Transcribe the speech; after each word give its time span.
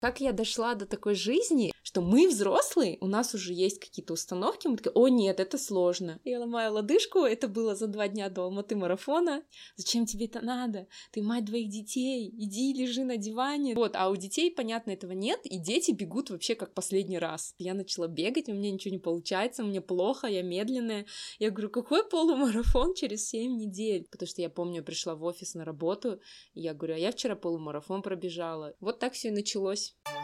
Как 0.00 0.20
я 0.20 0.32
дошла 0.32 0.76
до 0.76 0.86
такой 0.86 1.14
жизни, 1.14 1.72
что 1.82 2.02
мы 2.02 2.28
взрослые, 2.28 2.98
у 3.00 3.06
нас 3.06 3.34
уже 3.34 3.52
есть 3.52 3.80
какие-то 3.80 4.12
установки, 4.12 4.68
мы 4.68 4.76
такие, 4.76 4.92
о 4.94 5.08
нет, 5.08 5.40
это 5.40 5.58
сложно. 5.58 6.20
Я 6.22 6.38
ломаю 6.38 6.74
лодыжку, 6.74 7.20
это 7.20 7.48
было 7.48 7.74
за 7.74 7.88
два 7.88 8.06
дня 8.06 8.28
до 8.28 8.42
Алматы 8.42 8.76
марафона. 8.76 9.42
Зачем 9.74 10.06
тебе 10.06 10.26
это 10.26 10.40
надо? 10.40 10.86
Ты 11.10 11.20
мать 11.20 11.46
двоих 11.46 11.68
детей, 11.68 12.28
иди 12.28 12.72
лежи 12.74 13.02
на 13.02 13.16
диване. 13.16 13.74
Вот, 13.74 13.96
а 13.96 14.08
у 14.10 14.14
детей, 14.14 14.52
понятно, 14.52 14.92
этого 14.92 15.12
нет, 15.12 15.40
и 15.44 15.58
дети 15.58 15.90
бегут 15.90 16.30
вообще 16.30 16.54
как 16.54 16.74
последний 16.74 17.18
раз. 17.18 17.54
Я 17.58 17.74
начала 17.74 18.06
бегать, 18.06 18.48
у 18.48 18.52
меня 18.52 18.70
ничего 18.70 18.92
не 18.92 19.00
получается, 19.00 19.64
мне 19.64 19.80
плохо, 19.80 20.28
я 20.28 20.42
медленная. 20.42 21.06
Я 21.40 21.50
говорю, 21.50 21.70
какой 21.70 22.08
полумарафон 22.08 22.94
через 22.94 23.28
7 23.28 23.56
недель? 23.56 24.06
Потому 24.12 24.28
что 24.28 24.42
я 24.42 24.48
помню, 24.48 24.84
пришла 24.84 25.16
в 25.16 25.24
офис 25.24 25.54
на 25.54 25.64
работу, 25.64 26.20
и 26.54 26.60
я 26.60 26.72
говорю, 26.72 26.94
а 26.94 26.98
я 26.98 27.10
вчера 27.10 27.34
полумарафон 27.34 28.02
пробежала. 28.02 28.76
Вот 28.78 29.00
так 29.00 29.14
все 29.14 29.28
и 29.28 29.32
началось 29.32 29.87
началось. 29.88 30.18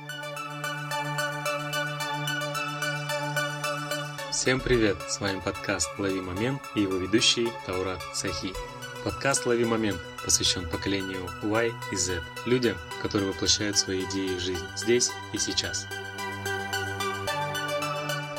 Всем 4.30 4.60
привет! 4.60 4.96
С 5.08 5.20
вами 5.20 5.40
подкаст 5.40 5.90
«Лови 5.98 6.20
момент» 6.20 6.60
и 6.74 6.82
его 6.82 6.96
ведущий 6.96 7.48
Таурат 7.66 8.00
Сахи. 8.12 8.52
Подкаст 9.04 9.46
«Лови 9.46 9.64
момент» 9.64 10.00
посвящен 10.24 10.68
поколению 10.68 11.28
Y 11.42 11.72
и 11.92 11.96
Z, 11.96 12.22
людям, 12.46 12.76
которые 13.02 13.30
воплощают 13.32 13.78
свои 13.78 14.04
идеи 14.04 14.36
в 14.36 14.40
жизнь 14.40 14.66
здесь 14.76 15.10
и 15.32 15.38
сейчас. 15.38 15.86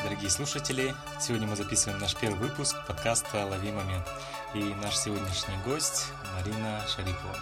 Дорогие 0.04 0.30
слушатели, 0.30 0.96
сегодня 1.20 1.48
мы 1.48 1.56
записываем 1.56 2.00
наш 2.00 2.16
первый 2.16 2.40
выпуск 2.40 2.76
подкаста 2.88 3.46
«Лови 3.46 3.72
момент». 3.72 4.08
И 4.54 4.60
наш 4.82 4.98
сегодняшний 4.98 5.58
гость 5.66 6.08
Марина 6.36 6.82
Шарипова. 6.88 7.38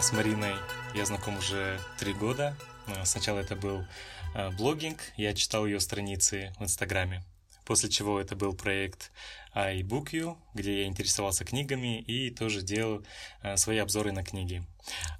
С 0.00 0.12
Мариной 0.12 0.54
я 0.94 1.06
знаком 1.06 1.38
уже 1.38 1.80
три 1.98 2.12
года. 2.12 2.56
Э, 2.86 3.04
сначала 3.04 3.38
это 3.38 3.56
был 3.56 3.84
э, 4.34 4.50
блогинг, 4.50 4.98
я 5.16 5.34
читал 5.34 5.66
ее 5.66 5.80
страницы 5.80 6.52
в 6.58 6.64
Инстаграме. 6.64 7.24
После 7.64 7.88
чего 7.88 8.20
это 8.20 8.34
был 8.34 8.54
проект 8.54 9.12
iBookU, 9.54 10.36
где 10.52 10.80
я 10.80 10.86
интересовался 10.86 11.44
книгами 11.44 12.00
и 12.00 12.30
тоже 12.30 12.60
делал 12.60 13.04
э, 13.42 13.56
свои 13.56 13.78
обзоры 13.78 14.12
на 14.12 14.22
книги. 14.24 14.64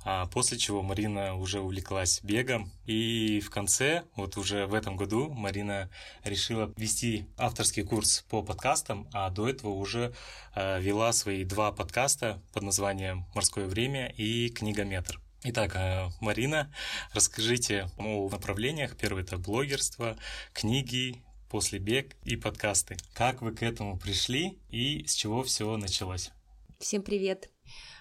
А 0.05 0.27
после 0.27 0.59
чего 0.59 0.83
Марина 0.83 1.37
уже 1.37 1.61
увлеклась 1.61 2.21
бегом. 2.23 2.71
И 2.85 3.41
в 3.41 3.49
конце, 3.49 4.03
вот 4.17 4.37
уже 4.37 4.67
в 4.67 4.75
этом 4.75 4.97
году, 4.97 5.33
Марина 5.33 5.89
решила 6.25 6.73
вести 6.77 7.27
авторский 7.39 7.85
курс 7.85 8.27
по 8.29 8.43
подкастам, 8.43 9.09
а 9.13 9.31
до 9.31 9.49
этого 9.49 9.71
уже 9.71 10.13
вела 10.57 11.13
свои 11.13 11.45
два 11.45 11.71
подкаста 11.71 12.43
под 12.53 12.65
названием 12.65 13.25
«Морское 13.35 13.67
время» 13.67 14.09
и 14.09 14.49
«Книгометр». 14.49 15.22
Итак, 15.45 15.75
э, 15.75 16.09
Марина, 16.21 16.73
расскажите 17.13 17.89
о 17.99 18.29
направлениях. 18.31 18.97
Первое– 18.97 19.23
это 19.25 19.39
блогерство, 19.39 20.17
книги, 20.53 21.21
после 21.51 21.81
бег 21.81 22.15
и 22.23 22.37
подкасты. 22.37 22.97
Как 23.13 23.43
вы 23.43 23.53
к 23.53 23.61
этому 23.61 23.99
пришли 23.99 24.61
и 24.71 25.05
с 25.05 25.15
чего 25.15 25.43
все 25.43 25.77
началось? 25.77 26.31
Всем 26.79 27.03
привет! 27.03 27.51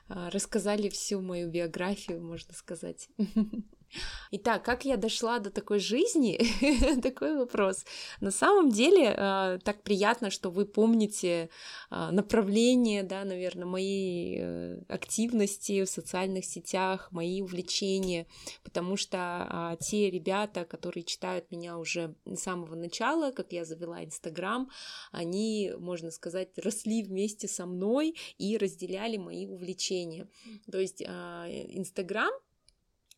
А, 0.07 0.29
рассказали 0.29 0.87
всю 0.89 1.19
мою 1.19 1.49
биографию, 1.49 2.21
можно 2.21 2.53
сказать. 2.53 3.09
Итак, 4.31 4.63
как 4.63 4.85
я 4.85 4.97
дошла 4.97 5.39
до 5.39 5.49
такой 5.49 5.79
жизни? 5.79 6.39
такой 7.01 7.37
вопрос. 7.37 7.85
На 8.21 8.31
самом 8.31 8.69
деле, 8.69 9.13
э, 9.15 9.59
так 9.63 9.83
приятно, 9.83 10.29
что 10.29 10.49
вы 10.49 10.65
помните 10.65 11.49
э, 11.89 12.11
направление, 12.11 13.03
да, 13.03 13.25
наверное, 13.25 13.65
моей 13.65 14.37
э, 14.39 14.81
активности 14.87 15.83
в 15.83 15.89
социальных 15.89 16.45
сетях, 16.45 17.11
мои 17.11 17.41
увлечения, 17.41 18.25
потому 18.63 18.97
что 18.97 19.17
а, 19.17 19.75
те 19.77 20.09
ребята, 20.09 20.65
которые 20.65 21.03
читают 21.03 21.51
меня 21.51 21.77
уже 21.77 22.15
с 22.25 22.39
самого 22.39 22.75
начала, 22.75 23.31
как 23.31 23.51
я 23.51 23.65
завела 23.65 24.03
Инстаграм, 24.03 24.69
они, 25.11 25.73
можно 25.77 26.11
сказать, 26.11 26.49
росли 26.57 27.03
вместе 27.03 27.47
со 27.47 27.65
мной 27.65 28.15
и 28.37 28.57
разделяли 28.57 29.17
мои 29.17 29.45
увлечения. 29.47 30.27
То 30.71 30.79
есть 30.79 31.03
а, 31.05 31.47
Инстаграм 31.49 32.31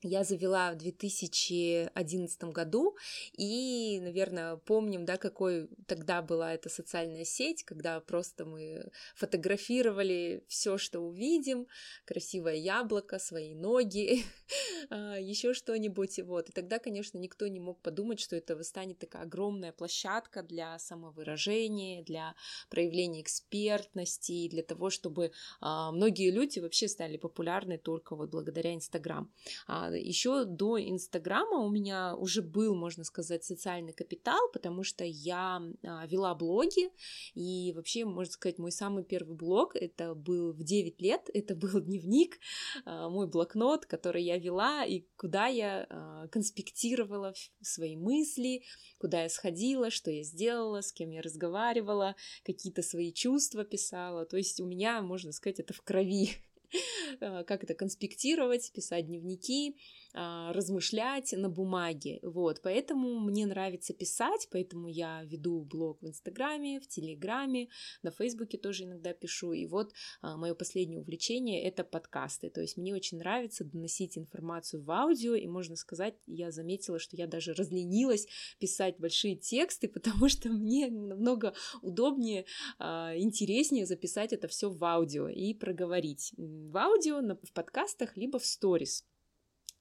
я 0.04 0.24
завела 0.24 0.72
в 0.72 0.78
2011 0.78 2.44
году, 2.46 2.96
и, 3.38 4.00
наверное, 4.02 4.58
помним, 4.58 5.06
да, 5.06 5.18
какой 5.18 5.70
тогда 5.88 6.22
была 6.22 6.54
эта 6.54 6.70
социальная 6.70 7.26
сеть, 7.26 7.64
когда 7.64 8.00
просто 8.00 8.46
мы 8.46 8.92
фотографировали 9.16 10.44
все, 10.48 10.78
что 10.78 11.00
увидим, 11.00 11.68
красивое 12.06 12.56
яблоко, 12.56 13.20
свои 13.20 13.56
ноги, 13.56 14.24
а, 14.90 15.18
еще 15.20 15.54
что-нибудь, 15.54 16.20
вот. 16.20 16.50
И 16.50 16.52
тогда, 16.52 16.80
конечно, 16.80 17.18
никто 17.18 17.48
не 17.48 17.60
мог 17.60 17.82
подумать, 17.82 18.20
что 18.20 18.36
это 18.36 18.62
станет 18.64 19.00
такая 19.00 19.24
огромная 19.24 19.72
площадка 19.72 20.44
для 20.44 20.78
самовыражения, 20.80 22.04
для 22.04 22.36
проявления 22.70 23.22
экспертности, 23.22 24.50
для 24.50 24.64
того, 24.64 24.90
чтобы 24.90 25.32
а, 25.62 25.92
многие 25.92 26.32
люди 26.32 26.60
вообще 26.60 26.88
стали 26.88 27.18
популярны 27.18 27.78
только 27.78 28.16
вот 28.16 28.30
благодаря 28.30 28.74
Инстаграм 28.74 29.32
а, 29.68 29.93
еще 29.96 30.46
до 30.46 30.80
Инстаграма 30.80 31.60
у 31.60 31.70
меня 31.70 32.16
уже 32.16 32.42
был, 32.42 32.76
можно 32.76 33.04
сказать, 33.04 33.44
социальный 33.44 33.94
капитал, 33.94 34.40
потому 34.52 34.84
что 34.84 35.04
я 35.04 35.62
а, 35.84 36.06
вела 36.08 36.36
блоги, 36.36 36.92
и 37.34 37.74
вообще, 37.76 38.06
можно 38.06 38.32
сказать, 38.32 38.58
мой 38.58 38.72
самый 38.72 39.04
первый 39.04 39.36
блог, 39.36 39.76
это 39.76 40.16
был 40.16 40.54
в 40.54 40.64
9 40.64 41.02
лет, 41.02 41.30
это 41.34 41.56
был 41.56 41.80
дневник, 41.82 42.40
а, 42.86 43.10
мой 43.10 43.28
блокнот, 43.28 43.86
который 43.86 44.24
я 44.24 44.38
вела, 44.38 44.86
и 44.86 45.06
куда 45.16 45.48
я 45.48 45.86
а, 45.90 46.28
конспектировала 46.28 47.34
свои 47.62 47.96
мысли, 47.96 48.64
куда 48.98 49.24
я 49.24 49.30
сходила, 49.30 49.90
что 49.90 50.12
я 50.12 50.24
сделала, 50.24 50.82
с 50.82 50.92
кем 50.92 51.10
я 51.12 51.22
разговаривала, 51.22 52.16
какие-то 52.44 52.82
свои 52.82 53.12
чувства 53.12 53.64
писала, 53.64 54.26
то 54.26 54.38
есть 54.38 54.60
у 54.60 54.66
меня, 54.66 55.02
можно 55.02 55.32
сказать, 55.32 55.60
это 55.60 55.74
в 55.74 55.82
крови. 55.82 56.30
Э, 57.20 57.44
как 57.44 57.64
это 57.64 57.74
конспектировать, 57.74 58.72
писать 58.74 59.06
дневники, 59.08 59.78
размышлять 60.14 61.34
на 61.34 61.50
бумаге. 61.50 62.20
Вот, 62.22 62.62
поэтому 62.62 63.20
мне 63.20 63.46
нравится 63.46 63.94
писать, 63.94 64.48
поэтому 64.52 64.88
я 64.88 65.24
веду 65.24 65.62
блог 65.62 66.02
в 66.02 66.08
Инстаграме, 66.08 66.80
в 66.80 66.88
Телеграме, 66.88 67.70
на 68.04 68.12
Фейсбуке 68.12 68.58
тоже 68.58 68.84
иногда 68.84 69.14
пишу. 69.14 69.54
И 69.54 69.66
вот 69.66 69.94
а, 70.22 70.38
мое 70.38 70.54
последнее 70.54 71.00
увлечение— 71.00 71.64
это 71.68 71.84
подкасты. 71.84 72.50
То 72.50 72.62
есть 72.62 72.78
мне 72.78 72.94
очень 72.94 73.18
нравится 73.18 73.64
доносить 73.64 74.18
информацию 74.18 74.84
в 74.84 74.92
аудио, 74.92 75.36
и 75.36 75.48
можно 75.48 75.76
сказать, 75.76 76.16
я 76.28 76.52
заметила, 76.52 77.00
что 77.00 77.16
я 77.16 77.28
даже 77.28 77.54
разленилась 77.54 78.28
писать 78.60 78.98
большие 79.00 79.36
тексты, 79.36 79.88
потому 79.94 80.30
что 80.30 80.50
мне 80.50 80.90
намного 80.90 81.54
удобнее, 81.82 82.46
а, 82.78 83.18
интереснее 83.18 83.86
записать 83.86 84.34
это 84.34 84.48
все 84.48 84.70
в 84.70 84.84
аудио 84.84 85.28
и 85.28 85.54
проговорить 85.54 86.34
в 86.38 86.78
аудио, 86.78 87.22
в 87.22 87.54
подкастах, 87.54 88.16
либо 88.18 88.40
в 88.40 88.46
сторис. 88.46 89.06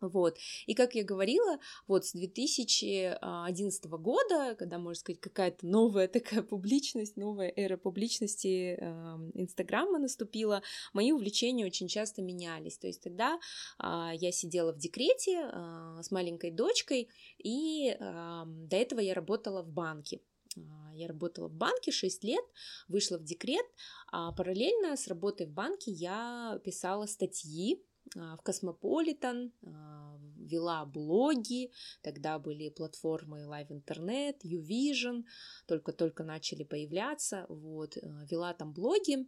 Вот. 0.09 0.37
И 0.67 0.75
как 0.75 0.95
я 0.95 1.05
говорила, 1.05 1.59
вот 1.87 2.05
с 2.05 2.13
2011 2.13 3.85
года, 3.85 4.55
когда, 4.59 4.79
можно 4.79 5.01
сказать, 5.01 5.21
какая-то 5.21 5.67
новая 5.67 6.09
такая 6.23 6.43
публичность, 6.43 7.17
новая 7.17 7.53
эра 7.55 7.77
публичности 7.77 8.77
э, 8.79 8.85
Инстаграма 9.35 9.99
наступила, 9.99 10.63
мои 10.93 11.13
увлечения 11.13 11.65
очень 11.65 11.89
часто 11.89 12.23
менялись. 12.23 12.79
То 12.79 12.87
есть 12.87 13.03
тогда 13.03 13.39
э, 13.79 14.11
я 14.15 14.33
сидела 14.33 14.73
в 14.73 14.79
декрете 14.79 15.49
э, 15.53 16.01
с 16.03 16.11
маленькой 16.11 16.51
дочкой, 16.51 17.09
и 17.39 17.97
э, 17.99 18.43
до 18.47 18.77
этого 18.77 19.01
я 19.01 19.15
работала 19.15 19.63
в 19.63 19.69
банке. 19.69 20.21
Я 20.95 21.09
работала 21.09 21.49
в 21.49 21.55
банке 21.55 21.91
6 21.91 22.25
лет, 22.25 22.45
вышла 22.89 23.19
в 23.19 23.25
декрет, 23.25 23.65
а 24.11 24.33
параллельно 24.33 24.97
с 24.97 25.09
работой 25.09 25.47
в 25.47 25.51
банке 25.51 25.91
я 25.91 26.61
писала 26.65 27.07
статьи 27.07 27.77
а, 27.77 27.92
в 28.15 28.39
Космополитен, 28.43 29.53
а, 29.65 30.19
вела 30.37 30.85
блоги, 30.85 31.71
тогда 32.03 32.39
были 32.39 32.69
платформы 32.69 33.47
Live 33.49 33.69
Internet, 33.69 34.41
Yvision, 34.45 35.25
только-только 35.67 36.25
начали 36.25 36.65
появляться, 36.65 37.47
вот, 37.49 37.97
а, 37.97 38.25
вела 38.31 38.53
там 38.53 38.73
блоги, 38.73 39.27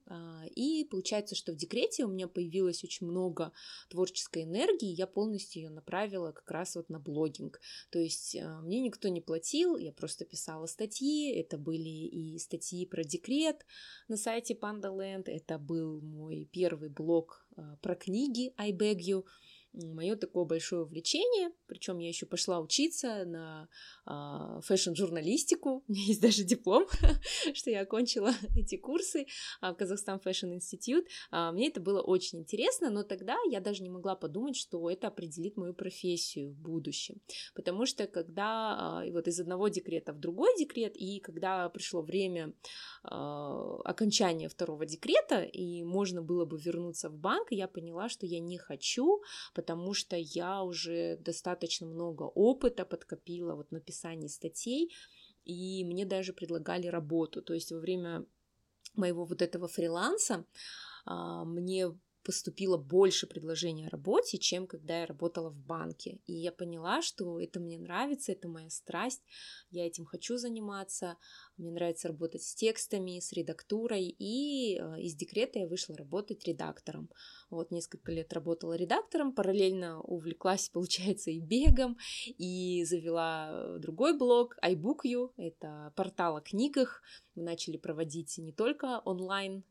и 0.55 0.85
получается, 0.91 1.35
что 1.35 1.53
в 1.53 1.57
декрете 1.57 2.05
у 2.05 2.09
меня 2.09 2.29
появилось 2.29 2.85
очень 2.85 3.07
много 3.07 3.53
творческой 3.89 4.43
энергии, 4.43 4.89
я 4.89 5.07
полностью 5.07 5.63
ее 5.63 5.71
направила 5.71 6.33
как 6.33 6.51
раз 6.51 6.77
вот 6.77 6.89
на 6.89 6.99
блогинг, 6.99 7.61
то 7.91 7.99
есть 7.99 8.37
мне 8.63 8.81
никто 8.81 9.09
не 9.09 9.21
платил, 9.21 9.77
я 9.77 9.93
просто 9.93 10.25
писала 10.25 10.67
статьи, 10.67 11.33
это 11.33 11.59
были 11.59 11.89
и 11.89 12.39
статьи 12.39 12.87
про 12.87 13.05
декрет 13.05 13.65
на 14.09 14.17
сайте 14.17 14.55
Pandaland, 14.55 15.25
это 15.27 15.59
был 15.59 16.01
мой 16.01 16.49
первый 16.53 16.89
блог 16.89 17.44
про 17.81 17.95
книги 17.95 18.53
I 18.59 18.73
Beg 18.73 18.99
You, 18.99 19.25
мое 19.75 20.17
такое 20.17 20.45
большое 20.45 20.83
увлечение. 20.83 21.51
Причем 21.67 21.99
я 21.99 22.09
еще 22.09 22.27
пошла 22.27 22.61
учиться 22.61 23.25
на 23.25 23.69
э, 24.07 24.61
фэшн-журналистику. 24.63 25.85
У 25.89 25.93
меня 25.93 26.05
есть 26.07 26.21
даже 26.21 26.45
диплом, 26.45 26.87
что 27.55 27.71
я 27.71 27.83
окончила 27.83 28.33
эти 28.57 28.77
курсы 28.77 29.27
в 29.61 29.75
Казахстан 29.75 30.21
Fashion 30.21 30.53
Институт. 30.53 31.07
Мне 31.31 31.69
это 31.69 31.81
было 31.81 32.01
очень 32.01 32.41
интересно, 32.41 32.91
но 32.91 33.03
тогда 33.03 33.37
я 33.51 33.61
даже 33.61 33.83
не 33.83 33.91
могла 33.91 34.15
подумать, 34.15 34.57
что 34.57 34.91
это 34.91 35.09
определит 35.09 35.57
мою 35.57 35.75
профессию 35.75 36.51
в 36.51 36.57
будущем. 36.57 37.21
Потому 37.55 37.87
что 37.87 38.07
когда 38.07 39.03
э, 39.05 39.13
вот 39.13 39.29
из 39.29 39.41
одного 39.41 39.69
декрета 39.69 40.13
в 40.13 40.21
другой 40.21 40.57
декрет, 40.57 40.97
и 40.97 41.21
когда 41.21 41.69
пришло 41.69 42.03
время 42.03 42.53
э, 43.03 43.09
окончания 43.85 44.49
второго 44.49 44.87
декрета, 44.87 45.43
и 45.43 45.83
можно 45.83 46.23
было 46.23 46.45
бы 46.45 46.59
вернуться 46.59 47.09
в 47.09 47.17
банк, 47.17 47.49
я 47.51 47.69
поняла, 47.69 48.09
что 48.09 48.27
я 48.27 48.41
не 48.41 48.59
хочу, 48.59 49.23
потому 49.55 49.64
что 49.95 50.17
я 50.17 50.63
уже 50.63 51.17
достаточно 51.19 51.87
много 51.87 52.23
опыта 52.23 52.85
подкопила 52.85 53.55
вот 53.55 53.71
написании 53.71 54.29
статей, 54.29 54.93
и 55.45 55.85
мне 55.85 56.07
даже 56.07 56.33
предлагали 56.33 56.87
работу. 56.87 57.43
То 57.43 57.55
есть 57.55 57.73
во 57.73 57.79
время 57.79 58.25
моего 58.95 59.25
вот 59.25 59.43
этого 59.43 59.69
фриланса 59.69 60.45
а, 61.05 61.45
мне 61.45 61.89
поступило 62.25 62.77
больше 62.77 63.27
предложений 63.27 63.87
о 63.87 63.91
работе, 63.91 64.39
чем 64.39 64.67
когда 64.67 65.01
я 65.01 65.07
работала 65.07 65.51
в 65.51 65.59
банке. 65.59 66.19
И 66.27 66.33
я 66.33 66.53
поняла, 66.53 67.03
что 67.03 67.39
это 67.39 67.61
мне 67.61 67.79
нравится, 67.79 68.33
это 68.33 68.49
моя 68.49 68.71
страсть, 68.71 69.23
я 69.71 69.87
этим 69.87 70.07
хочу 70.07 70.37
заниматься, 70.37 71.17
мне 71.57 71.71
нравится 71.71 72.09
работать 72.09 72.43
с 72.43 72.55
текстами, 72.55 73.21
с 73.21 73.33
редактурой, 73.33 74.05
и 74.19 74.79
э, 74.79 75.01
из 75.03 75.15
декрета 75.15 75.59
я 75.59 75.69
вышла 75.69 75.97
работать 75.97 76.45
редактором. 76.45 77.11
Вот 77.51 77.71
несколько 77.71 78.11
лет 78.11 78.33
работала 78.33 78.75
редактором, 78.75 79.35
параллельно 79.35 80.01
увлеклась, 80.01 80.69
получается, 80.73 81.31
и 81.31 81.41
бегом, 81.41 81.99
и 82.27 82.85
завела 82.85 83.79
другой 83.79 84.17
блог 84.17 84.57
iBookU, 84.65 85.33
это 85.37 85.93
портал 85.95 86.37
о 86.37 86.41
книгах. 86.41 87.03
Мы 87.35 87.43
начали 87.43 87.77
проводить 87.77 88.39
не 88.39 88.53
только 88.53 89.01
онлайн 89.05 89.65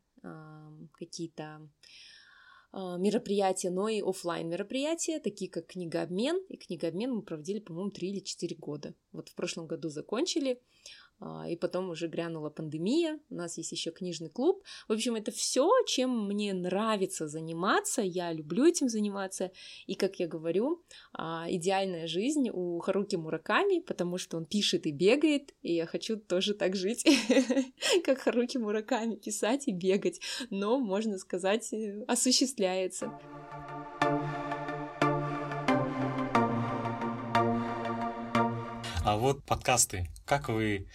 какие-то 0.94 1.68
мероприятия, 2.74 3.70
но 3.70 3.88
и 3.88 4.02
офлайн 4.02 4.48
мероприятия, 4.48 5.20
такие 5.20 5.50
как 5.50 5.66
книгообмен. 5.66 6.40
И 6.48 6.56
книгообмен 6.56 7.12
мы 7.14 7.22
проводили, 7.22 7.60
по-моему, 7.60 7.90
3 7.90 8.08
или 8.08 8.20
4 8.20 8.56
года. 8.56 8.94
Вот 9.12 9.28
в 9.28 9.34
прошлом 9.34 9.66
году 9.66 9.88
закончили. 9.88 10.60
А, 11.20 11.48
и 11.48 11.56
потом 11.56 11.90
уже 11.90 12.08
грянула 12.08 12.50
пандемия, 12.50 13.18
у 13.30 13.34
нас 13.34 13.56
есть 13.56 13.72
еще 13.72 13.90
книжный 13.90 14.28
клуб. 14.28 14.62
В 14.88 14.92
общем, 14.92 15.14
это 15.14 15.30
все, 15.30 15.70
чем 15.86 16.26
мне 16.26 16.52
нравится 16.52 17.28
заниматься, 17.28 18.02
я 18.02 18.32
люблю 18.32 18.66
этим 18.66 18.88
заниматься. 18.88 19.50
И, 19.86 19.94
как 19.94 20.16
я 20.16 20.26
говорю, 20.26 20.82
а, 21.12 21.46
идеальная 21.48 22.06
жизнь 22.06 22.50
у 22.52 22.78
Харуки 22.80 23.16
Мураками, 23.16 23.80
потому 23.80 24.18
что 24.18 24.36
он 24.36 24.46
пишет 24.46 24.86
и 24.86 24.92
бегает, 24.92 25.54
и 25.62 25.74
я 25.74 25.86
хочу 25.86 26.16
тоже 26.16 26.54
так 26.54 26.74
жить, 26.74 27.04
как 28.04 28.18
Харуки 28.18 28.58
Мураками, 28.58 29.16
писать 29.16 29.68
и 29.68 29.72
бегать, 29.72 30.20
но, 30.50 30.78
можно 30.78 31.18
сказать, 31.18 31.72
э, 31.72 32.04
осуществляется. 32.06 33.12
А 39.06 39.18
вот 39.18 39.44
подкасты, 39.44 40.08
как 40.24 40.48
вы 40.48 40.88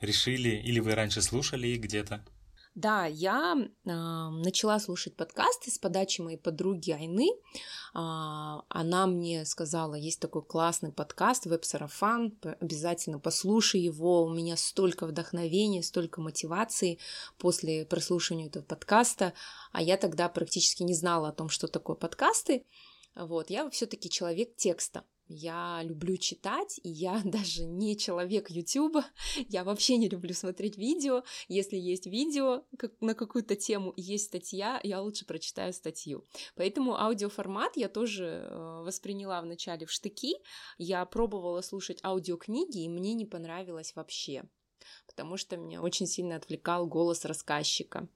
решили, 0.00 0.50
или 0.50 0.78
вы 0.78 0.94
раньше 0.94 1.20
слушали 1.20 1.66
их 1.66 1.80
где-то? 1.80 2.24
Да, 2.76 3.06
я 3.06 3.56
э, 3.56 3.90
начала 3.90 4.78
слушать 4.78 5.16
подкасты 5.16 5.72
с 5.72 5.78
подачи 5.78 6.20
моей 6.20 6.36
подруги 6.36 6.92
Айны. 6.92 7.28
Э, 7.28 8.62
она 8.68 9.06
мне 9.08 9.44
сказала, 9.44 9.96
есть 9.96 10.20
такой 10.20 10.44
классный 10.44 10.92
подкаст 10.92 11.46
«Веб-сарафан», 11.46 12.38
обязательно 12.60 13.18
послушай 13.18 13.80
его, 13.80 14.22
у 14.22 14.32
меня 14.32 14.56
столько 14.56 15.04
вдохновения, 15.04 15.82
столько 15.82 16.20
мотивации 16.20 17.00
после 17.36 17.84
прослушивания 17.84 18.46
этого 18.46 18.62
подкаста, 18.62 19.32
а 19.72 19.82
я 19.82 19.96
тогда 19.96 20.28
практически 20.28 20.84
не 20.84 20.94
знала 20.94 21.30
о 21.30 21.32
том, 21.32 21.48
что 21.48 21.66
такое 21.66 21.96
подкасты. 21.96 22.64
Вот, 23.16 23.50
я 23.50 23.68
все-таки 23.70 24.08
человек 24.08 24.54
текста. 24.54 25.02
Я 25.28 25.80
люблю 25.82 26.16
читать, 26.16 26.78
и 26.82 26.88
я 26.88 27.20
даже 27.24 27.64
не 27.64 27.96
человек 27.96 28.50
Ютуба. 28.50 29.04
Я 29.48 29.64
вообще 29.64 29.96
не 29.96 30.08
люблю 30.08 30.32
смотреть 30.34 30.76
видео. 30.76 31.24
Если 31.48 31.76
есть 31.76 32.06
видео 32.06 32.64
на 33.00 33.14
какую-то 33.14 33.56
тему 33.56 33.90
и 33.90 34.02
есть 34.02 34.26
статья, 34.26 34.80
я 34.82 35.00
лучше 35.00 35.26
прочитаю 35.26 35.72
статью. 35.72 36.24
Поэтому 36.54 36.98
аудиоформат 36.98 37.76
я 37.76 37.88
тоже 37.88 38.46
э, 38.48 38.82
восприняла 38.82 39.40
вначале 39.42 39.86
в 39.86 39.90
штыки. 39.90 40.36
Я 40.78 41.04
пробовала 41.06 41.60
слушать 41.60 41.98
аудиокниги, 42.04 42.84
и 42.84 42.88
мне 42.88 43.14
не 43.14 43.26
понравилось 43.26 43.94
вообще, 43.96 44.44
потому 45.06 45.36
что 45.36 45.56
меня 45.56 45.82
очень 45.82 46.06
сильно 46.06 46.36
отвлекал 46.36 46.86
голос 46.86 47.24
рассказчика. 47.24 48.08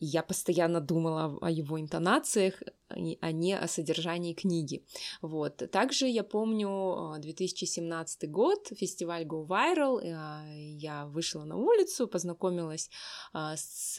Я 0.00 0.22
постоянно 0.22 0.80
думала 0.80 1.38
о 1.40 1.50
его 1.50 1.80
интонациях, 1.80 2.62
а 2.88 3.32
не 3.32 3.54
о 3.54 3.66
содержании 3.68 4.32
книги. 4.32 4.84
Вот. 5.22 5.56
Также 5.70 6.06
я 6.06 6.22
помню 6.22 7.16
2017 7.18 8.24
а, 8.24 8.26
год, 8.28 8.68
фестиваль 8.76 9.24
Go 9.24 9.46
Viral, 9.46 10.00
а, 10.04 10.44
я 10.54 11.06
вышла 11.06 11.44
на 11.44 11.56
улицу, 11.56 12.06
познакомилась 12.08 12.90
а, 13.32 13.56
с 13.56 13.98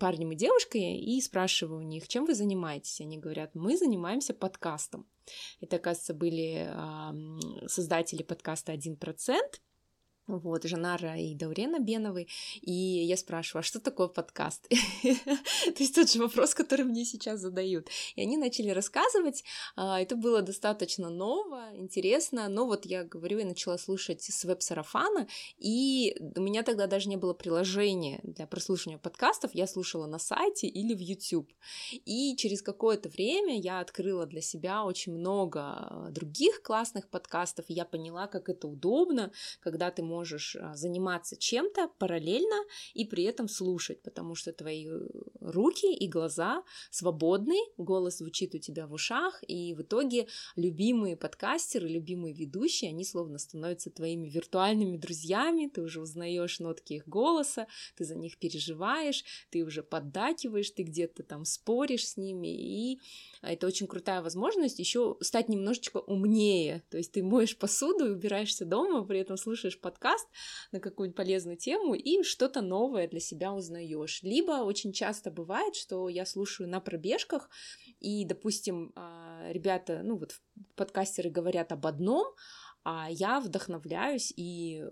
парнем 0.00 0.32
и 0.32 0.36
девушкой 0.36 0.98
и 0.98 1.20
спрашиваю 1.20 1.80
у 1.80 1.82
них, 1.82 2.08
чем 2.08 2.24
вы 2.24 2.34
занимаетесь? 2.34 3.00
Они 3.00 3.18
говорят, 3.18 3.54
мы 3.54 3.76
занимаемся 3.76 4.34
подкастом. 4.34 5.06
Это, 5.60 5.76
оказывается, 5.76 6.14
были 6.14 6.68
создатели 7.68 8.22
подкаста 8.22 8.72
«1%», 8.72 9.34
вот, 10.26 10.64
Жанара 10.64 11.16
и 11.18 11.34
Даурена 11.34 11.80
Беновой, 11.80 12.28
и 12.60 12.72
я 12.72 13.16
спрашиваю, 13.16 13.60
а 13.60 13.62
что 13.62 13.80
такое 13.80 14.08
подкаст? 14.08 14.68
То 15.02 15.78
есть 15.78 15.94
тот 15.94 16.10
же 16.10 16.20
вопрос, 16.20 16.54
который 16.54 16.84
мне 16.84 17.04
сейчас 17.04 17.40
задают. 17.40 17.88
И 18.14 18.22
они 18.22 18.36
начали 18.36 18.70
рассказывать, 18.70 19.44
а, 19.74 20.00
это 20.00 20.14
было 20.16 20.42
достаточно 20.42 21.10
ново, 21.10 21.70
интересно, 21.74 22.48
но 22.48 22.66
вот 22.66 22.86
я 22.86 23.04
говорю, 23.04 23.38
я 23.40 23.44
начала 23.44 23.78
слушать 23.78 24.22
с 24.22 24.44
веб-сарафана, 24.44 25.26
и 25.58 26.16
у 26.36 26.40
меня 26.40 26.62
тогда 26.62 26.86
даже 26.86 27.08
не 27.08 27.16
было 27.16 27.34
приложения 27.34 28.20
для 28.22 28.46
прослушивания 28.46 28.98
подкастов, 28.98 29.54
я 29.54 29.66
слушала 29.66 30.06
на 30.06 30.18
сайте 30.18 30.68
или 30.68 30.94
в 30.94 31.00
YouTube. 31.00 31.50
И 32.04 32.36
через 32.36 32.62
какое-то 32.62 33.08
время 33.08 33.58
я 33.58 33.80
открыла 33.80 34.26
для 34.26 34.40
себя 34.40 34.84
очень 34.84 35.12
много 35.12 36.08
других 36.10 36.62
классных 36.62 37.08
подкастов, 37.08 37.64
и 37.68 37.74
я 37.74 37.84
поняла, 37.84 38.28
как 38.28 38.48
это 38.48 38.68
удобно, 38.68 39.32
когда 39.60 39.90
ты 39.90 40.02
можешь 40.02 40.21
а, 40.60 40.74
заниматься 40.74 41.36
чем-то 41.36 41.90
параллельно 41.98 42.64
и 42.94 43.04
при 43.04 43.24
этом 43.24 43.48
слушать, 43.48 44.02
потому 44.02 44.34
что 44.34 44.52
твои 44.52 44.88
э, 44.88 45.00
руки 45.40 45.92
и 45.94 46.08
глаза 46.08 46.62
свободны, 46.90 47.56
голос 47.76 48.18
звучит 48.18 48.54
у 48.54 48.58
тебя 48.58 48.86
в 48.86 48.92
ушах, 48.92 49.42
и 49.46 49.74
в 49.74 49.82
итоге 49.82 50.26
любимые 50.56 51.16
подкастеры, 51.16 51.88
любимые 51.88 52.34
ведущие, 52.34 52.90
они 52.90 53.04
словно 53.04 53.38
становятся 53.38 53.90
твоими 53.90 54.28
виртуальными 54.28 54.96
друзьями, 54.96 55.70
ты 55.72 55.82
уже 55.82 56.00
узнаешь 56.00 56.60
нотки 56.60 56.94
их 56.94 57.08
голоса, 57.08 57.66
ты 57.96 58.04
за 58.04 58.14
них 58.14 58.38
переживаешь, 58.38 59.24
ты 59.50 59.64
уже 59.64 59.82
поддакиваешь, 59.82 60.70
ты 60.70 60.82
где-то 60.82 61.22
там 61.22 61.44
споришь 61.44 62.08
с 62.08 62.16
ними, 62.16 62.48
и 62.48 63.00
это 63.42 63.66
очень 63.66 63.86
крутая 63.86 64.22
возможность 64.22 64.78
еще 64.78 65.16
стать 65.20 65.48
немножечко 65.48 65.98
умнее, 65.98 66.82
то 66.90 66.98
есть 66.98 67.12
ты 67.12 67.22
моешь 67.22 67.56
посуду 67.56 68.06
и 68.06 68.10
убираешься 68.10 68.64
дома, 68.64 69.04
при 69.04 69.20
этом 69.20 69.36
слушаешь 69.36 69.78
подкаст, 69.78 70.01
подкаст 70.02 70.28
на 70.72 70.80
какую-нибудь 70.80 71.16
полезную 71.16 71.56
тему 71.56 71.94
и 71.94 72.22
что-то 72.22 72.60
новое 72.60 73.08
для 73.08 73.20
себя 73.20 73.52
узнаешь. 73.52 74.22
Либо 74.22 74.64
очень 74.64 74.92
часто 74.92 75.30
бывает, 75.30 75.74
что 75.74 76.08
я 76.08 76.26
слушаю 76.26 76.68
на 76.68 76.80
пробежках, 76.80 77.48
и, 78.00 78.24
допустим, 78.24 78.92
а, 78.96 79.48
ребята, 79.52 80.00
ну 80.02 80.16
вот 80.16 80.40
подкастеры 80.74 81.30
говорят 81.30 81.72
об 81.72 81.86
одном, 81.86 82.26
а 82.84 83.08
я 83.10 83.40
вдохновляюсь 83.40 84.32
и 84.36 84.84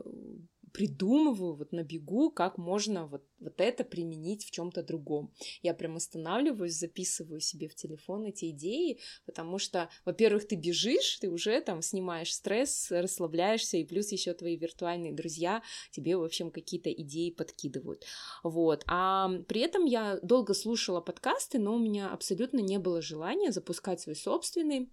придумываю 0.73 1.55
вот 1.55 1.73
на 1.73 1.83
бегу, 1.83 2.31
как 2.31 2.59
можно 2.59 3.07
вот, 3.07 3.25
вот 3.39 3.61
это 3.61 3.85
применить 3.85 4.45
в 4.45 4.51
чем-то 4.51 4.83
другом. 4.83 5.33
Я 5.63 5.75
прям 5.75 5.97
останавливаюсь, 5.97 6.75
записываю 6.75 7.41
себе 7.41 7.69
в 7.69 7.75
телефон 7.75 8.27
эти 8.27 8.51
идеи, 8.51 8.99
потому 9.27 9.59
что, 9.59 9.89
во-первых, 10.05 10.47
ты 10.47 10.57
бежишь, 10.57 11.19
ты 11.21 11.29
уже 11.29 11.61
там 11.61 11.83
снимаешь 11.83 12.33
стресс, 12.35 12.91
расслабляешься, 12.91 13.77
и 13.77 13.85
плюс 13.85 14.13
еще 14.13 14.35
твои 14.35 14.57
виртуальные 14.57 15.13
друзья 15.13 15.63
тебе, 15.91 16.17
в 16.17 16.23
общем, 16.23 16.51
какие-то 16.51 16.93
идеи 16.93 17.31
подкидывают. 17.31 18.05
Вот. 18.43 18.85
А 18.87 19.31
при 19.49 19.61
этом 19.61 19.85
я 19.85 20.19
долго 20.23 20.55
слушала 20.55 21.01
подкасты, 21.01 21.59
но 21.59 21.75
у 21.75 21.79
меня 21.79 22.11
абсолютно 22.11 22.59
не 22.59 22.79
было 22.79 23.03
желания 23.03 23.53
запускать 23.53 24.01
свой 24.01 24.17
собственный 24.17 24.91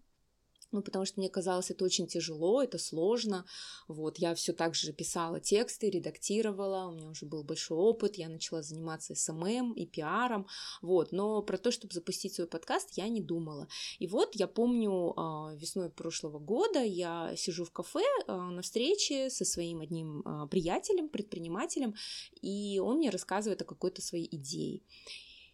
ну, 0.71 0.81
потому 0.81 1.05
что 1.05 1.19
мне 1.19 1.29
казалось, 1.29 1.71
это 1.71 1.85
очень 1.85 2.07
тяжело, 2.07 2.61
это 2.61 2.77
сложно. 2.77 3.45
Вот, 3.87 4.17
я 4.17 4.35
все 4.35 4.53
так 4.53 4.75
же 4.75 4.93
писала 4.93 5.39
тексты, 5.39 5.89
редактировала, 5.89 6.87
у 6.87 6.91
меня 6.91 7.09
уже 7.09 7.25
был 7.25 7.43
большой 7.43 7.77
опыт, 7.77 8.15
я 8.15 8.29
начала 8.29 8.61
заниматься 8.61 9.15
SMM 9.15 9.73
и 9.73 9.85
пиаром, 9.85 10.47
вот, 10.81 11.11
но 11.11 11.41
про 11.41 11.57
то, 11.57 11.71
чтобы 11.71 11.93
запустить 11.93 12.35
свой 12.35 12.47
подкаст, 12.47 12.91
я 12.97 13.07
не 13.07 13.21
думала. 13.21 13.67
И 13.99 14.07
вот 14.07 14.35
я 14.35 14.47
помню, 14.47 15.13
а, 15.15 15.53
весной 15.55 15.89
прошлого 15.89 16.39
года 16.39 16.83
я 16.83 17.33
сижу 17.35 17.63
в 17.63 17.71
кафе 17.71 18.03
а, 18.27 18.49
на 18.51 18.61
встрече 18.61 19.29
со 19.29 19.45
своим 19.45 19.81
одним 19.81 20.21
а, 20.25 20.47
приятелем, 20.47 21.09
предпринимателем, 21.09 21.95
и 22.41 22.79
он 22.79 22.97
мне 22.97 23.09
рассказывает 23.09 23.61
о 23.61 23.65
какой-то 23.65 24.01
своей 24.01 24.27
идее. 24.35 24.81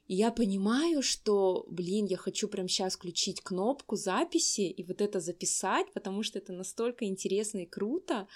И 0.08 0.16
я 0.16 0.32
понимаю, 0.32 1.02
что, 1.02 1.66
блин, 1.70 2.06
я 2.06 2.18
хочу 2.18 2.48
прямо 2.48 2.68
сейчас 2.68 2.96
включить 2.96 3.42
кнопку 3.42 3.96
записи 3.96 4.62
и 4.62 4.84
вот 4.84 5.02
это 5.02 5.20
записать, 5.20 5.92
потому 5.94 6.24
что 6.24 6.40
это 6.40 6.52
настолько 6.54 7.06
интересно 7.06 7.60
и 7.60 7.66
круто. 7.66 8.28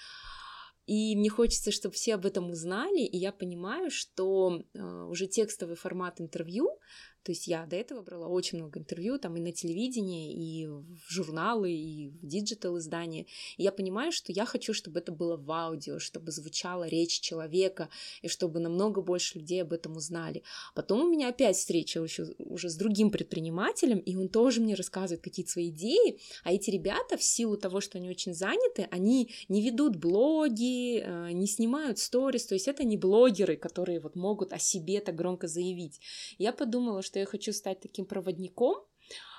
И 0.86 1.18
мне 1.18 1.30
хочется, 1.30 1.72
чтобы 1.72 1.96
все 1.96 2.16
об 2.16 2.26
этом 2.26 2.50
узнали, 2.50 3.02
и 3.02 3.18
я 3.18 3.34
понимаю, 3.34 3.92
что 3.92 4.64
э, 4.74 5.08
уже 5.10 5.28
текстовый 5.28 5.76
формат 5.76 6.22
интервью 6.22 6.80
то 7.28 7.32
есть 7.32 7.46
я 7.46 7.66
до 7.66 7.76
этого 7.76 8.02
брала 8.02 8.30
очень 8.30 8.58
много 8.58 8.80
интервью, 8.80 9.20
там 9.20 9.36
и 9.36 9.42
на 9.42 9.52
телевидении, 9.52 10.32
и 10.32 10.66
в 10.66 11.10
журналы, 11.10 11.74
и 11.74 12.08
в 12.08 12.26
digital 12.26 12.78
издания. 12.78 13.26
И 13.58 13.64
я 13.64 13.74
понимаю, 13.74 14.14
что 14.14 14.32
я 14.32 14.46
хочу, 14.46 14.74
чтобы 14.74 15.00
это 15.00 15.12
было 15.12 15.36
в 15.36 15.52
аудио, 15.52 16.00
чтобы 16.00 16.32
звучала 16.32 16.88
речь 16.88 17.20
человека, 17.20 17.90
и 18.22 18.30
чтобы 18.30 18.62
намного 18.62 19.02
больше 19.02 19.40
людей 19.40 19.62
об 19.62 19.74
этом 19.74 19.98
узнали. 19.98 20.42
Потом 20.74 21.02
у 21.02 21.10
меня 21.10 21.28
опять 21.28 21.58
встреча 21.58 22.00
еще, 22.00 22.34
уже 22.40 22.70
с 22.70 22.78
другим 22.78 23.12
предпринимателем, 23.12 24.00
и 24.00 24.16
он 24.16 24.30
тоже 24.30 24.62
мне 24.62 24.76
рассказывает 24.76 25.22
какие-то 25.22 25.52
свои 25.52 25.68
идеи, 25.68 26.22
а 26.46 26.54
эти 26.54 26.70
ребята 26.70 27.18
в 27.18 27.24
силу 27.24 27.58
того, 27.58 27.82
что 27.82 27.98
они 27.98 28.10
очень 28.10 28.34
заняты, 28.34 28.88
они 28.90 29.34
не 29.50 29.62
ведут 29.62 29.98
блоги, 29.98 31.02
э, 31.02 31.32
не 31.34 31.48
снимают 31.48 32.00
сторис, 32.00 32.46
то 32.46 32.56
есть 32.56 32.70
это 32.70 32.86
не 32.86 32.96
блогеры, 32.96 33.58
которые 33.58 34.00
вот 34.00 34.16
могут 34.16 34.54
о 34.54 34.60
себе 34.60 35.02
так 35.02 35.16
громко 35.16 35.50
заявить. 35.50 36.00
Я 36.38 36.54
подумала, 36.54 37.02
что 37.02 37.17
что 37.18 37.22
я 37.22 37.26
хочу 37.26 37.52
стать 37.52 37.80
таким 37.80 38.06
проводником, 38.06 38.76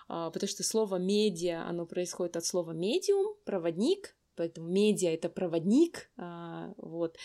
а, 0.09 0.31
потому 0.31 0.49
что 0.49 0.65
слово 0.65 0.97
медиа, 0.97 1.65
оно 1.69 1.87
происходит 1.87 2.37
от 2.37 2.45
слова 2.45 2.73
медиум, 2.73 3.37
проводник, 3.45 4.17
поэтому 4.35 4.69
медиа— 4.69 5.11
это 5.15 5.29
проводник, 5.29 6.11
а, 6.17 6.75
вот. 6.77 7.17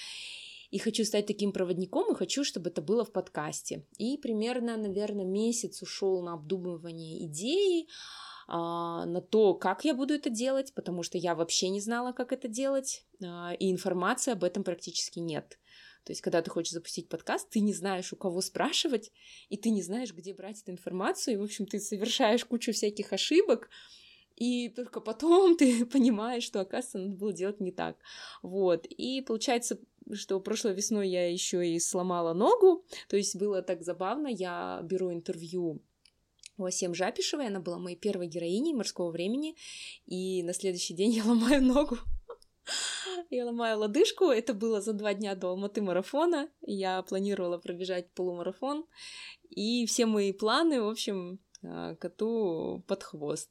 И 0.69 0.79
хочу 0.79 1.05
стать 1.05 1.25
таким 1.25 1.51
проводником, 1.51 2.11
и 2.11 2.15
хочу, 2.15 2.43
чтобы 2.43 2.69
это 2.69 2.81
было 2.81 3.03
в 3.03 3.11
подкасте. 3.11 3.85
И 3.97 4.17
примерно, 4.17 4.77
наверное, 4.77 5.25
месяц 5.25 5.81
ушел 5.81 6.21
на 6.21 6.33
обдумывание 6.33 7.25
идеи, 7.25 7.87
а, 8.47 9.05
на 9.05 9.21
то, 9.21 9.55
как 9.55 9.85
я 9.85 9.95
буду 9.95 10.13
это 10.13 10.29
делать, 10.29 10.73
потому 10.75 11.01
что 11.03 11.17
я 11.17 11.33
вообще 11.33 11.69
не 11.69 11.81
знала, 11.81 12.11
как 12.11 12.31
это 12.31 12.47
делать, 12.47 13.05
и 13.59 13.71
информации 13.71 14.33
об 14.33 14.43
этом 14.43 14.63
практически 14.63 15.19
нет. 15.19 15.57
То 16.03 16.11
есть, 16.11 16.21
когда 16.21 16.41
ты 16.41 16.49
хочешь 16.49 16.73
запустить 16.73 17.09
подкаст, 17.09 17.49
ты 17.49 17.59
не 17.59 17.73
знаешь, 17.73 18.11
у 18.11 18.15
кого 18.15 18.41
спрашивать, 18.41 19.11
и 19.49 19.57
ты 19.57 19.69
не 19.69 19.81
знаешь, 19.81 20.13
где 20.13 20.33
брать 20.33 20.61
эту 20.61 20.71
информацию, 20.71 21.35
и, 21.35 21.37
в 21.37 21.43
общем, 21.43 21.65
ты 21.65 21.79
совершаешь 21.79 22.43
кучу 22.43 22.73
всяких 22.73 23.13
ошибок, 23.13 23.69
и 24.35 24.69
только 24.69 24.99
потом 24.99 25.55
ты 25.57 25.85
понимаешь, 25.85 26.43
что, 26.43 26.59
оказывается, 26.59 26.99
надо 26.99 27.15
было 27.15 27.33
делать 27.33 27.59
не 27.59 27.71
так. 27.71 27.97
Вот. 28.41 28.85
И 28.85 29.21
получается, 29.21 29.79
что 30.11 30.39
прошлой 30.39 30.73
весной 30.73 31.09
я 31.09 31.31
еще 31.31 31.65
и 31.67 31.79
сломала 31.79 32.33
ногу, 32.33 32.85
то 33.07 33.15
есть 33.15 33.35
было 33.35 33.61
так 33.61 33.83
забавно, 33.83 34.27
я 34.27 34.81
беру 34.83 35.11
интервью 35.11 35.81
у 36.57 36.65
Асем 36.65 36.93
Жапишевой, 36.93 37.47
она 37.47 37.59
была 37.59 37.79
моей 37.79 37.97
первой 37.97 38.27
героиней 38.27 38.73
морского 38.73 39.11
времени, 39.11 39.55
и 40.05 40.43
на 40.43 40.53
следующий 40.53 40.93
день 40.93 41.11
я 41.13 41.23
ломаю 41.23 41.63
ногу. 41.63 41.97
Я 43.29 43.45
ломаю 43.45 43.79
лодыжку. 43.79 44.25
Это 44.25 44.53
было 44.53 44.81
за 44.81 44.93
два 44.93 45.13
дня 45.13 45.35
до 45.35 45.49
Алматы 45.49 45.81
марафона. 45.81 46.49
Я 46.61 47.01
планировала 47.01 47.57
пробежать 47.57 48.11
полумарафон. 48.13 48.85
И 49.49 49.85
все 49.85 50.05
мои 50.05 50.31
планы, 50.31 50.81
в 50.81 50.87
общем, 50.89 51.39
а, 51.63 51.95
коту 51.95 52.83
под 52.87 53.03
хвост. 53.03 53.49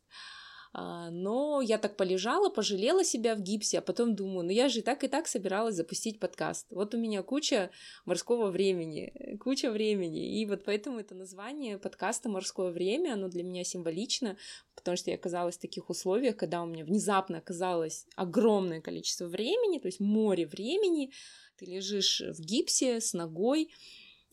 А, 0.75 1.11
но 1.11 1.61
я 1.61 1.77
так 1.77 1.97
полежала, 1.97 2.49
пожалела 2.49 3.05
себя 3.05 3.35
в 3.35 3.41
гипсе, 3.41 3.79
а 3.79 3.83
потом 3.83 4.15
думаю, 4.15 4.47
ну 4.47 4.51
я 4.51 4.71
же 4.71 4.79
и 4.79 4.83
так 4.83 5.05
и 5.05 5.09
так 5.09 5.27
собиралась 5.27 5.75
запустить 5.75 6.19
подкаст. 6.19 6.67
Вот 6.71 6.95
у 6.95 6.99
меня 6.99 7.23
куча 7.23 7.71
морского 8.07 8.51
времени, 8.51 9.37
куча 9.39 9.71
времени. 9.71 10.41
И 10.41 10.47
вот 10.47 10.65
поэтому 10.65 10.99
это 10.99 11.15
название 11.15 11.79
подкаста 11.79 12.31
«Морское 12.31 12.71
время», 12.71 13.13
оно 13.13 13.29
для 13.29 13.43
меня 13.43 13.65
символично, 13.65 14.39
потому 14.75 14.97
что 14.97 15.11
я 15.11 15.17
оказалась 15.17 15.59
в 15.59 15.61
таких 15.61 15.91
условиях, 15.91 16.37
когда 16.37 16.63
у 16.63 16.67
меня 16.67 16.85
внезапно 16.85 17.39
оказалось 17.39 18.07
огромное 18.17 18.81
количество 18.81 19.27
времени, 19.27 19.79
то 19.79 19.89
есть 19.89 20.01
море 20.01 20.47
времени, 20.47 21.13
ты 21.59 21.67
лежишь 21.67 22.23
в 22.23 22.41
гипсе 22.41 23.01
с 23.03 23.13
ногой, 23.13 23.69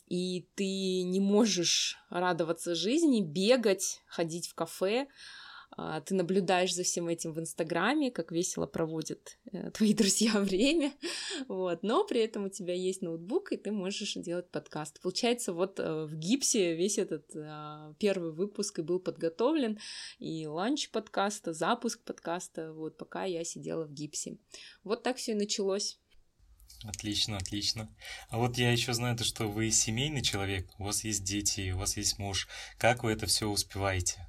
и 0.08 0.48
ты 0.56 1.04
не 1.04 1.20
можешь 1.20 1.98
радоваться 2.10 2.76
жизни, 2.76 3.22
бегать, 3.22 4.02
ходить 4.08 4.48
в 4.48 4.56
кафе, 4.56 5.08
ты 6.06 6.16
наблюдаешь 6.16 6.74
за 6.74 6.84
всем 6.84 7.08
этим 7.08 7.32
в 7.34 7.40
Инстаграме, 7.40 8.12
как 8.12 8.32
весело 8.32 8.66
проводят 8.66 9.38
э, 9.52 9.72
твои 9.74 9.94
друзья 9.94 10.40
время, 10.40 10.92
вот, 11.48 11.84
но 11.84 12.04
при 12.04 12.22
этом 12.22 12.46
у 12.46 12.50
тебя 12.50 12.74
есть 12.74 13.02
ноутбук, 13.02 13.52
и 13.52 13.58
ты 13.58 13.72
можешь 13.72 14.14
делать 14.16 14.50
подкаст. 14.50 15.00
Получается, 15.02 15.54
вот 15.54 15.80
э, 15.80 16.06
в 16.06 16.16
гипсе 16.16 16.76
весь 16.76 16.98
этот 16.98 17.26
а, 17.36 17.94
первый 18.00 18.32
выпуск 18.32 18.80
и 18.80 18.82
был 18.82 19.00
подготовлен, 19.00 19.80
и 20.20 20.48
ланч 20.48 20.90
подкаста, 20.90 21.54
запуск 21.54 22.04
подкаста, 22.04 22.74
вот, 22.74 22.98
пока 22.98 23.24
я 23.26 23.44
сидела 23.44 23.86
в 23.86 23.94
гипсе. 23.94 24.38
Вот 24.84 25.04
так 25.04 25.18
все 25.18 25.32
и 25.32 25.36
началось. 25.36 26.00
Отлично, 26.84 27.38
отлично. 27.38 27.94
А 28.30 28.38
вот 28.38 28.58
я 28.58 28.72
еще 28.72 28.94
знаю 28.94 29.18
то, 29.18 29.24
что 29.24 29.48
вы 29.48 29.70
семейный 29.72 30.22
человек, 30.22 30.70
у 30.78 30.86
вас 30.86 31.04
есть 31.04 31.24
дети, 31.24 31.72
у 31.72 31.78
вас 31.78 31.98
есть 31.98 32.18
муж. 32.20 32.48
Как 32.78 33.04
вы 33.04 33.12
это 33.12 33.26
все 33.26 33.48
успеваете? 33.48 34.29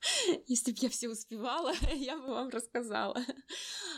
Если 0.46 0.72
бы 0.72 0.78
я 0.80 0.88
все 0.88 1.08
успевала, 1.08 1.72
я 1.94 2.16
бы 2.16 2.28
вам 2.28 2.48
рассказала. 2.48 3.16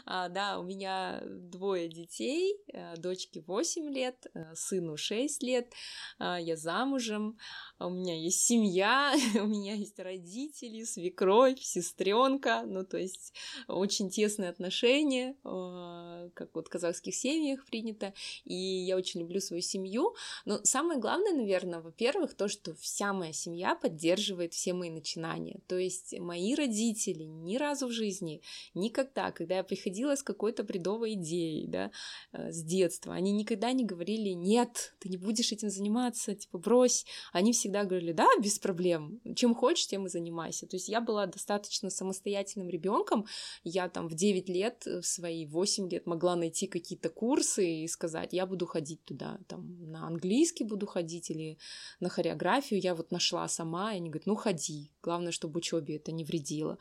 А, 0.05 0.29
да, 0.29 0.59
у 0.59 0.63
меня 0.63 1.23
двое 1.25 1.89
детей, 1.89 2.57
э, 2.73 2.97
дочке 2.97 3.43
8 3.47 3.89
лет, 3.91 4.27
э, 4.35 4.55
сыну 4.55 4.97
6 4.97 5.43
лет, 5.43 5.73
а, 6.19 6.41
я 6.41 6.57
замужем, 6.57 7.39
у 7.79 7.91
меня 7.91 8.17
есть 8.17 8.41
семья, 8.41 9.15
у 9.35 9.47
меня 9.47 9.75
есть 9.75 9.99
родители, 9.99 10.85
свекровь, 10.85 11.61
сестренка, 11.61 12.63
ну 12.67 12.85
то 12.85 12.99
есть 12.99 13.33
очень 13.69 14.11
тесные 14.11 14.51
отношения, 14.51 15.37
а, 15.45 16.31
как 16.35 16.55
вот 16.55 16.67
в 16.67 16.71
казахских 16.71 17.15
семьях 17.15 17.65
принято, 17.67 18.13
и 18.45 18.55
я 18.55 18.97
очень 18.97 19.21
люблю 19.21 19.41
свою 19.41 19.63
семью. 19.63 20.15
Но 20.45 20.61
самое 20.65 20.99
главное, 20.99 21.33
наверное, 21.33 21.81
во-первых, 21.81 22.35
то, 22.35 22.49
что 22.49 22.75
вся 22.75 23.13
моя 23.13 23.33
семья 23.33 23.75
поддерживает 23.77 24.53
все 24.53 24.73
мои 24.73 24.91
начинания. 24.91 25.61
То 25.69 25.79
есть 25.79 25.92
мои 26.19 26.55
родители 26.55 27.25
ни 27.25 27.57
разу 27.57 27.87
в 27.89 27.93
жизни, 27.93 28.43
никогда, 28.75 29.33
когда 29.33 29.57
я 29.57 29.65
приходила 29.65 30.17
с 30.17 30.23
какой-то 30.23 30.63
бредовой 30.63 31.15
идеей, 31.15 31.67
да, 31.67 31.91
э, 32.33 32.53
с 32.53 32.63
детства, 32.63 33.15
они 33.15 33.33
никогда 33.33 33.73
не 33.73 33.85
говорили, 33.85 34.31
нет, 34.31 34.95
ты 34.99 35.09
не 35.09 35.17
будешь 35.17 35.53
этим 35.53 35.71
заниматься, 35.71 36.35
типа, 36.35 36.59
брось. 36.59 37.05
Они 37.33 37.53
всегда 37.53 37.85
говорили, 37.85 38.13
да, 38.13 38.29
без 38.41 38.59
проблем, 38.59 39.21
чем 39.35 39.55
хочешь, 39.55 39.87
тем 39.87 40.07
и 40.07 40.09
занимайся. 40.09 40.67
То 40.67 40.77
есть 40.77 40.89
я 40.89 41.01
была 41.01 41.27
достаточно 41.27 41.91
самостоятельным 41.91 42.69
ребенком, 42.69 43.27
я 43.65 43.89
там 43.89 44.09
в 44.09 44.15
9 44.15 44.49
лет, 44.49 44.85
в 44.87 45.03
свои 45.03 45.47
8 45.47 45.89
лет 45.89 46.07
могла 46.07 46.37
найти 46.37 46.67
какие-то 46.67 47.09
курсы 47.09 47.85
и 47.85 47.89
сказать, 47.89 48.33
я 48.33 48.47
буду 48.47 48.67
ходить 48.67 49.05
туда, 49.05 49.39
там, 49.49 49.91
на 49.91 50.07
английский 50.07 50.65
буду 50.65 50.87
ходить 50.87 51.31
или 51.31 51.59
на 52.01 52.09
хореографию, 52.09 52.81
я 52.81 52.95
вот 52.95 53.11
нашла 53.11 53.49
сама, 53.49 53.93
и 53.93 53.97
они 53.97 54.09
говорят, 54.11 54.27
ну, 54.27 54.35
ходи, 54.35 54.91
главное, 55.03 55.33
чтобы 55.33 55.61
учебе 55.83 55.97
это 55.97 56.13
не 56.13 56.25
вредило. 56.25 56.79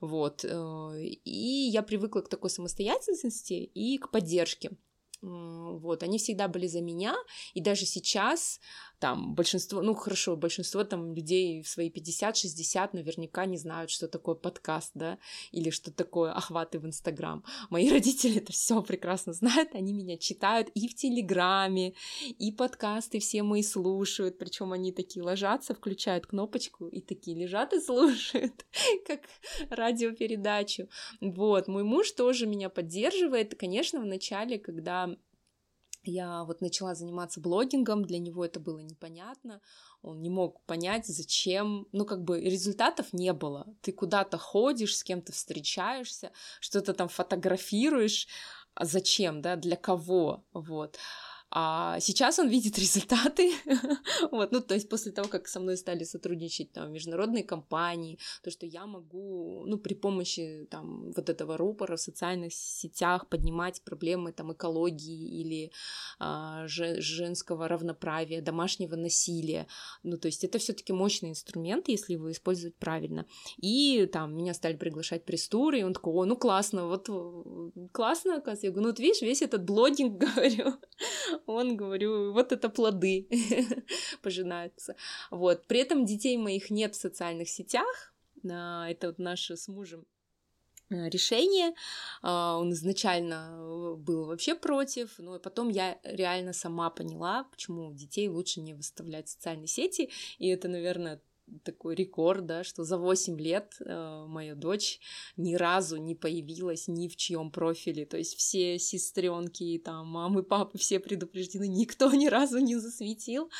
Вот. 0.00 0.44
Э, 0.44 1.00
и 1.00 1.70
я 1.70 1.82
привыкла 1.82 2.20
к 2.20 2.28
такой 2.28 2.50
самостоятельности 2.50 3.52
и 3.52 3.98
к 3.98 4.10
поддержке. 4.10 4.70
Вот, 5.20 6.02
они 6.02 6.18
всегда 6.18 6.46
были 6.46 6.68
за 6.68 6.80
меня, 6.80 7.16
и 7.52 7.60
даже 7.60 7.86
сейчас 7.86 8.60
там 8.98 9.34
большинство, 9.34 9.82
ну 9.82 9.94
хорошо, 9.94 10.36
большинство 10.36 10.84
там 10.84 11.14
людей 11.14 11.62
в 11.62 11.68
свои 11.68 11.90
50-60 11.90 12.90
наверняка 12.92 13.46
не 13.46 13.56
знают, 13.56 13.90
что 13.90 14.08
такое 14.08 14.34
подкаст, 14.34 14.90
да, 14.94 15.18
или 15.52 15.70
что 15.70 15.92
такое 15.92 16.32
охваты 16.32 16.78
в 16.78 16.86
Инстаграм. 16.86 17.44
Мои 17.70 17.90
родители 17.92 18.38
это 18.38 18.52
все 18.52 18.82
прекрасно 18.82 19.32
знают, 19.32 19.74
они 19.74 19.92
меня 19.92 20.18
читают 20.18 20.68
и 20.74 20.88
в 20.88 20.94
Телеграме, 20.94 21.94
и 22.38 22.52
подкасты 22.52 23.18
все 23.18 23.42
мои 23.42 23.62
слушают, 23.62 24.38
причем 24.38 24.72
они 24.72 24.92
такие 24.92 25.24
ложатся, 25.24 25.74
включают 25.74 26.26
кнопочку 26.26 26.88
и 26.88 27.00
такие 27.00 27.36
лежат 27.36 27.72
и 27.72 27.80
слушают, 27.80 28.66
как 29.06 29.20
радиопередачу. 29.70 30.88
Вот, 31.20 31.68
мой 31.68 31.84
муж 31.84 32.12
тоже 32.12 32.46
меня 32.46 32.68
поддерживает, 32.68 33.54
конечно, 33.56 34.00
в 34.00 34.06
начале, 34.06 34.58
когда 34.58 35.07
я 36.02 36.44
вот 36.44 36.60
начала 36.60 36.94
заниматься 36.94 37.40
блогингом, 37.40 38.04
для 38.04 38.18
него 38.18 38.44
это 38.44 38.60
было 38.60 38.78
непонятно, 38.80 39.60
он 40.02 40.22
не 40.22 40.30
мог 40.30 40.62
понять, 40.64 41.06
зачем, 41.06 41.86
ну, 41.92 42.04
как 42.04 42.22
бы 42.24 42.40
результатов 42.40 43.12
не 43.12 43.32
было. 43.32 43.66
Ты 43.82 43.92
куда-то 43.92 44.38
ходишь, 44.38 44.96
с 44.96 45.04
кем-то 45.04 45.32
встречаешься, 45.32 46.32
что-то 46.60 46.94
там 46.94 47.08
фотографируешь, 47.08 48.28
а 48.74 48.84
зачем, 48.84 49.42
да, 49.42 49.56
для 49.56 49.76
кого, 49.76 50.44
вот. 50.52 50.98
А 51.50 51.98
сейчас 52.00 52.38
он 52.38 52.48
видит 52.48 52.78
результаты, 52.78 53.52
вот, 54.30 54.52
ну, 54.52 54.60
то 54.60 54.74
есть 54.74 54.88
после 54.88 55.12
того, 55.12 55.28
как 55.28 55.48
со 55.48 55.60
мной 55.60 55.76
стали 55.76 56.04
сотрудничать 56.04 56.72
там 56.72 56.92
международные 56.92 57.42
компании, 57.42 58.18
то, 58.42 58.50
что 58.50 58.66
я 58.66 58.86
могу, 58.86 59.64
ну, 59.66 59.78
при 59.78 59.94
помощи 59.94 60.66
там 60.70 61.10
вот 61.12 61.28
этого 61.28 61.56
рупора 61.56 61.96
в 61.96 62.00
социальных 62.00 62.52
сетях 62.52 63.28
поднимать 63.28 63.82
проблемы 63.82 64.32
там 64.32 64.52
экологии 64.52 65.40
или 65.40 65.72
а, 66.18 66.66
женского 66.66 67.66
равноправия, 67.66 68.42
домашнего 68.42 68.96
насилия, 68.96 69.66
ну, 70.02 70.18
то 70.18 70.26
есть 70.26 70.44
это 70.44 70.58
все 70.58 70.74
таки 70.74 70.92
мощный 70.92 71.30
инструмент, 71.30 71.88
если 71.88 72.12
его 72.12 72.30
использовать 72.30 72.76
правильно. 72.76 73.26
И 73.56 74.06
там 74.12 74.36
меня 74.36 74.52
стали 74.54 74.76
приглашать 74.76 75.24
пресс-туры, 75.24 75.80
и 75.80 75.82
он 75.82 75.94
такой, 75.94 76.12
о, 76.12 76.24
ну, 76.26 76.36
классно, 76.36 76.86
вот 76.86 77.08
классно, 77.92 78.36
оказывается. 78.36 78.66
Я 78.66 78.72
говорю, 78.72 78.88
ну, 78.88 78.92
вот 78.92 79.00
видишь, 79.00 79.22
весь 79.22 79.42
этот 79.42 79.64
блогинг, 79.64 80.18
говорю, 80.34 80.74
он, 81.46 81.76
говорю, 81.76 82.32
вот 82.32 82.52
это 82.52 82.68
плоды 82.68 83.28
пожинаются. 84.22 84.96
Вот. 85.30 85.66
При 85.66 85.80
этом 85.80 86.04
детей 86.04 86.36
моих 86.36 86.70
нет 86.70 86.94
в 86.94 87.00
социальных 87.00 87.48
сетях, 87.48 88.12
это 88.42 89.08
вот 89.08 89.18
наше 89.18 89.56
с 89.56 89.68
мужем 89.68 90.06
э, 90.90 91.08
решение. 91.08 91.74
А, 92.22 92.56
он 92.56 92.72
изначально 92.72 93.96
был 93.96 94.26
вообще 94.26 94.54
против, 94.54 95.18
но 95.18 95.38
потом 95.38 95.68
я 95.68 95.98
реально 96.04 96.52
сама 96.52 96.90
поняла, 96.90 97.44
почему 97.44 97.92
детей 97.92 98.28
лучше 98.28 98.60
не 98.60 98.74
выставлять 98.74 99.28
в 99.28 99.32
социальные 99.32 99.66
сети. 99.66 100.10
И 100.38 100.48
это, 100.48 100.68
наверное, 100.68 101.20
такой 101.64 101.94
рекорд, 101.94 102.46
да, 102.46 102.64
что 102.64 102.84
за 102.84 102.98
8 102.98 103.40
лет 103.40 103.76
э, 103.80 104.24
моя 104.26 104.54
дочь 104.54 105.00
ни 105.36 105.54
разу 105.54 105.96
не 105.96 106.14
появилась 106.14 106.88
ни 106.88 107.08
в 107.08 107.16
чьем 107.16 107.50
профиле. 107.50 108.06
То 108.06 108.16
есть 108.16 108.36
все 108.36 108.78
сестренки, 108.78 109.80
там, 109.84 110.06
мамы, 110.08 110.42
папы, 110.42 110.78
все 110.78 111.00
предупреждены, 111.00 111.68
никто 111.68 112.12
ни 112.12 112.26
разу 112.26 112.58
не 112.58 112.76
засветил. 112.76 113.50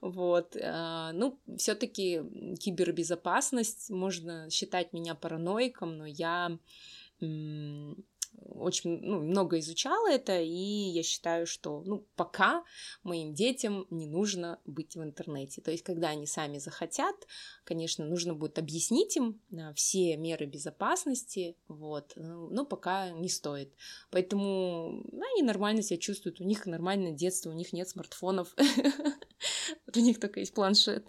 Вот. 0.00 0.56
Э, 0.56 1.10
ну, 1.12 1.38
все-таки 1.56 2.22
кибербезопасность, 2.60 3.90
можно 3.90 4.48
считать 4.50 4.92
меня 4.92 5.14
параноиком, 5.14 5.96
но 5.96 6.06
я 6.06 6.58
очень 8.44 9.00
ну, 9.00 9.20
много 9.20 9.58
изучала 9.58 10.10
это, 10.10 10.40
и 10.40 10.48
я 10.48 11.02
считаю, 11.02 11.46
что 11.46 11.82
ну, 11.84 12.06
пока 12.16 12.64
моим 13.02 13.34
детям 13.34 13.86
не 13.90 14.06
нужно 14.06 14.60
быть 14.64 14.96
в 14.96 15.02
интернете. 15.02 15.60
То 15.60 15.70
есть, 15.70 15.84
когда 15.84 16.08
они 16.08 16.26
сами 16.26 16.58
захотят, 16.58 17.14
конечно, 17.64 18.04
нужно 18.04 18.34
будет 18.34 18.58
объяснить 18.58 19.16
им 19.16 19.40
а, 19.52 19.72
все 19.74 20.16
меры 20.16 20.46
безопасности, 20.46 21.56
вот, 21.68 22.12
ну, 22.16 22.48
но 22.50 22.64
пока 22.64 23.10
не 23.10 23.28
стоит. 23.28 23.72
Поэтому 24.10 25.04
они 25.12 25.42
нормально 25.42 25.82
себя 25.82 25.98
чувствуют, 25.98 26.40
у 26.40 26.44
них 26.44 26.66
нормальное 26.66 27.12
детство, 27.12 27.50
у 27.50 27.54
них 27.54 27.72
нет 27.72 27.88
смартфонов, 27.88 28.54
у 29.94 29.98
них 29.98 30.20
только 30.20 30.40
есть 30.40 30.54
планшет. 30.54 31.06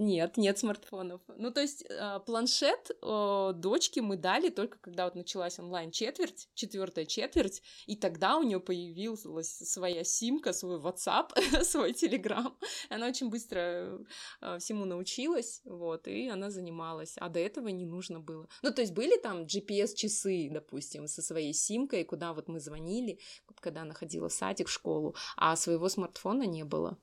Нет, 0.00 0.36
нет 0.36 0.56
смартфонов. 0.56 1.20
Ну, 1.36 1.50
то 1.50 1.60
есть 1.60 1.84
э, 1.88 2.20
планшет 2.24 2.96
дочке 3.02 4.00
мы 4.00 4.16
дали 4.16 4.48
только 4.48 4.78
когда 4.78 5.06
вот 5.06 5.16
началась 5.16 5.58
онлайн-четверть, 5.58 6.48
четвертая 6.54 7.04
четверть, 7.04 7.62
и 7.86 7.96
тогда 7.96 8.36
у 8.36 8.44
нее 8.44 8.60
появилась 8.60 9.50
своя 9.50 10.04
симка, 10.04 10.52
свой 10.52 10.78
WhatsApp, 10.78 11.30
свой 11.64 11.92
Telegram. 11.92 12.54
Она 12.90 13.08
очень 13.08 13.28
быстро 13.28 13.98
э, 14.40 14.58
всему 14.60 14.84
научилась, 14.84 15.62
вот, 15.64 16.06
и 16.06 16.28
она 16.28 16.50
занималась. 16.50 17.14
А 17.16 17.28
до 17.28 17.40
этого 17.40 17.66
не 17.66 17.84
нужно 17.84 18.20
было. 18.20 18.48
Ну, 18.62 18.72
то 18.72 18.82
есть 18.82 18.94
были 18.94 19.20
там 19.20 19.46
GPS-часы, 19.46 20.48
допустим, 20.48 21.08
со 21.08 21.22
своей 21.22 21.52
симкой, 21.52 22.04
куда 22.04 22.32
вот 22.34 22.46
мы 22.46 22.60
звонили, 22.60 23.18
когда 23.60 23.82
она 23.82 23.94
ходила 23.94 24.28
в 24.28 24.32
садик, 24.32 24.68
в 24.68 24.72
школу, 24.72 25.16
а 25.36 25.56
своего 25.56 25.88
смартфона 25.88 26.44
не 26.44 26.62
было. 26.62 26.98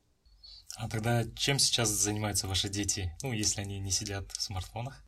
А 0.77 0.89
тогда 0.89 1.23
чем 1.35 1.57
сейчас 1.57 1.89
занимаются 1.89 2.47
ваши 2.47 2.69
дети, 2.69 3.15
ну, 3.21 3.31
если 3.31 3.61
они 3.61 3.79
не 3.79 3.91
сидят 3.91 4.31
в 4.31 4.41
смартфонах? 4.41 5.03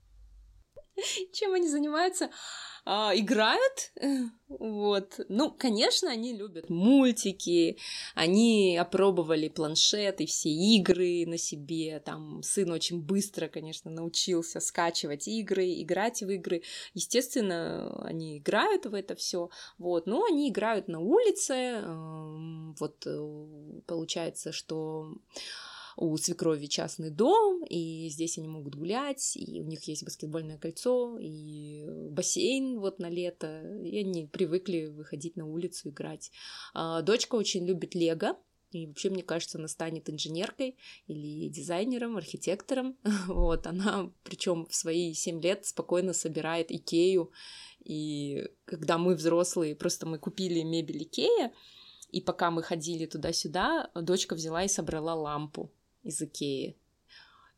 Чем 1.33 1.53
они 1.53 1.67
занимаются? 1.67 2.29
А, 2.89 3.11
играют, 3.13 3.91
вот. 4.47 5.19
Ну, 5.27 5.51
конечно, 5.51 6.09
они 6.09 6.31
любят 6.31 6.69
мультики, 6.69 7.77
они 8.15 8.77
опробовали 8.77 9.49
планшеты, 9.49 10.25
все 10.25 10.49
игры 10.49 11.25
на 11.27 11.37
себе, 11.37 11.99
там 11.99 12.41
сын 12.43 12.71
очень 12.71 13.01
быстро, 13.01 13.49
конечно, 13.49 13.91
научился 13.91 14.61
скачивать 14.61 15.27
игры, 15.27 15.65
играть 15.81 16.21
в 16.21 16.29
игры. 16.29 16.61
Естественно, 16.93 18.05
они 18.05 18.37
играют 18.37 18.85
в 18.85 18.93
это 18.93 19.15
все, 19.15 19.49
вот. 19.77 20.07
Но 20.07 20.23
они 20.23 20.47
играют 20.47 20.87
на 20.87 21.01
улице, 21.01 21.83
вот 22.79 23.05
э, 23.05 23.81
получается, 23.85 24.53
что 24.53 25.11
у 25.97 26.15
свекрови 26.17 26.67
частный 26.67 27.09
дом, 27.09 27.63
и 27.65 28.07
здесь 28.09 28.37
они 28.37 28.47
могут 28.47 28.75
гулять, 28.75 29.35
и 29.35 29.59
у 29.61 29.65
них 29.65 29.83
есть 29.85 30.03
баскетбольное 30.03 30.59
кольцо, 30.59 31.17
и 31.19 31.85
бассейн 32.11 32.79
вот 32.79 32.99
на 32.99 33.09
лето, 33.09 33.63
и 33.83 33.97
они 33.97 34.27
привыкли 34.27 34.85
выходить 34.85 35.35
на 35.35 35.47
улицу 35.47 35.89
играть. 35.89 36.31
А, 36.75 37.01
дочка 37.01 37.33
очень 37.33 37.65
любит 37.65 37.95
лего, 37.95 38.37
и 38.71 38.85
вообще, 38.85 39.09
мне 39.09 39.23
кажется, 39.23 39.57
она 39.57 39.67
станет 39.67 40.07
инженеркой 40.07 40.77
или 41.07 41.49
дизайнером, 41.49 42.17
архитектором. 42.17 42.95
Вот, 43.27 43.65
она, 43.65 44.11
причем 44.23 44.67
в 44.67 44.75
свои 44.75 45.13
7 45.13 45.41
лет 45.41 45.65
спокойно 45.65 46.13
собирает 46.13 46.71
Икею. 46.71 47.31
И 47.83 48.45
когда 48.65 48.99
мы 48.99 49.15
взрослые, 49.15 49.75
просто 49.75 50.05
мы 50.05 50.19
купили 50.19 50.61
мебель 50.61 51.03
Икея, 51.03 51.53
и 52.11 52.21
пока 52.21 52.51
мы 52.51 52.61
ходили 52.61 53.05
туда-сюда, 53.05 53.89
дочка 53.95 54.35
взяла 54.35 54.63
и 54.63 54.67
собрала 54.67 55.15
лампу 55.15 55.71
из 56.07 56.21
Икеи. 56.21 56.77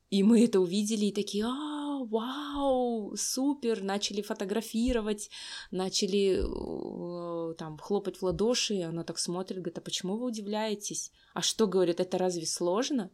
И 0.10 0.24
мы 0.24 0.44
это 0.44 0.60
увидели 0.60 1.06
и 1.06 1.12
такие, 1.12 1.46
а, 1.46 2.04
вау, 2.04 3.16
супер, 3.16 3.84
начали 3.84 4.24
фотографировать, 4.24 5.30
начали 5.70 6.42
э, 6.42 7.54
там 7.56 7.78
хлопать 7.78 8.18
в 8.18 8.24
ладоши, 8.24 8.74
и 8.74 8.82
она 8.82 9.04
так 9.04 9.20
смотрит, 9.20 9.60
говорит, 9.60 9.78
а 9.78 9.82
почему 9.82 10.18
вы 10.18 10.26
удивляетесь? 10.26 11.12
А 11.36 11.42
что, 11.44 11.68
говорит, 11.68 12.00
это 12.00 12.18
разве 12.18 12.48
сложно? 12.48 13.12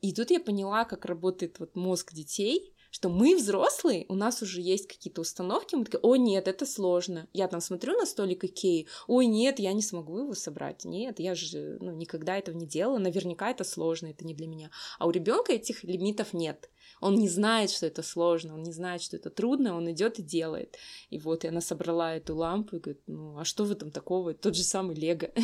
И 0.00 0.14
тут 0.14 0.30
я 0.30 0.40
поняла, 0.40 0.84
как 0.84 1.04
работает 1.04 1.58
вот 1.58 1.76
мозг 1.76 2.14
детей, 2.14 2.72
что 2.90 3.08
мы 3.08 3.36
взрослые, 3.36 4.06
у 4.08 4.14
нас 4.14 4.42
уже 4.42 4.60
есть 4.60 4.86
какие-то 4.88 5.20
установки, 5.20 5.74
мы 5.74 5.84
такие, 5.84 6.00
о 6.00 6.16
нет, 6.16 6.48
это 6.48 6.66
сложно. 6.66 7.28
Я 7.32 7.48
там 7.48 7.60
смотрю 7.60 7.96
на 7.98 8.06
столик 8.06 8.44
Икеи, 8.44 8.86
ой, 9.06 9.26
нет, 9.26 9.58
я 9.58 9.72
не 9.72 9.82
смогу 9.82 10.18
его 10.18 10.34
собрать. 10.34 10.84
Нет, 10.84 11.20
я 11.20 11.34
же 11.34 11.78
ну, 11.80 11.92
никогда 11.92 12.36
этого 12.36 12.56
не 12.56 12.66
делала, 12.66 12.98
наверняка 12.98 13.50
это 13.50 13.64
сложно, 13.64 14.08
это 14.08 14.24
не 14.24 14.34
для 14.34 14.46
меня. 14.46 14.70
А 14.98 15.06
у 15.06 15.10
ребенка 15.10 15.52
этих 15.52 15.84
лимитов 15.84 16.32
нет. 16.32 16.70
Он 17.00 17.14
не 17.14 17.28
знает, 17.28 17.70
что 17.70 17.86
это 17.86 18.02
сложно, 18.02 18.54
он 18.54 18.62
не 18.62 18.72
знает, 18.72 19.02
что 19.02 19.16
это 19.16 19.30
трудно, 19.30 19.76
он 19.76 19.90
идет 19.90 20.18
и 20.18 20.22
делает. 20.22 20.76
И 21.10 21.18
вот 21.18 21.44
и 21.44 21.48
она 21.48 21.60
собрала 21.60 22.16
эту 22.16 22.36
лампу 22.36 22.76
и 22.76 22.80
говорит, 22.80 23.02
ну 23.06 23.38
а 23.38 23.44
что 23.44 23.64
в 23.64 23.70
этом 23.70 23.90
такого? 23.90 24.34
Тот 24.34 24.54
же 24.56 24.62
самый 24.62 24.96
Лего. 24.96 25.30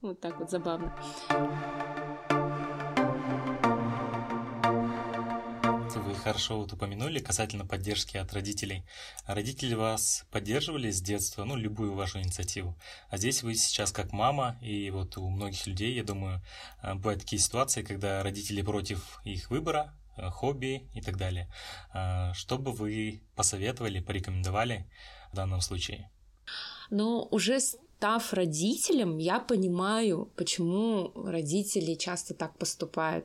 Вот 0.00 0.20
так 0.20 0.38
вот 0.38 0.50
забавно. 0.50 0.94
Хорошо 6.24 6.56
вот 6.56 6.72
упомянули 6.72 7.18
касательно 7.18 7.66
поддержки 7.66 8.16
от 8.16 8.32
родителей. 8.32 8.82
Родители 9.26 9.74
вас 9.74 10.24
поддерживали 10.30 10.90
с 10.90 11.02
детства, 11.02 11.44
ну, 11.44 11.54
любую 11.54 11.92
вашу 11.92 12.18
инициативу. 12.18 12.78
А 13.10 13.18
здесь 13.18 13.42
вы 13.42 13.54
сейчас 13.54 13.92
как 13.92 14.12
мама, 14.12 14.56
и 14.62 14.90
вот 14.90 15.18
у 15.18 15.28
многих 15.28 15.66
людей, 15.66 15.94
я 15.94 16.02
думаю, 16.02 16.40
э, 16.82 16.94
бывают 16.94 17.20
такие 17.20 17.40
ситуации, 17.40 17.82
когда 17.82 18.22
родители 18.22 18.62
против 18.62 19.20
их 19.24 19.50
выбора, 19.50 19.92
э, 20.16 20.30
хобби 20.30 20.88
и 20.94 21.02
так 21.02 21.18
далее. 21.18 21.46
Э, 21.92 22.32
что 22.32 22.56
бы 22.56 22.72
вы 22.72 23.20
посоветовали, 23.36 24.00
порекомендовали 24.00 24.86
в 25.30 25.36
данном 25.36 25.60
случае? 25.60 26.10
Ну, 26.88 27.28
уже 27.30 27.58
став 28.04 28.34
родителем, 28.34 29.16
я 29.16 29.40
понимаю, 29.40 30.28
почему 30.36 31.10
родители 31.14 31.94
часто 31.94 32.34
так 32.34 32.58
поступают. 32.58 33.24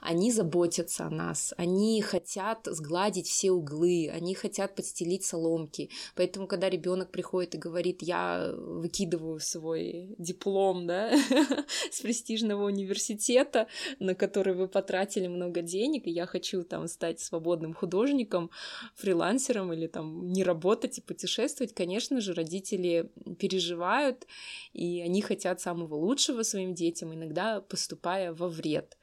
Они 0.00 0.30
заботятся 0.30 1.06
о 1.06 1.10
нас, 1.10 1.52
они 1.56 2.00
хотят 2.00 2.60
сгладить 2.70 3.26
все 3.26 3.50
углы, 3.50 4.08
они 4.08 4.34
хотят 4.34 4.76
подстелить 4.76 5.24
соломки. 5.24 5.90
Поэтому, 6.14 6.46
когда 6.46 6.70
ребенок 6.70 7.10
приходит 7.10 7.56
и 7.56 7.58
говорит, 7.58 8.02
я 8.02 8.54
выкидываю 8.56 9.40
свой 9.40 10.14
диплом, 10.16 10.86
да, 10.86 11.10
с 11.90 12.00
престижного 12.00 12.66
университета, 12.66 13.66
на 13.98 14.14
который 14.14 14.54
вы 14.54 14.68
потратили 14.68 15.26
много 15.26 15.60
денег, 15.60 16.06
и 16.06 16.12
я 16.12 16.26
хочу 16.26 16.62
там 16.62 16.86
стать 16.86 17.18
свободным 17.18 17.74
художником, 17.74 18.50
фрилансером 18.94 19.72
или 19.72 19.88
там 19.88 20.28
не 20.28 20.44
работать 20.44 20.98
и 20.98 21.02
путешествовать, 21.02 21.74
конечно 21.74 22.20
же, 22.20 22.32
родители 22.32 23.10
переживают, 23.40 24.19
знают, 24.20 24.26
и 24.72 25.00
они 25.00 25.22
хотят 25.22 25.60
самого 25.60 25.94
лучшего 25.94 26.42
своим 26.42 26.74
детям, 26.74 27.12
иногда 27.14 27.60
поступая 27.60 28.32
во 28.32 28.48
вред. 28.48 28.98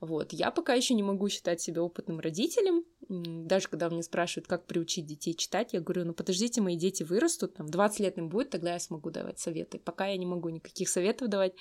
Вот. 0.00 0.32
Я 0.32 0.50
пока 0.50 0.74
еще 0.74 0.94
не 0.94 1.02
могу 1.02 1.28
считать 1.28 1.60
себя 1.60 1.82
опытным 1.82 2.20
родителем. 2.20 2.84
Даже 3.08 3.68
когда 3.68 3.90
мне 3.90 4.02
спрашивают, 4.02 4.48
как 4.48 4.66
приучить 4.66 5.06
детей 5.06 5.34
читать, 5.34 5.74
я 5.74 5.80
говорю, 5.80 6.06
ну 6.06 6.14
подождите, 6.14 6.62
мои 6.62 6.76
дети 6.76 7.02
вырастут, 7.02 7.54
там 7.54 7.66
20 7.66 8.00
лет 8.00 8.18
им 8.18 8.28
будет, 8.28 8.50
тогда 8.50 8.72
я 8.72 8.78
смогу 8.78 9.10
давать 9.10 9.38
советы. 9.38 9.78
Пока 9.78 10.06
я 10.06 10.16
не 10.16 10.26
могу 10.26 10.48
никаких 10.48 10.88
советов 10.88 11.28
давать 11.28 11.52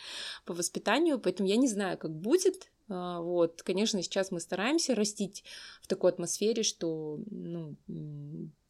по 0.45 0.53
воспитанию, 0.53 1.19
поэтому 1.19 1.49
я 1.49 1.57
не 1.57 1.67
знаю, 1.67 1.97
как 1.97 2.11
будет. 2.11 2.71
А, 2.87 3.19
вот, 3.19 3.61
конечно, 3.61 4.01
сейчас 4.01 4.31
мы 4.31 4.39
стараемся 4.39 4.95
растить 4.95 5.43
в 5.81 5.87
такой 5.87 6.11
атмосфере, 6.11 6.63
что 6.63 7.19
ну, 7.29 7.75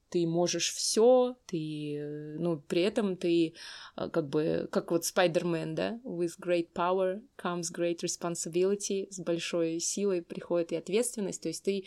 ты 0.10 0.28
можешь 0.28 0.74
все, 0.74 1.36
ты, 1.45 2.36
ну, 2.39 2.60
при 2.67 2.82
этом 2.82 3.15
ты 3.15 3.54
а, 3.95 4.10
как 4.10 4.28
бы, 4.28 4.67
как 4.72 4.91
вот 4.91 5.06
Спайдермен, 5.06 5.76
да, 5.76 6.00
with 6.04 6.39
great 6.39 6.69
power 6.74 7.22
comes 7.38 7.72
great 7.72 8.00
responsibility, 8.02 9.08
с 9.12 9.19
большой 9.19 9.80
силой 9.80 10.22
приходит 10.22 10.72
и 10.72 10.76
ответственность, 10.76 11.41
то 11.41 11.50
есть 11.50 11.63
ты 11.63 11.86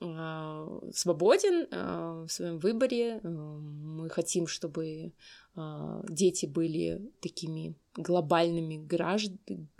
э, 0.00 0.80
свободен 0.92 1.66
э, 1.70 2.24
в 2.26 2.28
своем 2.28 2.58
выборе, 2.58 3.20
э, 3.22 3.28
мы 3.28 4.08
хотим, 4.10 4.46
чтобы 4.46 5.12
э, 5.56 6.02
дети 6.08 6.46
были 6.46 7.00
такими 7.20 7.74
глобальными 7.96 8.76
гражд... 8.76 9.32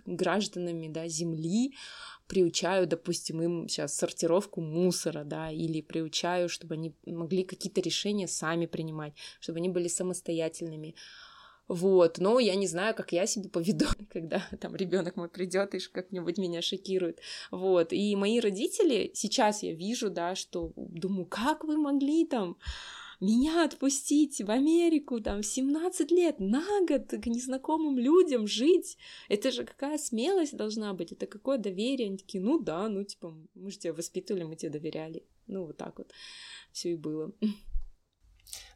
гражданами, 0.04 0.88
да, 0.88 1.08
Земли, 1.08 1.74
приучаю, 2.26 2.86
допустим, 2.86 3.42
им 3.42 3.68
сейчас 3.68 3.96
сортировку 3.96 4.60
мусора, 4.60 5.24
да, 5.24 5.50
или 5.50 5.80
приучаю, 5.80 6.48
чтобы 6.48 6.74
они 6.74 6.94
могли 7.06 7.44
какие-то 7.44 7.80
решения 7.80 8.28
сами 8.28 8.66
принимать, 8.66 9.14
чтобы 9.40 9.58
они 9.58 9.68
были 9.68 9.88
самостоятельными. 9.88 10.94
Вот, 11.68 12.18
но 12.18 12.38
я 12.38 12.54
не 12.54 12.66
знаю, 12.66 12.94
как 12.94 13.12
я 13.12 13.26
себя 13.26 13.48
поведу, 13.48 13.86
когда 14.10 14.42
там 14.60 14.76
ребенок 14.76 15.16
мой 15.16 15.28
придет 15.28 15.74
и 15.74 15.78
как-нибудь 15.78 16.38
меня 16.38 16.60
шокирует. 16.60 17.20
Вот, 17.50 17.92
и 17.92 18.16
мои 18.16 18.40
родители, 18.40 19.10
сейчас 19.14 19.62
я 19.62 19.72
вижу, 19.72 20.10
да, 20.10 20.34
что 20.34 20.72
думаю, 20.76 21.26
как 21.26 21.64
вы 21.64 21.76
могли 21.76 22.26
там 22.26 22.56
меня 23.22 23.64
отпустить 23.64 24.40
в 24.40 24.50
Америку 24.50 25.20
там 25.20 25.42
в 25.42 25.46
17 25.46 26.10
лет 26.10 26.40
на 26.40 26.64
год 26.86 27.08
к 27.08 27.26
незнакомым 27.26 27.98
людям 27.98 28.46
жить. 28.46 28.98
Это 29.28 29.50
же 29.50 29.64
какая 29.64 29.96
смелость 29.96 30.56
должна 30.56 30.92
быть, 30.92 31.12
это 31.12 31.26
какое 31.26 31.58
доверие. 31.58 32.08
Они 32.08 32.18
такие, 32.18 32.42
ну 32.42 32.58
да, 32.58 32.88
ну 32.88 33.04
типа, 33.04 33.34
мы 33.54 33.70
же 33.70 33.78
тебя 33.78 33.94
воспитывали, 33.94 34.42
мы 34.42 34.56
тебе 34.56 34.70
доверяли. 34.70 35.24
Ну 35.46 35.66
вот 35.66 35.76
так 35.76 35.98
вот 35.98 36.12
все 36.72 36.92
и 36.92 36.96
было. 36.96 37.32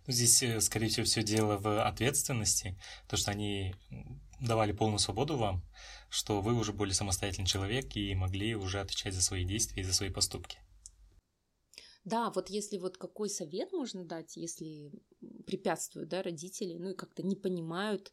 Ну, 0.07 0.13
здесь, 0.13 0.41
э, 0.45 0.61
скорее 0.61 0.89
всего, 0.89 1.05
все 1.05 1.25
дело 1.25 1.59
в 1.59 1.85
ответственности, 1.85 2.79
то, 3.09 3.17
что 3.17 3.33
они 3.33 3.75
давали 4.41 4.71
полную 4.71 5.01
свободу 5.01 5.37
вам, 5.37 5.65
что 6.09 6.41
вы 6.41 6.55
уже 6.55 6.73
были 6.73 6.93
самостоятельный 6.93 7.49
человек 7.49 7.97
и 7.97 8.15
могли 8.15 8.55
уже 8.55 8.81
отвечать 8.81 9.15
за 9.15 9.23
свои 9.23 9.45
действия 9.45 9.83
и 9.83 9.85
за 9.85 9.93
свои 9.93 10.11
поступки. 10.11 10.59
Да, 12.07 12.31
вот 12.31 12.51
если 12.51 12.79
вот 12.79 12.97
какой 12.97 13.29
совет 13.29 13.73
можно 13.73 14.05
дать, 14.05 14.37
если 14.37 14.93
препятствуют, 15.45 16.09
да, 16.09 16.23
родители, 16.23 16.79
ну 16.79 16.91
и 16.91 16.95
как-то 16.95 17.25
не 17.25 17.35
понимают, 17.35 18.13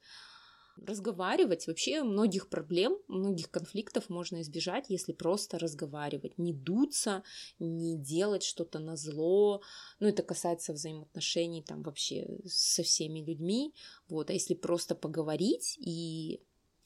разговаривать. 0.82 1.68
Вообще 1.68 2.02
многих 2.02 2.50
проблем, 2.50 2.98
многих 3.08 3.52
конфликтов 3.52 4.10
можно 4.10 4.42
избежать, 4.42 4.90
если 4.90 5.14
просто 5.14 5.60
разговаривать, 5.60 6.40
не 6.40 6.54
дуться, 6.54 7.22
не 7.60 7.96
делать 7.96 8.42
что-то 8.42 8.80
на 8.80 8.98
зло. 8.98 9.62
Ну, 10.00 10.08
это 10.08 10.24
касается 10.24 10.74
взаимоотношений 10.74 11.62
там 11.62 11.84
вообще 11.84 12.40
со 12.48 12.82
всеми 12.82 13.20
людьми. 13.20 13.76
Вот, 14.10 14.32
а 14.32 14.34
если 14.34 14.56
просто 14.56 14.96
поговорить 14.96 15.78
и 15.80 16.42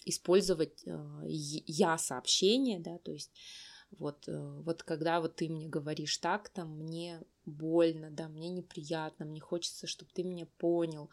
использовать 0.06 0.84
э, 0.86 1.24
я 1.28 1.98
сообщение, 1.98 2.80
да, 2.80 2.98
то 2.98 3.13
есть 3.13 3.32
вот, 3.91 4.28
э, 4.28 4.62
вот 4.63 4.84
когда 4.84 5.19
вот 5.21 5.36
ты 5.36 5.50
мне 5.50 5.67
говоришь 5.67 6.17
так, 6.17 6.50
там 6.50 6.78
мне 6.78 7.21
больно, 7.45 8.12
да, 8.12 8.28
мне 8.28 8.50
неприятно, 8.50 9.26
мне 9.26 9.39
хочется, 9.39 9.88
чтобы 9.88 10.12
ты 10.13 10.23
меня 10.23 10.45
понял. 10.58 11.10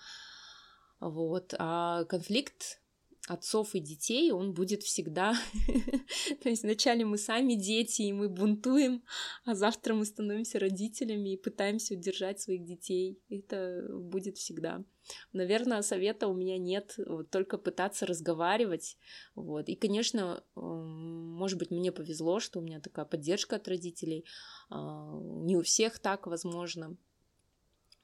Вот. 1.01 1.55
А 1.59 2.05
конфликт 2.05 2.81
отцов 3.27 3.75
и 3.75 3.81
детей, 3.81 4.33
он 4.33 4.53
будет 4.53 4.83
всегда. 4.83 5.35
То 6.43 6.49
есть 6.49 6.63
вначале 6.63 7.05
мы 7.05 7.17
сами 7.17 7.55
дети, 7.55 8.03
и 8.03 8.13
мы 8.13 8.29
бунтуем, 8.29 9.03
а 9.45 9.55
завтра 9.55 9.95
мы 9.95 10.05
становимся 10.05 10.59
родителями 10.59 11.33
и 11.33 11.37
пытаемся 11.37 11.95
удержать 11.95 12.41
своих 12.41 12.65
детей. 12.65 13.19
Это 13.31 13.87
будет 13.91 14.37
всегда. 14.37 14.85
Наверное, 15.33 15.83
совета 15.83 16.29
у 16.29 16.35
меня 16.35 16.59
нет, 16.59 16.95
вот, 16.99 17.31
только 17.31 17.59
пытаться 17.59 18.07
разговаривать. 18.07 18.99
Вот. 19.35 19.69
И, 19.69 19.75
конечно, 19.75 20.43
может 20.55 21.59
быть, 21.59 21.71
мне 21.71 21.93
повезло, 21.93 22.41
что 22.41 22.59
у 22.59 22.63
меня 22.63 22.81
такая 22.81 23.05
поддержка 23.05 23.57
от 23.57 23.69
родителей. 23.69 24.25
А, 24.71 25.19
не 25.45 25.57
у 25.57 25.63
всех 25.63 25.99
так, 25.99 26.27
возможно. 26.27 26.97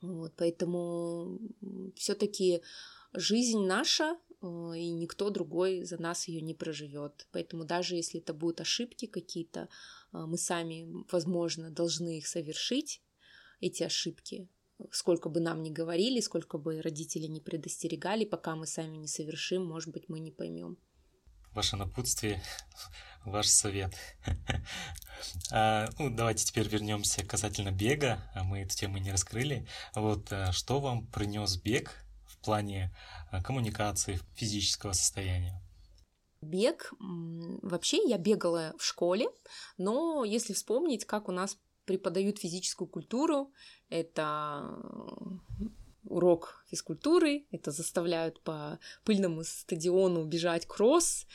Вот, 0.03 0.33
поэтому 0.37 1.39
все-таки 1.95 2.63
жизнь 3.13 3.61
наша, 3.61 4.17
и 4.43 4.91
никто 4.91 5.31
другой 5.31 5.85
за 5.85 6.01
нас 6.01 6.29
ее 6.29 6.41
не 6.41 6.55
проживет. 6.55 7.27
Поэтому 7.33 7.65
даже 7.65 7.97
если 7.97 8.21
это 8.21 8.33
будут 8.33 8.61
ошибки 8.61 9.07
какие-то, 9.07 9.69
э, 10.13 10.19
мы 10.19 10.39
сами, 10.39 10.89
возможно, 11.11 11.71
должны 11.71 12.19
их 12.19 12.27
совершить, 12.27 13.03
эти 13.61 13.83
ошибки, 13.83 14.49
сколько 14.91 15.29
бы 15.29 15.41
нам 15.41 15.63
ни 15.63 15.71
говорили, 15.71 16.21
сколько 16.21 16.57
бы 16.57 16.81
родители 16.81 17.27
не 17.27 17.41
предостерегали, 17.41 18.25
пока 18.25 18.57
мы 18.57 18.67
сами 18.67 18.97
не 18.97 19.09
совершим, 19.09 19.67
может 19.67 19.91
быть, 19.91 20.09
мы 20.09 20.21
не 20.21 20.31
поймем. 20.31 20.79
Ваше 21.53 21.77
напутствие, 21.77 22.43
ваш 23.25 23.49
совет. 23.49 23.95
а, 25.53 25.89
ну, 25.99 26.09
давайте 26.09 26.45
теперь 26.45 26.69
вернемся 26.69 27.25
касательно 27.25 27.73
бега. 27.73 28.23
А 28.35 28.45
мы 28.45 28.61
эту 28.61 28.75
тему 28.75 28.99
не 28.99 29.13
раскрыли. 29.13 29.67
Вот 29.95 30.33
э, 30.33 30.53
что 30.53 30.81
вам 30.81 31.07
принес 31.09 31.57
бег 31.57 32.07
в 32.41 32.45
плане 32.45 32.91
Э, 33.33 33.41
коммуникации, 33.41 34.19
физического 34.35 34.93
состояния. 34.93 35.63
Бег. 36.43 36.93
Вообще 37.63 37.99
я 38.09 38.19
бегала 38.19 38.75
в 38.79 38.85
школе, 38.85 39.29
но 39.77 40.25
если 40.25 40.55
вспомнить, 40.55 41.05
как 41.05 41.29
у 41.29 41.33
нас 41.33 41.59
преподают 41.85 42.39
физическую 42.39 42.89
культуру, 42.89 43.53
это 43.91 44.79
урок 46.05 46.60
физкультуры, 46.71 47.45
это 47.51 47.71
заставляют 47.71 48.41
по 48.41 48.79
пыльному 49.05 49.45
стадиону 49.45 50.25
бежать 50.25 50.67
кросс, 50.67 51.27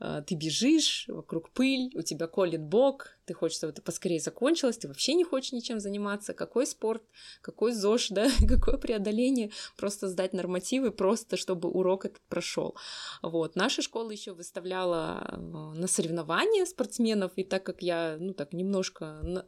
э, 0.00 0.22
ты 0.26 0.34
бежишь, 0.34 1.06
вокруг 1.08 1.50
пыль, 1.50 1.90
у 1.94 2.02
тебя 2.02 2.26
колет 2.26 2.62
бок, 2.62 3.16
ты 3.24 3.34
хочешь, 3.34 3.58
чтобы 3.58 3.72
это 3.72 3.82
поскорее 3.82 4.20
закончилось, 4.20 4.78
ты 4.78 4.88
вообще 4.88 5.14
не 5.14 5.24
хочешь 5.24 5.52
ничем 5.52 5.80
заниматься, 5.80 6.34
какой 6.34 6.66
спорт, 6.66 7.02
какой 7.40 7.72
ЗОЖ, 7.72 8.08
да, 8.10 8.28
какое 8.48 8.76
преодоление, 8.76 9.50
просто 9.76 10.08
сдать 10.08 10.32
нормативы, 10.32 10.90
просто 10.90 11.36
чтобы 11.36 11.70
урок 11.70 12.04
этот 12.04 12.22
прошел. 12.28 12.76
Вот. 13.22 13.56
Наша 13.56 13.82
школа 13.82 14.10
еще 14.10 14.32
выставляла 14.32 15.26
э, 15.28 15.36
на 15.36 15.86
соревнования 15.86 16.64
спортсменов, 16.66 17.32
и 17.36 17.44
так 17.44 17.64
как 17.64 17.82
я, 17.82 18.16
ну 18.18 18.34
так, 18.34 18.52
немножко 18.52 19.46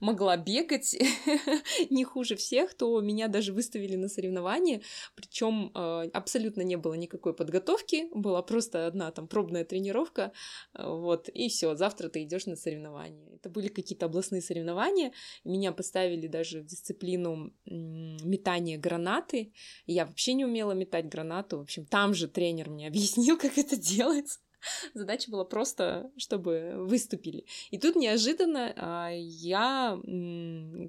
могла 0.00 0.36
бегать 0.36 0.96
не 1.90 2.04
хуже 2.04 2.36
всех, 2.36 2.74
то 2.74 3.00
меня 3.00 3.28
даже 3.28 3.52
выставили 3.52 3.96
на 3.96 4.08
соревнования, 4.08 4.77
причем 5.14 5.72
э, 5.74 6.10
абсолютно 6.12 6.62
не 6.62 6.76
было 6.76 6.94
никакой 6.94 7.34
подготовки, 7.34 8.08
была 8.14 8.42
просто 8.42 8.86
одна 8.86 9.10
там 9.10 9.28
пробная 9.28 9.64
тренировка, 9.64 10.32
э, 10.74 10.86
вот, 10.86 11.28
и 11.28 11.48
все, 11.48 11.74
завтра 11.74 12.08
ты 12.08 12.22
идешь 12.22 12.46
на 12.46 12.56
соревнования. 12.56 13.34
Это 13.34 13.48
были 13.50 13.68
какие-то 13.68 14.06
областные 14.06 14.42
соревнования, 14.42 15.12
меня 15.44 15.72
поставили 15.72 16.26
даже 16.26 16.60
в 16.60 16.66
дисциплину 16.66 17.52
метания 17.66 18.78
гранаты, 18.78 19.52
я 19.86 20.06
вообще 20.06 20.34
не 20.34 20.44
умела 20.44 20.72
метать 20.72 21.08
гранату, 21.08 21.58
в 21.58 21.62
общем, 21.62 21.86
там 21.86 22.14
же 22.14 22.28
тренер 22.28 22.70
мне 22.70 22.88
объяснил, 22.88 23.38
как 23.38 23.58
это 23.58 23.76
делается. 23.76 24.40
Задача 24.94 25.30
была 25.30 25.44
просто, 25.44 26.10
чтобы 26.16 26.74
выступили. 26.76 27.44
И 27.70 27.78
тут 27.78 27.96
неожиданно 27.96 28.72
а, 28.76 29.10
я... 29.10 29.98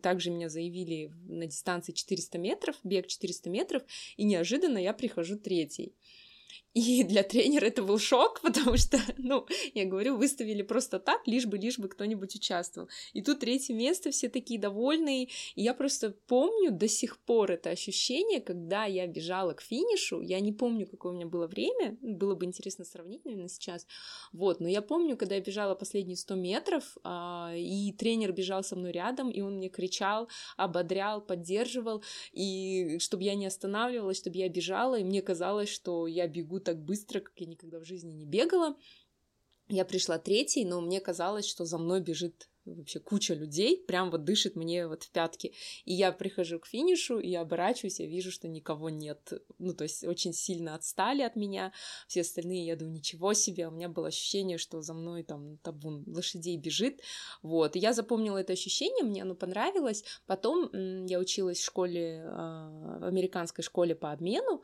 Также 0.02 0.32
меня 0.32 0.50
заявили 0.50 1.12
на 1.28 1.46
дистанции 1.46 1.92
400 1.92 2.38
метров, 2.38 2.76
бег 2.84 3.08
400 3.08 3.50
метров, 3.50 3.84
и 4.18 4.24
неожиданно 4.24 4.78
я 4.78 4.94
прихожу 4.94 5.38
третий. 5.38 5.94
И 6.80 7.04
для 7.04 7.24
тренера 7.24 7.66
это 7.66 7.84
был 7.84 8.00
шок, 8.00 8.40
потому 8.44 8.78
что, 8.78 9.00
ну, 9.18 9.46
я 9.74 9.86
говорю, 9.86 10.16
выставили 10.16 10.62
просто 10.62 11.00
так, 11.00 11.28
лишь 11.28 11.46
бы, 11.46 11.58
лишь 11.58 11.78
бы 11.78 11.90
кто-нибудь 11.90 12.36
участвовал. 12.36 12.88
И 13.12 13.22
тут 13.22 13.42
третье 13.42 13.74
место, 13.74 14.12
все 14.12 14.30
такие 14.30 14.60
довольные. 14.60 15.26
И 15.56 15.64
я 15.64 15.74
просто 15.74 16.16
помню 16.28 16.72
до 16.72 16.88
сих 16.88 17.18
пор 17.18 17.52
это 17.52 17.70
ощущение, 17.70 18.40
когда 18.40 18.86
я 18.86 19.08
бежала 19.08 19.54
к 19.54 19.62
финишу. 19.62 20.22
Я 20.22 20.40
не 20.40 20.54
помню, 20.54 20.88
какое 20.88 21.12
у 21.12 21.16
меня 21.16 21.28
было 21.28 21.48
время. 21.48 21.98
Было 22.02 22.36
бы 22.36 22.46
интересно 22.46 22.86
сравнить, 22.86 23.26
наверное, 23.26 23.50
сейчас. 23.50 23.86
Вот, 24.32 24.62
но 24.62 24.70
я 24.70 24.82
помню, 24.82 25.18
когда 25.18 25.36
я 25.36 25.42
бежала 25.42 25.76
последние 25.76 26.16
100 26.16 26.36
метров, 26.36 26.98
а, 27.04 27.52
и 27.56 27.92
тренер 27.92 28.32
бежал 28.32 28.64
со 28.64 28.78
мной 28.78 28.94
рядом, 28.94 29.30
и 29.30 29.42
он 29.42 29.58
мне 29.58 29.68
кричал, 29.68 30.30
ободрял, 30.56 31.20
поддерживал, 31.20 32.04
и 32.32 33.00
чтобы 33.00 33.24
я 33.24 33.36
не 33.36 33.48
останавливалась, 33.48 34.18
чтобы 34.18 34.38
я 34.38 34.48
бежала, 34.48 34.98
и 34.98 35.04
мне 35.04 35.22
казалось, 35.22 35.70
что 35.70 36.08
я 36.08 36.28
бегу 36.28 36.62
так 36.70 36.84
быстро, 36.84 37.20
как 37.20 37.34
я 37.38 37.48
никогда 37.48 37.80
в 37.80 37.84
жизни 37.84 38.12
не 38.12 38.26
бегала. 38.26 38.78
Я 39.70 39.86
пришла 39.86 40.20
третьей, 40.20 40.66
но 40.66 40.82
мне 40.82 41.02
казалось, 41.02 41.48
что 41.48 41.66
за 41.66 41.80
мной 41.80 42.00
бежит 42.00 42.48
вообще 42.76 43.00
куча 43.00 43.34
людей, 43.34 43.84
прям 43.88 44.12
вот 44.12 44.24
дышит 44.24 44.56
мне 44.56 44.88
вот 44.88 45.04
в 45.04 45.12
пятки. 45.12 45.54
И 45.86 45.94
я 45.94 46.12
прихожу 46.12 46.60
к 46.60 46.68
финишу, 46.68 47.20
и 47.20 47.30
я 47.30 47.42
оборачиваюсь, 47.42 48.00
я 48.00 48.06
вижу, 48.06 48.32
что 48.32 48.48
никого 48.48 48.90
нет. 48.90 49.34
Ну, 49.58 49.74
то 49.74 49.84
есть 49.84 50.04
очень 50.04 50.34
сильно 50.34 50.76
отстали 50.76 51.22
от 51.22 51.36
меня. 51.36 51.72
Все 52.08 52.22
остальные, 52.22 52.66
я 52.66 52.76
думаю, 52.76 52.96
ничего 52.96 53.34
себе. 53.34 53.68
У 53.68 53.72
меня 53.72 53.90
было 53.90 54.08
ощущение, 54.08 54.58
что 54.58 54.82
за 54.82 54.94
мной 54.94 55.24
там 55.24 55.58
табун 55.58 56.04
лошадей 56.08 56.58
бежит. 56.58 57.02
Вот. 57.42 57.76
И 57.76 57.80
я 57.80 57.94
запомнила 57.94 58.38
это 58.38 58.54
ощущение, 58.54 59.04
мне 59.04 59.24
оно 59.24 59.36
понравилось. 59.36 60.04
Потом 60.26 60.70
я 61.06 61.20
училась 61.20 61.60
в 61.60 61.66
школе, 61.66 62.24
а, 62.26 63.00
в 63.00 63.04
американской 63.06 63.64
школе 63.64 63.96
по 63.96 64.12
обмену, 64.12 64.64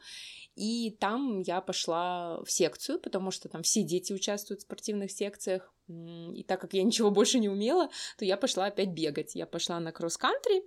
и 0.56 0.92
там 1.00 1.42
я 1.42 1.62
пошла 1.62 2.42
в 2.44 2.52
секцию, 2.52 3.00
потому 3.00 3.32
что 3.32 3.50
там 3.50 3.64
все 3.64 3.84
дети 3.84 4.14
участвуют 4.14 4.62
в 4.62 4.64
спортивных 4.64 5.12
секциях. 5.12 5.75
И 5.88 6.44
так 6.48 6.62
как 6.62 6.74
я 6.74 6.84
ничего 6.84 7.12
больше 7.12 7.40
не 7.40 7.50
умела, 7.50 7.90
то 8.18 8.26
я 8.26 8.38
пошла 8.38 8.66
опять 8.66 8.90
бегать. 8.90 9.36
Я 9.36 9.46
пошла 9.46 9.80
на 9.80 9.92
кросс-кантри, 9.92 10.64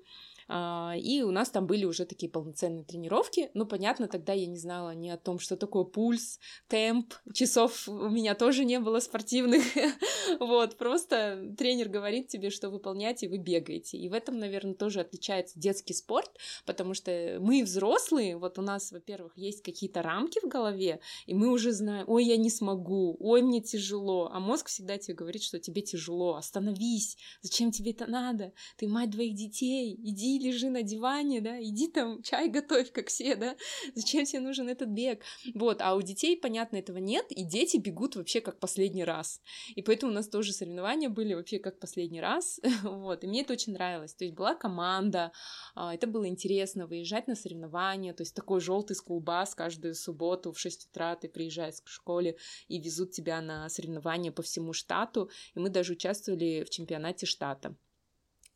и 0.48 1.22
у 1.22 1.30
нас 1.30 1.50
там 1.50 1.66
были 1.66 1.84
уже 1.84 2.06
такие 2.06 2.30
полноценные 2.30 2.84
тренировки. 2.84 3.50
Ну, 3.54 3.66
понятно, 3.66 4.08
тогда 4.08 4.32
я 4.32 4.46
не 4.46 4.56
знала 4.56 4.94
ни 4.94 5.08
о 5.10 5.18
том, 5.18 5.38
что 5.38 5.56
такое 5.56 5.84
пульс, 5.84 6.38
темп, 6.68 7.12
часов 7.34 7.86
у 7.88 8.08
меня 8.08 8.34
тоже 8.34 8.64
не 8.64 8.80
было 8.80 9.00
спортивных. 9.00 9.62
вот, 10.40 10.78
просто 10.78 11.54
тренер 11.56 11.88
говорит 11.88 12.28
тебе, 12.28 12.50
что 12.50 12.70
выполнять, 12.70 13.22
и 13.22 13.28
вы 13.28 13.38
бегаете. 13.38 13.98
И 13.98 14.08
в 14.08 14.14
этом, 14.14 14.38
наверное, 14.38 14.74
тоже 14.74 15.00
отличается 15.00 15.58
детский 15.58 15.94
спорт, 15.94 16.30
потому 16.64 16.94
что 16.94 17.38
мы 17.40 17.62
взрослые, 17.62 18.36
вот 18.36 18.58
у 18.58 18.62
нас, 18.62 18.92
во-первых, 18.92 19.36
есть 19.36 19.62
какие-то 19.62 20.02
рамки 20.02 20.40
в 20.40 20.48
голове, 20.48 21.00
и 21.26 21.34
мы 21.34 21.50
уже 21.50 21.72
знаем, 21.72 22.04
ой, 22.08 22.24
я 22.24 22.36
не 22.36 22.50
смогу, 22.50 23.16
ой, 23.20 23.42
мне 23.42 23.60
тяжело, 23.60 24.30
а 24.32 24.40
мозг 24.40 24.68
всегда 24.68 24.96
тебе 24.98 25.14
говорит, 25.14 25.42
что 25.42 25.58
тебе 25.58 25.82
тяжело, 25.82 26.36
остановись, 26.36 27.16
зачем 27.42 27.70
тебе 27.70 27.92
это 27.92 28.06
надо, 28.06 28.52
ты 28.76 28.88
мать 28.88 29.10
двоих 29.10 29.34
детей, 29.34 29.94
иди 30.02 30.37
лежи 30.38 30.70
на 30.70 30.82
диване, 30.82 31.40
да, 31.40 31.62
иди 31.62 31.88
там 31.88 32.22
чай 32.22 32.48
готовь, 32.48 32.92
как 32.92 33.08
все, 33.08 33.36
да, 33.36 33.56
зачем 33.94 34.24
тебе 34.24 34.40
нужен 34.40 34.68
этот 34.68 34.88
бег? 34.88 35.22
Вот, 35.54 35.80
а 35.80 35.94
у 35.94 36.02
детей, 36.02 36.36
понятно, 36.36 36.76
этого 36.76 36.98
нет, 36.98 37.26
и 37.30 37.44
дети 37.44 37.76
бегут 37.76 38.16
вообще 38.16 38.40
как 38.40 38.60
последний 38.60 39.04
раз. 39.04 39.40
И 39.74 39.82
поэтому 39.82 40.12
у 40.12 40.14
нас 40.14 40.28
тоже 40.28 40.52
соревнования 40.52 41.08
были 41.08 41.34
вообще 41.34 41.58
как 41.58 41.78
последний 41.78 42.20
раз, 42.20 42.60
вот, 42.82 43.24
и 43.24 43.26
мне 43.26 43.42
это 43.42 43.52
очень 43.52 43.72
нравилось. 43.72 44.14
То 44.14 44.24
есть 44.24 44.36
была 44.36 44.54
команда, 44.54 45.32
а, 45.74 45.94
это 45.94 46.06
было 46.06 46.28
интересно 46.28 46.86
выезжать 46.86 47.28
на 47.28 47.34
соревнования, 47.34 48.12
то 48.12 48.22
есть 48.22 48.34
такой 48.34 48.60
желтый 48.60 48.96
скулбас 48.96 49.54
каждую 49.54 49.94
субботу 49.94 50.52
в 50.52 50.58
6 50.58 50.88
утра 50.90 51.16
ты 51.16 51.28
приезжаешь 51.28 51.80
к 51.82 51.88
школе 51.88 52.36
и 52.68 52.80
везут 52.80 53.12
тебя 53.12 53.40
на 53.40 53.68
соревнования 53.68 54.32
по 54.32 54.42
всему 54.42 54.72
штату, 54.72 55.30
и 55.54 55.58
мы 55.58 55.68
даже 55.68 55.92
участвовали 55.92 56.64
в 56.64 56.70
чемпионате 56.70 57.26
штата. 57.26 57.76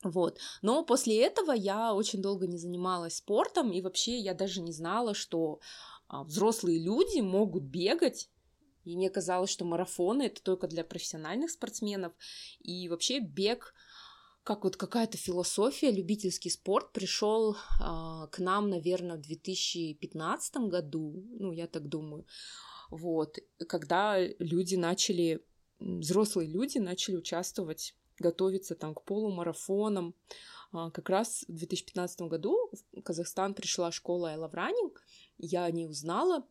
Вот. 0.03 0.39
Но 0.63 0.85
после 0.85 1.23
этого 1.23 1.53
я 1.53 1.95
очень 1.95 2.21
долго 2.21 2.47
не 2.47 2.59
занималась 2.59 3.17
спортом, 3.17 3.73
и 3.73 3.81
вообще 3.81 4.19
я 4.19 4.35
даже 4.35 4.61
не 4.61 4.73
знала, 4.73 5.15
что 5.15 5.61
а, 6.09 6.25
взрослые 6.25 6.79
люди 6.79 7.21
могут 7.21 7.65
бегать. 7.65 8.29
И 8.85 8.97
мне 8.97 9.11
казалось, 9.11 9.51
что 9.51 9.65
марафоны 9.65 10.25
это 10.25 10.43
только 10.43 10.67
для 10.67 10.85
профессиональных 10.85 11.51
спортсменов. 11.51 12.13
И 12.61 12.89
вообще 12.89 13.21
бег 13.21 13.75
как 14.45 14.65
вот 14.65 14.77
какая-то 14.77 15.17
философия, 15.17 15.93
любительский 15.93 16.51
спорт 16.51 16.93
пришел 16.93 17.57
а, 17.81 18.27
к 18.27 18.41
нам, 18.41 18.71
наверное, 18.71 19.17
в 19.17 19.21
2015 19.21 20.57
году, 20.69 21.25
ну, 21.39 21.53
я 21.53 21.69
так 21.69 21.89
думаю, 21.89 22.27
вот, 22.91 23.39
когда 23.69 24.19
люди 24.39 24.75
начали, 24.75 25.45
взрослые 25.79 26.49
люди 26.49 26.79
начали 26.79 27.17
участвовать 27.17 27.95
готовиться 28.19 28.75
там 28.75 28.95
к 28.95 29.05
полумарафонам. 29.05 30.15
А, 30.73 30.91
как 30.91 31.09
раз 31.11 31.45
в 31.49 31.53
2015 31.53 32.23
году 32.23 32.71
в 32.73 33.03
Казахстан 33.03 33.55
пришла 33.55 33.93
школа 33.93 34.35
Love 34.37 34.55
Running, 34.55 34.97
я 35.39 35.65
о 35.65 35.71
ней 35.71 35.87
узнала, 35.87 36.47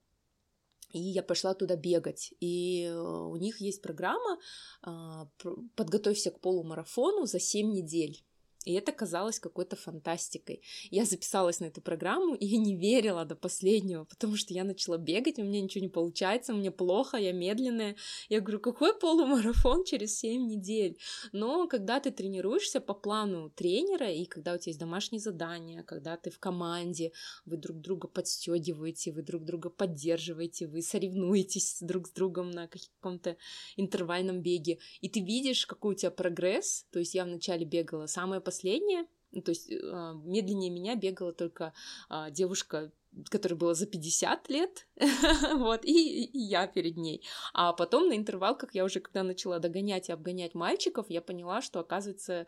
и 0.93 0.99
я 0.99 1.23
пошла 1.23 1.53
туда 1.53 1.75
бегать. 1.75 2.33
И 2.39 2.83
э, 2.83 2.93
у 2.93 3.35
них 3.37 3.61
есть 3.61 3.81
программа 3.81 4.39
а, 4.81 5.27
«Подготовься 5.75 6.31
к 6.31 6.39
полумарафону 6.39 7.25
за 7.25 7.39
7 7.39 7.71
недель». 7.71 8.23
И 8.65 8.73
это 8.73 8.91
казалось 8.91 9.39
какой-то 9.39 9.75
фантастикой. 9.75 10.61
Я 10.91 11.05
записалась 11.05 11.59
на 11.59 11.65
эту 11.65 11.81
программу 11.81 12.35
и 12.35 12.57
не 12.57 12.75
верила 12.75 13.25
до 13.25 13.35
последнего, 13.35 14.03
потому 14.03 14.37
что 14.37 14.53
я 14.53 14.63
начала 14.63 14.97
бегать, 14.97 15.39
у 15.39 15.43
меня 15.43 15.61
ничего 15.61 15.83
не 15.83 15.89
получается, 15.89 16.53
мне 16.53 16.69
плохо, 16.69 17.17
я 17.17 17.31
медленная. 17.31 17.95
Я 18.29 18.39
говорю, 18.39 18.59
какой 18.59 18.97
полумарафон 18.97 19.83
через 19.83 20.17
7 20.19 20.45
недель? 20.45 20.99
Но 21.31 21.67
когда 21.67 21.99
ты 21.99 22.11
тренируешься 22.11 22.81
по 22.81 22.93
плану 22.93 23.49
тренера, 23.49 24.11
и 24.11 24.25
когда 24.25 24.53
у 24.53 24.57
тебя 24.57 24.69
есть 24.69 24.79
домашние 24.79 25.19
задания, 25.19 25.81
когда 25.83 26.15
ты 26.17 26.29
в 26.29 26.37
команде, 26.37 27.13
вы 27.45 27.57
друг 27.57 27.81
друга 27.81 28.07
подстегиваете, 28.07 29.11
вы 29.11 29.23
друг 29.23 29.43
друга 29.43 29.69
поддерживаете, 29.71 30.67
вы 30.67 30.83
соревнуетесь 30.83 31.77
друг 31.81 32.07
с 32.07 32.11
другом 32.11 32.51
на 32.51 32.67
каком-то 32.67 33.37
интервальном 33.75 34.41
беге, 34.41 34.77
и 35.01 35.09
ты 35.09 35.21
видишь, 35.21 35.65
какой 35.65 35.95
у 35.95 35.97
тебя 35.97 36.11
прогресс, 36.11 36.85
то 36.91 36.99
есть 36.99 37.15
я 37.15 37.25
вначале 37.25 37.65
бегала 37.65 38.05
самое 38.05 38.39
последняя, 38.51 39.05
ну, 39.31 39.41
то 39.41 39.51
есть 39.51 39.71
э, 39.71 40.13
медленнее 40.25 40.69
меня 40.69 40.95
бегала 40.95 41.31
только 41.31 41.73
э, 42.09 42.31
девушка, 42.31 42.91
которой 43.29 43.53
было 43.53 43.73
за 43.73 43.85
50 43.85 44.49
лет, 44.49 44.87
вот, 45.55 45.85
и, 45.85 46.25
и 46.25 46.37
я 46.37 46.67
перед 46.67 46.97
ней. 46.97 47.23
А 47.53 47.71
потом 47.71 48.09
на 48.09 48.17
интервалках 48.17 48.75
я 48.75 48.83
уже, 48.83 48.99
когда 48.99 49.23
начала 49.23 49.59
догонять 49.59 50.09
и 50.09 50.11
обгонять 50.11 50.53
мальчиков, 50.53 51.05
я 51.09 51.21
поняла, 51.21 51.61
что, 51.61 51.79
оказывается, 51.79 52.45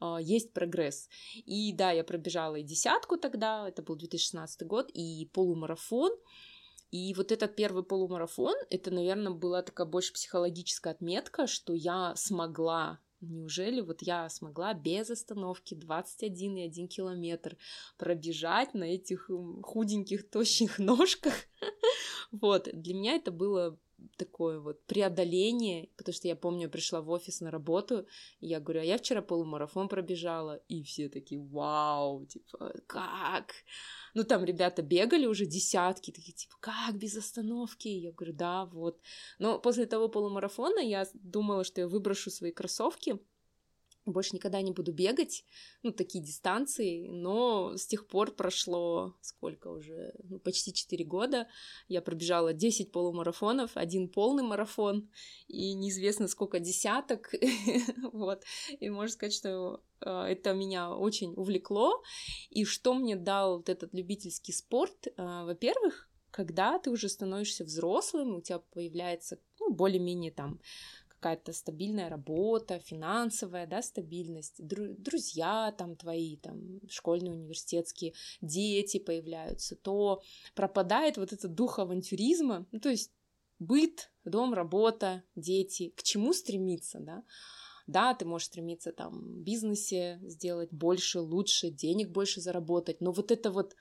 э, 0.00 0.16
есть 0.22 0.54
прогресс. 0.54 1.10
И 1.34 1.74
да, 1.74 1.90
я 1.90 2.02
пробежала 2.02 2.56
и 2.56 2.62
десятку 2.62 3.18
тогда, 3.18 3.68
это 3.68 3.82
был 3.82 3.96
2016 3.96 4.66
год, 4.66 4.90
и 4.94 5.28
полумарафон, 5.34 6.12
и 6.90 7.12
вот 7.14 7.30
этот 7.30 7.56
первый 7.56 7.84
полумарафон, 7.84 8.54
это, 8.70 8.90
наверное, 8.90 9.32
была 9.32 9.62
такая 9.62 9.86
больше 9.86 10.14
психологическая 10.14 10.94
отметка, 10.94 11.46
что 11.46 11.74
я 11.74 12.14
смогла 12.16 13.00
Неужели 13.22 13.80
вот 13.80 14.02
я 14.02 14.28
смогла 14.28 14.74
без 14.74 15.08
остановки 15.10 15.74
21,1 15.74 16.88
километр 16.88 17.56
пробежать 17.96 18.74
на 18.74 18.84
этих 18.84 19.30
худеньких, 19.62 20.28
тощих 20.28 20.78
ножках? 20.80 21.34
Вот, 22.32 22.68
для 22.72 22.94
меня 22.94 23.14
это 23.14 23.30
было 23.30 23.78
такое 24.16 24.60
вот 24.60 24.84
преодоление, 24.86 25.88
потому 25.96 26.14
что 26.14 26.28
я 26.28 26.36
помню, 26.36 26.70
пришла 26.70 27.00
в 27.00 27.10
офис 27.10 27.40
на 27.40 27.50
работу, 27.50 28.06
и 28.40 28.46
я 28.46 28.60
говорю, 28.60 28.80
а 28.80 28.84
я 28.84 28.98
вчера 28.98 29.22
полумарафон 29.22 29.88
пробежала, 29.88 30.56
и 30.68 30.82
все 30.82 31.08
такие, 31.08 31.40
вау, 31.40 32.26
типа, 32.26 32.74
как? 32.86 33.52
Ну, 34.14 34.24
там 34.24 34.44
ребята 34.44 34.82
бегали 34.82 35.26
уже 35.26 35.46
десятки, 35.46 36.10
такие, 36.10 36.34
типа, 36.34 36.54
как 36.60 36.96
без 36.96 37.16
остановки? 37.16 37.88
Я 37.88 38.12
говорю, 38.12 38.34
да, 38.34 38.64
вот. 38.66 39.00
Но 39.38 39.58
после 39.58 39.86
того 39.86 40.08
полумарафона 40.08 40.80
я 40.80 41.06
думала, 41.14 41.64
что 41.64 41.80
я 41.80 41.88
выброшу 41.88 42.30
свои 42.30 42.52
кроссовки, 42.52 43.18
больше 44.04 44.34
никогда 44.34 44.60
не 44.62 44.72
буду 44.72 44.92
бегать, 44.92 45.44
ну, 45.82 45.92
такие 45.92 46.22
дистанции, 46.22 47.08
но 47.08 47.76
с 47.76 47.86
тех 47.86 48.06
пор 48.06 48.32
прошло 48.32 49.14
сколько 49.20 49.68
уже, 49.68 50.14
ну, 50.24 50.38
почти 50.38 50.72
4 50.72 51.04
года, 51.04 51.48
я 51.88 52.02
пробежала 52.02 52.52
10 52.52 52.90
полумарафонов, 52.90 53.76
один 53.76 54.08
полный 54.08 54.42
марафон, 54.42 55.08
и 55.46 55.74
неизвестно 55.74 56.28
сколько 56.28 56.58
десяток, 56.58 57.32
вот, 58.12 58.42
и 58.80 58.90
можно 58.90 59.12
сказать, 59.12 59.34
что 59.34 59.82
э, 60.00 60.10
это 60.10 60.52
меня 60.52 60.94
очень 60.94 61.34
увлекло, 61.34 62.02
и 62.50 62.64
что 62.64 62.94
мне 62.94 63.16
дал 63.16 63.58
вот 63.58 63.68
этот 63.68 63.94
любительский 63.94 64.52
спорт, 64.52 65.06
э, 65.06 65.12
во-первых, 65.16 66.08
когда 66.32 66.78
ты 66.78 66.90
уже 66.90 67.08
становишься 67.08 67.62
взрослым, 67.62 68.36
у 68.36 68.40
тебя 68.40 68.58
появляется 68.58 69.38
ну, 69.60 69.72
более-менее 69.72 70.32
там 70.32 70.60
какая-то 71.22 71.52
стабильная 71.52 72.08
работа, 72.08 72.80
финансовая, 72.80 73.66
да, 73.66 73.80
стабильность, 73.80 74.60
дру- 74.60 74.94
друзья 74.98 75.72
там 75.78 75.94
твои, 75.94 76.36
там, 76.36 76.80
школьные, 76.88 77.32
университетские, 77.32 78.14
дети 78.40 78.98
появляются, 78.98 79.76
то 79.76 80.20
пропадает 80.54 81.16
вот 81.16 81.32
этот 81.32 81.54
дух 81.54 81.78
авантюризма, 81.78 82.66
ну, 82.72 82.80
то 82.80 82.88
есть 82.88 83.12
быт, 83.60 84.10
дом, 84.24 84.52
работа, 84.52 85.22
дети, 85.36 85.90
к 85.96 86.02
чему 86.02 86.32
стремиться, 86.32 86.98
да? 86.98 87.22
Да, 87.86 88.14
ты 88.14 88.24
можешь 88.24 88.46
стремиться 88.46 88.92
там 88.92 89.20
в 89.20 89.42
бизнесе 89.42 90.20
сделать 90.22 90.72
больше, 90.72 91.20
лучше, 91.20 91.70
денег 91.70 92.10
больше 92.10 92.40
заработать, 92.40 93.00
но 93.00 93.12
вот 93.12 93.30
это 93.30 93.50
вот 93.50 93.76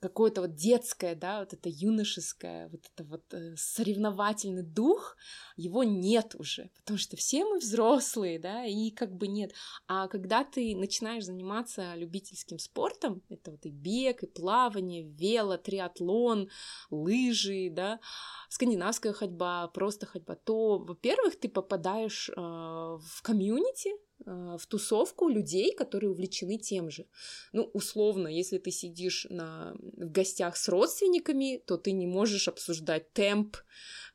какое-то 0.00 0.42
вот 0.42 0.54
детское, 0.54 1.14
да, 1.14 1.40
вот 1.40 1.52
это 1.52 1.68
юношеское, 1.68 2.68
вот 2.68 2.80
это 2.94 3.04
вот 3.04 3.22
э, 3.32 3.54
соревновательный 3.56 4.62
дух, 4.62 5.16
его 5.56 5.84
нет 5.84 6.34
уже, 6.38 6.70
потому 6.76 6.98
что 6.98 7.16
все 7.16 7.44
мы 7.44 7.58
взрослые, 7.58 8.38
да, 8.38 8.64
и 8.64 8.90
как 8.90 9.14
бы 9.14 9.26
нет. 9.26 9.52
А 9.88 10.08
когда 10.08 10.44
ты 10.44 10.76
начинаешь 10.76 11.24
заниматься 11.24 11.94
любительским 11.94 12.58
спортом, 12.58 13.22
это 13.28 13.50
вот 13.52 13.64
и 13.64 13.70
бег, 13.70 14.22
и 14.22 14.26
плавание, 14.26 15.02
вело, 15.02 15.56
триатлон, 15.56 16.50
лыжи, 16.90 17.68
да, 17.70 18.00
скандинавская 18.48 19.12
ходьба, 19.12 19.68
просто 19.68 20.06
ходьба, 20.06 20.36
то, 20.36 20.78
во-первых, 20.78 21.38
ты 21.38 21.48
попадаешь 21.48 22.28
э, 22.28 22.34
в 22.36 23.22
комьюнити, 23.22 23.90
в 24.24 24.66
тусовку 24.66 25.28
людей, 25.28 25.74
которые 25.74 26.10
увлечены 26.10 26.58
тем 26.58 26.90
же. 26.90 27.06
Ну, 27.52 27.70
условно, 27.74 28.28
если 28.28 28.58
ты 28.58 28.70
сидишь 28.70 29.26
на, 29.30 29.74
в 29.78 30.10
гостях 30.10 30.56
с 30.56 30.68
родственниками, 30.68 31.62
то 31.66 31.76
ты 31.76 31.92
не 31.92 32.06
можешь 32.06 32.48
обсуждать 32.48 33.12
темп, 33.12 33.56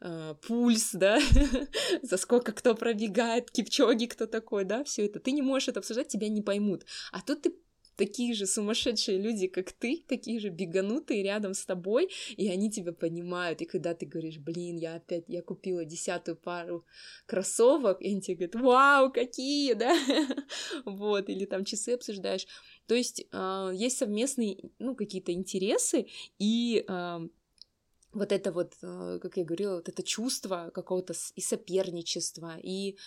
э, 0.02 0.36
пульс, 0.48 0.92
да, 0.94 1.20
за 2.02 2.18
сколько 2.18 2.52
кто 2.52 2.76
пробегает, 2.76 3.52
кипчоги 3.52 4.06
кто 4.06 4.26
такой, 4.26 4.66
да, 4.66 4.84
все 4.84 5.06
это. 5.06 5.20
Ты 5.20 5.32
не 5.32 5.42
можешь 5.42 5.70
это 5.70 5.80
обсуждать, 5.80 6.08
тебя 6.08 6.30
не 6.30 6.42
поймут. 6.42 6.86
А 7.12 7.22
тут 7.22 7.44
ты 7.44 7.54
такие 7.96 8.34
же 8.34 8.46
сумасшедшие 8.46 9.18
люди, 9.18 9.48
как 9.48 9.72
ты, 9.72 10.04
такие 10.08 10.40
же 10.40 10.50
беганутые 10.50 11.24
рядом 11.24 11.54
с 11.54 11.66
тобой, 11.66 12.10
и 12.38 12.50
они 12.50 12.72
тебя 12.72 12.94
понимают. 12.94 13.62
И 13.62 13.66
когда 13.66 13.94
ты 13.94 14.06
говоришь, 14.06 14.38
блин, 14.38 14.78
я 14.78 14.96
опять, 14.96 15.26
я 15.28 15.42
купила 15.42 15.86
десятую 15.86 16.38
пару 16.38 16.86
кроссовок, 17.26 18.02
и 18.02 18.10
они 18.10 18.22
тебе 18.22 18.48
говорят, 18.48 18.56
вау, 18.56 19.12
какие, 19.12 19.74
да, 19.82 19.96
вот, 20.86 21.30
или 21.30 21.46
там 21.46 21.66
часы 21.66 21.90
обсуждаешь. 21.90 22.48
То 22.88 22.96
есть 22.96 23.26
э, 23.32 23.72
есть 23.74 23.98
совместные, 23.98 24.58
ну, 24.80 24.96
какие-то 24.96 25.32
интересы, 25.32 26.08
и 26.40 26.84
э, 26.88 27.20
вот 28.14 28.32
это 28.32 28.52
вот, 28.52 28.74
э, 28.82 29.20
как 29.22 29.38
я 29.38 29.46
говорила, 29.46 29.76
вот 29.76 29.90
это 29.90 30.04
чувство 30.04 30.72
какого-то 30.74 31.14
и 31.36 31.42
соперничества, 31.42 32.58
и 32.62 32.98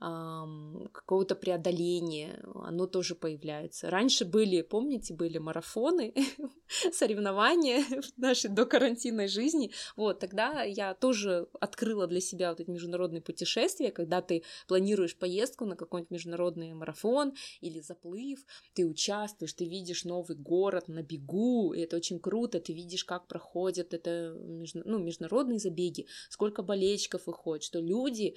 какого-то 0.00 1.34
преодоления, 1.34 2.42
оно 2.54 2.86
тоже 2.86 3.14
появляется. 3.14 3.90
Раньше 3.90 4.24
были, 4.24 4.62
помните, 4.62 5.12
были 5.12 5.36
марафоны, 5.36 6.14
соревнования 6.92 7.84
в 8.02 8.18
нашей 8.18 8.48
докарантинной 8.48 9.28
жизни. 9.28 9.72
Вот, 9.96 10.20
тогда 10.20 10.62
я 10.62 10.94
тоже 10.94 11.48
открыла 11.60 12.06
для 12.06 12.20
себя 12.20 12.50
вот 12.50 12.60
эти 12.60 12.70
международные 12.70 13.20
путешествия, 13.20 13.90
когда 13.90 14.22
ты 14.22 14.42
планируешь 14.66 15.16
поездку 15.16 15.66
на 15.66 15.76
какой-нибудь 15.76 16.10
международный 16.10 16.72
марафон 16.72 17.34
или 17.60 17.80
заплыв, 17.80 18.40
ты 18.72 18.86
участвуешь, 18.86 19.52
ты 19.52 19.66
видишь 19.66 20.04
новый 20.04 20.36
город 20.36 20.88
на 20.88 21.02
бегу, 21.02 21.74
и 21.74 21.80
это 21.80 21.96
очень 21.96 22.20
круто, 22.20 22.58
ты 22.58 22.72
видишь, 22.72 23.04
как 23.04 23.26
проходят 23.26 23.92
это 23.92 24.34
ну, 24.34 24.98
международные 24.98 25.58
забеги, 25.58 26.06
сколько 26.30 26.62
болельщиков 26.62 27.26
выходит, 27.26 27.64
что 27.64 27.80
люди 27.80 28.34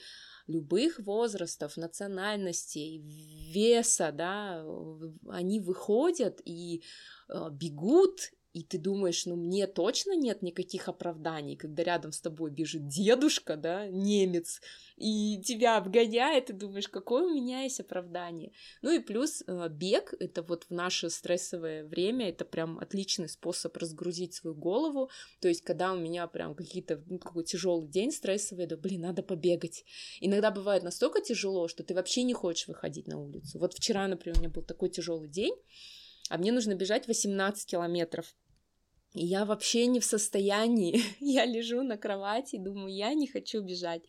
любых 0.47 0.99
возрастов, 0.99 1.77
национальностей, 1.77 2.99
веса, 3.53 4.11
да, 4.11 4.65
они 5.29 5.59
выходят 5.59 6.41
и 6.45 6.83
э, 7.29 7.49
бегут 7.51 8.31
и 8.53 8.63
ты 8.63 8.77
думаешь, 8.77 9.25
ну 9.25 9.35
мне 9.35 9.65
точно 9.65 10.15
нет 10.15 10.43
никаких 10.43 10.87
оправданий, 10.87 11.55
когда 11.55 11.83
рядом 11.83 12.11
с 12.11 12.21
тобой 12.21 12.51
бежит 12.51 12.87
дедушка, 12.87 13.57
да, 13.57 13.87
немец, 13.87 14.61
и 14.95 15.41
тебя 15.43 15.77
обгоняет, 15.77 16.51
и 16.51 16.53
думаешь, 16.53 16.87
какое 16.87 17.23
у 17.23 17.33
меня 17.33 17.63
есть 17.63 17.79
оправдание. 17.79 18.51
Ну 18.83 18.91
и 18.91 18.99
плюс 18.99 19.43
э, 19.47 19.69
бег, 19.69 20.13
это 20.19 20.43
вот 20.43 20.65
в 20.65 20.71
наше 20.71 21.09
стрессовое 21.09 21.83
время, 21.83 22.29
это 22.29 22.45
прям 22.45 22.77
отличный 22.77 23.27
способ 23.27 23.75
разгрузить 23.75 24.35
свою 24.35 24.55
голову, 24.55 25.09
то 25.41 25.47
есть 25.47 25.63
когда 25.63 25.91
у 25.91 25.97
меня 25.97 26.27
прям 26.27 26.53
какие-то, 26.53 27.01
ну, 27.07 27.17
какой 27.17 27.43
тяжелый 27.43 27.87
день 27.87 28.11
стрессовый, 28.11 28.67
да, 28.67 28.77
блин, 28.77 29.01
надо 29.01 29.23
побегать. 29.23 29.83
Иногда 30.21 30.51
бывает 30.51 30.83
настолько 30.83 31.21
тяжело, 31.21 31.67
что 31.67 31.83
ты 31.83 31.95
вообще 31.95 32.21
не 32.21 32.33
хочешь 32.33 32.67
выходить 32.67 33.07
на 33.07 33.19
улицу. 33.19 33.57
Вот 33.57 33.73
вчера, 33.73 34.07
например, 34.07 34.37
у 34.37 34.41
меня 34.41 34.49
был 34.49 34.61
такой 34.61 34.89
тяжелый 34.89 35.27
день, 35.27 35.55
а 36.29 36.37
мне 36.37 36.51
нужно 36.51 36.75
бежать 36.75 37.07
18 37.07 37.65
километров. 37.65 38.35
И 39.13 39.25
я 39.25 39.45
вообще 39.45 39.85
не 39.85 39.99
в 39.99 40.05
состоянии, 40.05 41.01
я 41.19 41.45
лежу 41.45 41.83
на 41.83 41.97
кровати 41.97 42.55
и 42.55 42.59
думаю, 42.59 42.93
я 42.93 43.13
не 43.13 43.27
хочу 43.27 43.61
бежать. 43.61 44.03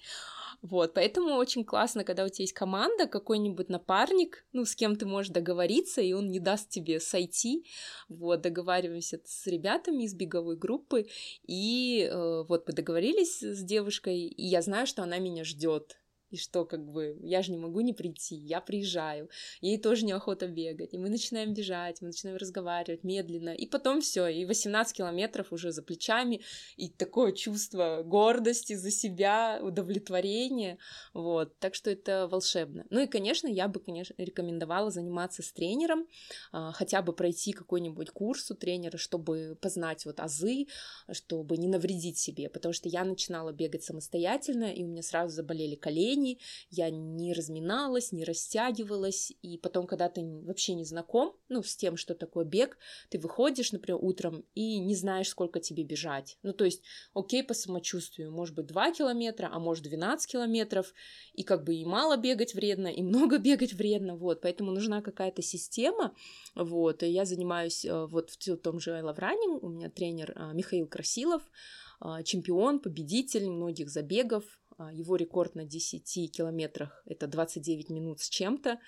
Вот, 0.62 0.94
поэтому 0.94 1.35
очень 1.35 1.62
классно, 1.62 2.05
когда 2.05 2.24
у 2.24 2.29
тебя 2.31 2.44
есть 2.44 2.55
команда, 2.55 3.07
какой-нибудь 3.07 3.68
напарник, 3.68 4.46
ну, 4.53 4.64
с 4.64 4.74
кем 4.74 4.96
ты 4.96 5.05
можешь 5.05 5.31
договориться, 5.31 6.00
и 6.00 6.14
он 6.14 6.31
не 6.31 6.40
даст 6.40 6.70
тебе 6.70 7.00
сойти. 7.00 7.66
Вот, 8.09 8.40
договариваемся 8.40 9.20
с 9.27 9.46
ребятами 9.46 10.05
из 10.05 10.14
беговой 10.14 10.57
группы, 10.57 11.07
и 11.46 12.09
э, 12.11 12.44
вот 12.48 12.66
мы 12.66 12.72
договорились 12.72 13.42
с 13.42 13.62
девушкой, 13.62 14.20
и 14.20 14.46
я 14.46 14.62
знаю, 14.62 14.87
что 14.87 15.03
она 15.03 15.18
меня 15.18 15.44
ждет 15.44 15.98
и 16.35 16.37
что, 16.37 16.64
как 16.64 16.85
бы, 16.85 17.16
я 17.23 17.42
же 17.42 17.53
не 17.53 17.59
могу 17.59 17.81
не 17.81 17.92
прийти, 17.92 18.35
я 18.35 18.61
приезжаю, 18.61 19.31
ей 19.61 19.79
тоже 19.79 20.05
неохота 20.05 20.49
бегать, 20.49 20.92
и 20.92 20.99
мы 20.99 21.09
начинаем 21.09 21.55
бежать, 21.55 22.01
мы 22.01 22.09
начинаем 22.09 22.38
разговаривать 22.38 23.05
медленно, 23.05 23.51
и 23.51 23.66
потом 23.66 24.01
все, 24.01 24.27
и 24.27 24.44
18 24.44 24.97
километров 24.97 25.53
уже 25.53 25.70
за 25.70 25.83
плечами, 25.83 26.40
и 26.77 26.88
такое 26.88 27.31
чувство 27.33 28.03
гордости 28.05 28.73
за 28.73 28.90
себя, 28.90 29.61
удовлетворения, 29.62 30.79
вот, 31.12 31.57
так 31.61 31.77
что 31.77 31.90
это 31.90 32.27
волшебно. 32.27 32.85
Ну 32.90 33.01
и, 33.01 33.07
конечно, 33.07 33.47
я 33.47 33.68
бы, 33.68 33.79
конечно, 33.79 34.14
рекомендовала 34.18 34.90
заниматься 34.90 35.42
с 35.42 35.53
тренером, 35.53 36.09
а, 36.51 36.73
хотя 36.73 37.01
бы 37.01 37.12
пройти 37.12 37.53
какой-нибудь 37.53 38.11
курс 38.11 38.51
у 38.51 38.55
тренера, 38.55 38.97
чтобы 38.97 39.57
познать 39.61 40.05
вот 40.05 40.18
азы, 40.18 40.66
чтобы 41.12 41.57
не 41.59 41.68
навредить 41.68 42.18
себе, 42.18 42.49
потому 42.49 42.73
что 42.73 42.88
я 42.88 43.05
начинала 43.05 43.53
бегать 43.53 43.85
самостоятельно, 43.85 44.73
и 44.73 44.83
у 44.83 44.88
меня 44.88 45.03
сразу 45.03 45.33
заболели 45.33 45.77
колени, 45.77 46.23
движений, 46.24 46.40
я 46.70 46.90
не 46.90 47.32
разминалась, 47.32 48.12
не 48.12 48.24
растягивалась, 48.24 49.32
и 49.42 49.58
потом, 49.58 49.87
когда 49.87 50.08
ты 50.08 50.22
вообще 50.22 50.74
не 50.74 50.84
знаком, 50.84 51.37
ну, 51.48 51.62
с 51.62 51.76
тем, 51.76 51.96
что 51.96 52.14
такое 52.14 52.44
бег, 52.44 52.78
ты 53.10 53.18
выходишь, 53.18 53.72
например, 53.72 53.98
утром 54.02 54.44
и 54.54 54.78
не 54.78 54.94
знаешь, 54.94 55.28
сколько 55.28 55.60
тебе 55.60 55.84
бежать. 55.84 56.38
Ну, 56.42 56.52
то 56.52 56.64
есть, 56.64 56.82
окей, 57.14 57.42
по 57.42 57.54
самочувствию, 57.54 58.32
может 58.32 58.54
быть, 58.54 58.66
2 58.66 58.92
километра, 58.92 59.50
а 59.52 59.58
может 59.58 59.84
12 59.84 60.30
километров, 60.30 60.94
и 61.34 61.42
как 61.42 61.64
бы 61.64 61.74
и 61.74 61.84
мало 61.84 62.16
бегать 62.16 62.54
вредно, 62.54 62.88
и 62.88 63.02
много 63.14 63.38
бегать 63.38 63.74
вредно, 63.74 64.16
вот, 64.16 64.40
поэтому 64.40 64.72
нужна 64.72 65.02
какая-то 65.02 65.42
система, 65.42 66.14
вот, 66.54 67.02
и 67.02 67.08
я 67.08 67.24
занимаюсь 67.24 67.84
э, 67.84 68.06
вот 68.06 68.30
в 68.30 68.56
том 68.56 68.80
же 68.80 68.92
I 68.92 69.02
Love 69.02 69.18
Running, 69.18 69.58
у 69.62 69.68
меня 69.68 69.90
тренер 69.90 70.32
э, 70.34 70.52
Михаил 70.54 70.87
Красилов, 70.87 71.42
э, 72.00 72.22
чемпион, 72.24 72.78
победитель 72.78 73.48
многих 73.50 73.90
забегов, 73.90 74.44
его 74.92 75.16
рекорд 75.16 75.54
на 75.54 75.64
10 75.64 76.30
километрах— 76.32 77.02
это 77.06 77.26
29 77.26 77.90
минут 77.90 78.20
с 78.20 78.28
чем-то. 78.28 78.80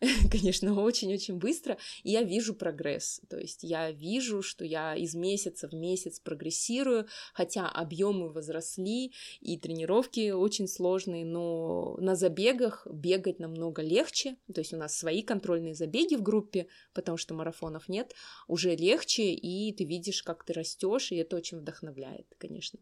Конечно, 0.30 0.80
очень-очень 0.80 1.36
быстро. 1.36 1.78
И 2.02 2.10
я 2.10 2.22
вижу 2.22 2.54
прогресс. 2.54 3.20
То 3.28 3.38
есть 3.38 3.62
я 3.62 3.90
вижу, 3.90 4.42
что 4.42 4.64
я 4.64 4.94
из 4.94 5.14
месяца 5.14 5.68
в 5.68 5.72
месяц 5.72 6.20
прогрессирую, 6.20 7.06
хотя 7.32 7.68
объемы 7.68 8.30
возросли 8.30 9.12
и 9.40 9.58
тренировки 9.58 10.30
очень 10.30 10.68
сложные, 10.68 11.24
но 11.24 11.96
на 11.98 12.16
забегах 12.16 12.86
бегать 12.90 13.38
намного 13.38 13.82
легче. 13.82 14.36
То 14.52 14.60
есть 14.60 14.72
у 14.72 14.76
нас 14.76 14.96
свои 14.96 15.22
контрольные 15.22 15.74
забеги 15.74 16.14
в 16.16 16.22
группе, 16.22 16.66
потому 16.92 17.16
что 17.16 17.34
марафонов 17.34 17.88
нет, 17.88 18.14
уже 18.48 18.74
легче, 18.74 19.32
и 19.32 19.72
ты 19.72 19.84
видишь, 19.84 20.22
как 20.22 20.44
ты 20.44 20.52
растешь, 20.52 21.12
и 21.12 21.16
это 21.16 21.36
очень 21.36 21.58
вдохновляет, 21.58 22.26
конечно 22.38 22.80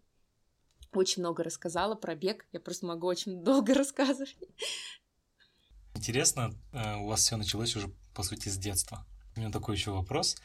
очень 0.99 1.23
много 1.23 1.43
рассказала 1.43 1.95
про 1.95 2.15
бег. 2.15 2.47
Я 2.53 2.61
просто 2.61 2.87
могу 2.87 3.07
очень 3.07 3.43
долго 3.43 3.75
рассказывать. 3.75 4.37
Интересно, 5.95 6.53
э, 6.73 6.97
у 6.97 7.07
вас 7.07 7.21
все 7.21 7.37
началось 7.37 7.77
уже, 7.77 7.89
по 8.15 8.23
сути, 8.23 8.49
с 8.49 8.57
детства. 8.57 9.07
У 9.37 9.41
меня 9.41 9.51
такой 9.51 9.77
еще 9.77 9.91
вопрос. 9.91 10.37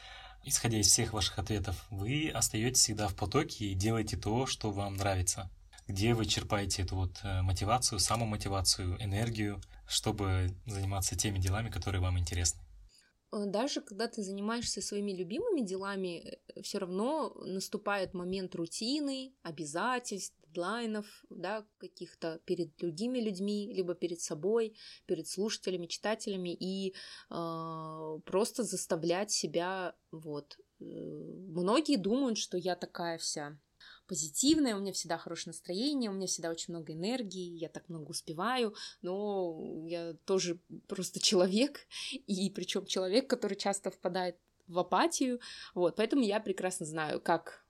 Исходя 0.44 0.80
из 0.80 0.88
всех 0.88 1.14
ваших 1.14 1.40
ответов, 1.40 1.86
вы 1.90 2.30
остаетесь 2.30 2.80
всегда 2.80 3.08
в 3.08 3.16
потоке 3.16 3.66
и 3.66 3.74
делаете 3.74 4.18
то, 4.18 4.46
что 4.46 4.72
вам 4.72 4.96
нравится. 4.96 5.50
Где 5.88 6.14
вы 6.14 6.26
черпаете 6.26 6.84
эту 6.84 6.96
вот 6.96 7.20
э, 7.24 7.42
мотивацию, 7.42 8.00
самомотивацию, 8.00 9.02
энергию, 9.04 9.62
чтобы 9.88 10.56
заниматься 10.66 11.16
теми 11.16 11.40
делами, 11.40 11.70
которые 11.70 12.02
вам 12.02 12.20
интересны? 12.20 12.62
Э, 13.32 13.46
даже 13.46 13.82
когда 13.82 14.08
ты 14.08 14.24
занимаешься 14.24 14.82
своими 14.82 15.12
любимыми 15.12 15.62
делами, 15.62 16.40
все 16.62 16.80
равно 16.80 17.34
наступает 17.36 18.14
момент 18.14 18.56
рутины, 18.56 19.34
обязательств, 19.44 20.37
дедлайнов, 20.48 21.06
да, 21.30 21.66
каких-то 21.78 22.40
перед 22.46 22.76
другими 22.78 23.20
людьми, 23.20 23.72
либо 23.74 23.96
перед 23.96 24.22
собой, 24.22 24.76
перед 25.06 25.28
слушателями, 25.28 25.88
читателями, 25.88 26.56
и 26.60 26.94
э, 27.30 28.20
просто 28.26 28.64
заставлять 28.64 29.32
себя, 29.32 29.96
вот. 30.12 30.58
Э, 30.80 30.84
многие 30.84 31.98
думают, 31.98 32.38
что 32.38 32.58
я 32.58 32.76
такая 32.76 33.18
вся 33.18 33.58
позитивная, 34.08 34.76
у 34.76 34.80
меня 34.80 34.94
всегда 34.94 35.18
хорошее 35.18 35.52
настроение, 35.52 36.10
у 36.10 36.14
меня 36.14 36.28
всегда 36.28 36.50
очень 36.50 36.74
много 36.74 36.94
энергии, 36.94 37.58
я 37.58 37.70
так 37.70 37.90
много 37.90 38.12
успеваю, 38.12 38.74
но 39.02 39.86
я 39.86 40.14
тоже 40.26 40.60
просто 40.88 41.20
человек, 41.20 41.82
и 42.12 42.50
причем 42.50 42.86
человек, 42.86 43.30
который 43.30 43.58
часто 43.58 43.92
впадает 43.92 44.38
в 44.68 44.80
апатию, 44.80 45.40
вот, 45.74 45.98
поэтому 45.98 46.24
я 46.24 46.40
прекрасно 46.40 46.86
знаю, 46.86 47.22
как 47.22 47.67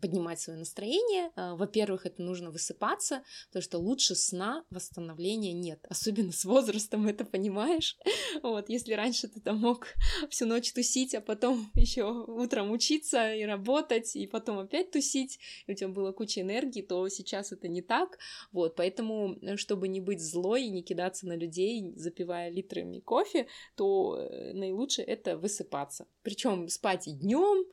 поднимать 0.00 0.40
свое 0.40 0.58
настроение. 0.58 1.30
А, 1.36 1.54
во-первых, 1.56 2.06
это 2.06 2.22
нужно 2.22 2.50
высыпаться, 2.50 3.22
потому 3.48 3.62
что 3.62 3.78
лучше 3.78 4.14
сна 4.14 4.64
восстановления 4.70 5.52
нет. 5.52 5.84
Особенно 5.88 6.32
с 6.32 6.44
возрастом 6.44 7.06
это 7.06 7.24
понимаешь. 7.24 7.96
Вот, 8.42 8.68
если 8.68 8.94
раньше 8.94 9.28
ты 9.28 9.40
там 9.40 9.58
мог 9.58 9.86
всю 10.30 10.46
ночь 10.46 10.72
тусить, 10.72 11.14
а 11.14 11.20
потом 11.20 11.70
еще 11.74 12.04
утром 12.04 12.72
учиться 12.72 13.32
и 13.32 13.44
работать, 13.44 14.16
и 14.16 14.26
потом 14.26 14.58
опять 14.58 14.90
тусить, 14.90 15.38
и 15.66 15.72
у 15.72 15.74
тебя 15.74 15.88
была 15.88 16.12
куча 16.12 16.40
энергии, 16.40 16.82
то 16.82 17.08
сейчас 17.08 17.52
это 17.52 17.68
не 17.68 17.80
так. 17.80 18.18
Вот, 18.52 18.76
поэтому, 18.76 19.38
э, 19.40 19.56
чтобы 19.56 19.88
не 19.88 20.00
быть 20.00 20.20
злой 20.20 20.64
и 20.64 20.70
не 20.70 20.82
кидаться 20.82 21.26
на 21.26 21.36
людей, 21.36 21.92
запивая 21.96 22.50
литрами 22.50 23.00
кофе, 23.00 23.46
то 23.76 24.18
э, 24.18 24.52
наилучшее 24.52 25.06
это 25.06 25.38
высыпаться. 25.38 26.06
Причем 26.22 26.68
спать 26.68 27.06
и 27.06 27.12
днем, 27.12 27.64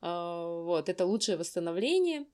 вот, 0.00 0.88
это 0.88 1.04
лучшее 1.04 1.36
восстановление. 1.36 2.26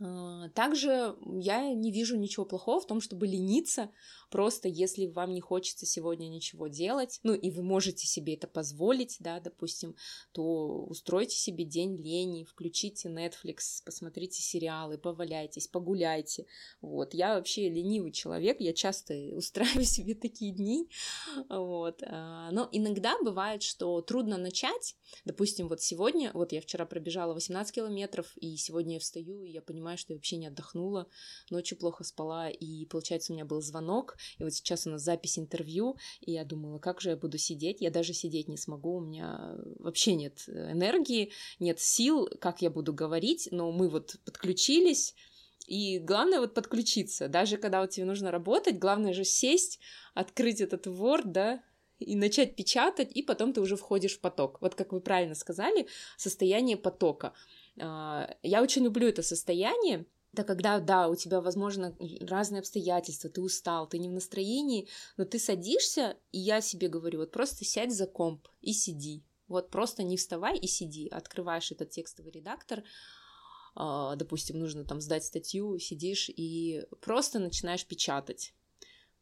А, 0.00 0.48
также 0.50 1.16
я 1.24 1.72
не 1.72 1.92
вижу 1.92 2.16
ничего 2.16 2.44
плохого 2.44 2.80
в 2.80 2.86
том, 2.86 3.00
чтобы 3.00 3.26
лениться, 3.26 3.90
Просто 4.34 4.66
если 4.66 5.06
вам 5.06 5.32
не 5.32 5.40
хочется 5.40 5.86
сегодня 5.86 6.26
ничего 6.26 6.66
делать, 6.66 7.20
ну 7.22 7.34
и 7.34 7.52
вы 7.52 7.62
можете 7.62 8.08
себе 8.08 8.34
это 8.34 8.48
позволить, 8.48 9.18
да, 9.20 9.38
допустим, 9.38 9.94
то 10.32 10.86
устройте 10.86 11.36
себе 11.36 11.64
день 11.64 11.96
лени, 11.96 12.42
включите 12.42 13.08
Netflix, 13.08 13.80
посмотрите 13.84 14.42
сериалы, 14.42 14.98
поваляйтесь, 14.98 15.68
погуляйте. 15.68 16.46
Вот, 16.80 17.14
я 17.14 17.36
вообще 17.36 17.68
ленивый 17.68 18.10
человек, 18.10 18.56
я 18.58 18.72
часто 18.72 19.14
устраиваю 19.36 19.84
себе 19.84 20.16
такие 20.16 20.50
дни, 20.50 20.88
вот. 21.48 22.02
А, 22.02 22.50
но 22.50 22.68
иногда 22.72 23.16
бывает, 23.22 23.62
что 23.62 24.00
трудно 24.00 24.36
начать, 24.36 24.96
допустим, 25.24 25.68
вот 25.68 25.80
сегодня, 25.80 26.32
вот 26.34 26.50
я 26.50 26.60
вчера 26.60 26.86
пробежала 26.86 27.34
18 27.34 27.72
километров, 27.72 28.36
и 28.38 28.56
сегодня 28.56 28.94
я 28.94 28.98
встаю, 28.98 29.44
и 29.44 29.52
я 29.52 29.62
понимаю, 29.62 29.96
что 29.96 30.12
я 30.12 30.16
вообще 30.16 30.38
не 30.38 30.48
отдохнула, 30.48 31.06
ночью 31.50 31.78
плохо 31.78 32.02
спала, 32.02 32.50
и 32.50 32.84
получается 32.86 33.32
у 33.32 33.36
меня 33.36 33.44
был 33.44 33.62
звонок, 33.62 34.16
и 34.38 34.44
вот 34.44 34.52
сейчас 34.52 34.86
у 34.86 34.90
нас 34.90 35.02
запись 35.02 35.38
интервью, 35.38 35.96
и 36.20 36.32
я 36.32 36.44
думала, 36.44 36.78
как 36.78 37.00
же 37.00 37.10
я 37.10 37.16
буду 37.16 37.38
сидеть? 37.38 37.80
Я 37.80 37.90
даже 37.90 38.12
сидеть 38.12 38.48
не 38.48 38.56
смогу, 38.56 38.96
у 38.96 39.00
меня 39.00 39.56
вообще 39.78 40.14
нет 40.14 40.44
энергии, 40.48 41.32
нет 41.58 41.80
сил, 41.80 42.28
как 42.40 42.62
я 42.62 42.70
буду 42.70 42.92
говорить, 42.92 43.48
но 43.50 43.72
мы 43.72 43.88
вот 43.88 44.16
подключились, 44.24 45.14
и 45.66 45.98
главное 45.98 46.40
вот 46.40 46.54
подключиться. 46.54 47.28
Даже 47.28 47.56
когда 47.56 47.80
вот 47.80 47.90
тебе 47.90 48.04
нужно 48.04 48.30
работать, 48.30 48.78
главное 48.78 49.12
же 49.12 49.24
сесть, 49.24 49.80
открыть 50.14 50.60
этот 50.60 50.86
Word, 50.86 51.22
да, 51.24 51.62
и 51.98 52.16
начать 52.16 52.56
печатать, 52.56 53.10
и 53.14 53.22
потом 53.22 53.52
ты 53.52 53.60
уже 53.60 53.76
входишь 53.76 54.16
в 54.16 54.20
поток. 54.20 54.60
Вот 54.60 54.74
как 54.74 54.92
вы 54.92 55.00
правильно 55.00 55.34
сказали, 55.34 55.86
состояние 56.16 56.76
потока. 56.76 57.32
А, 57.80 58.36
я 58.42 58.62
очень 58.62 58.84
люблю 58.84 59.08
это 59.08 59.22
состояние, 59.22 60.06
это 60.34 60.44
когда, 60.44 60.80
да, 60.80 61.08
у 61.08 61.14
тебя, 61.14 61.40
возможно, 61.40 61.96
разные 62.20 62.60
обстоятельства, 62.60 63.30
ты 63.30 63.40
устал, 63.40 63.88
ты 63.88 63.98
не 63.98 64.08
в 64.08 64.12
настроении, 64.12 64.88
но 65.16 65.24
ты 65.24 65.38
садишься, 65.38 66.16
и 66.32 66.38
я 66.38 66.60
себе 66.60 66.88
говорю, 66.88 67.20
вот 67.20 67.30
просто 67.30 67.64
сядь 67.64 67.94
за 67.94 68.06
комп 68.06 68.48
и 68.60 68.72
сиди. 68.72 69.24
Вот 69.46 69.70
просто 69.70 70.02
не 70.02 70.16
вставай 70.16 70.58
и 70.58 70.66
сиди. 70.66 71.08
Открываешь 71.08 71.70
этот 71.70 71.90
текстовый 71.90 72.32
редактор, 72.32 72.82
а, 73.76 74.16
допустим, 74.16 74.58
нужно 74.58 74.84
там 74.84 75.00
сдать 75.00 75.24
статью, 75.24 75.78
сидишь 75.78 76.28
и 76.28 76.84
просто 77.00 77.38
начинаешь 77.38 77.86
печатать 77.86 78.54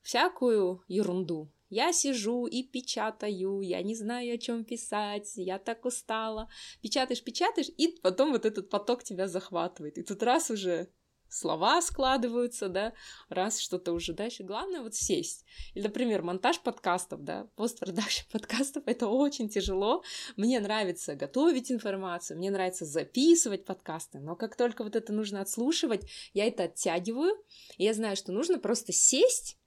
всякую 0.03 0.83
ерунду. 0.89 1.51
Я 1.71 1.93
сижу 1.93 2.47
и 2.47 2.63
печатаю, 2.63 3.63
я 3.63 3.83
не 3.83 3.95
знаю, 3.95 4.35
о 4.35 4.39
чем 4.39 4.63
писать, 4.63 5.33
я 5.37 5.59
так 5.59 5.87
устала. 5.87 6.51
Печатаешь, 6.83 7.25
печатаешь, 7.25 7.71
и 7.79 7.89
потом 8.03 8.33
вот 8.33 8.45
этот 8.45 8.69
поток 8.69 9.05
тебя 9.05 9.27
захватывает. 9.27 9.97
И 9.97 10.03
тут 10.03 10.23
раз 10.23 10.51
уже 10.51 10.91
слова 11.33 11.81
складываются, 11.81 12.69
да, 12.69 12.93
раз 13.29 13.59
что-то 13.59 13.93
уже 13.93 14.13
дальше. 14.13 14.43
Главное 14.43 14.83
вот 14.83 14.95
сесть. 14.95 15.45
Или, 15.75 15.85
например, 15.85 16.23
монтаж 16.23 16.61
подкастов, 16.61 17.25
да, 17.25 17.49
постпродакшн 17.57 18.31
подкастов, 18.31 18.85
это 18.87 19.09
очень 19.09 19.49
тяжело. 19.49 20.03
Мне 20.37 20.61
нравится 20.61 21.15
готовить 21.15 21.73
информацию, 21.73 22.37
мне 22.37 22.51
нравится 22.51 22.85
записывать 22.85 23.65
подкасты, 23.65 24.21
но 24.21 24.37
как 24.37 24.57
только 24.57 24.85
вот 24.85 24.95
это 24.95 25.13
нужно 25.13 25.41
отслушивать, 25.41 26.09
я 26.35 26.47
это 26.47 26.65
оттягиваю, 26.65 27.35
я 27.79 27.95
знаю, 27.95 28.17
что 28.17 28.33
нужно 28.33 28.59
просто 28.59 28.93
сесть 28.93 29.59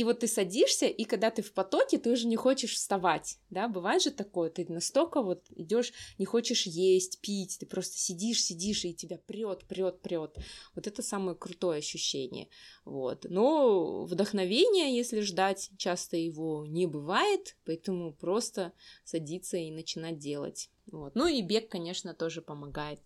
и 0.00 0.04
вот 0.04 0.20
ты 0.20 0.28
садишься, 0.28 0.86
и 0.86 1.04
когда 1.04 1.30
ты 1.30 1.42
в 1.42 1.52
потоке, 1.52 1.98
ты 1.98 2.10
уже 2.10 2.26
не 2.26 2.36
хочешь 2.36 2.72
вставать, 2.72 3.38
да, 3.50 3.68
бывает 3.68 4.00
же 4.02 4.10
такое, 4.10 4.48
ты 4.48 4.64
настолько 4.72 5.20
вот 5.20 5.44
идешь, 5.50 5.92
не 6.16 6.24
хочешь 6.24 6.64
есть, 6.64 7.20
пить, 7.20 7.58
ты 7.60 7.66
просто 7.66 7.98
сидишь, 7.98 8.42
сидишь, 8.42 8.86
и 8.86 8.94
тебя 8.94 9.18
прет, 9.18 9.66
прет, 9.66 10.00
прет. 10.00 10.38
Вот 10.74 10.86
это 10.86 11.02
самое 11.02 11.36
крутое 11.36 11.80
ощущение, 11.80 12.48
вот. 12.86 13.26
Но 13.28 14.04
вдохновение, 14.04 14.96
если 14.96 15.20
ждать, 15.20 15.70
часто 15.76 16.16
его 16.16 16.64
не 16.64 16.86
бывает, 16.86 17.58
поэтому 17.66 18.14
просто 18.14 18.72
садиться 19.04 19.58
и 19.58 19.70
начинать 19.70 20.16
делать, 20.16 20.70
вот. 20.90 21.14
Ну 21.14 21.26
и 21.26 21.42
бег, 21.42 21.68
конечно, 21.68 22.14
тоже 22.14 22.40
помогает. 22.40 23.00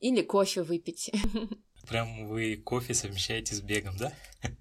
Или 0.00 0.22
кофе 0.22 0.64
выпить. 0.64 1.12
Прям 1.88 2.26
вы 2.26 2.56
кофе 2.56 2.92
совмещаете 2.92 3.54
с 3.54 3.60
бегом, 3.60 3.96
да? 3.96 4.12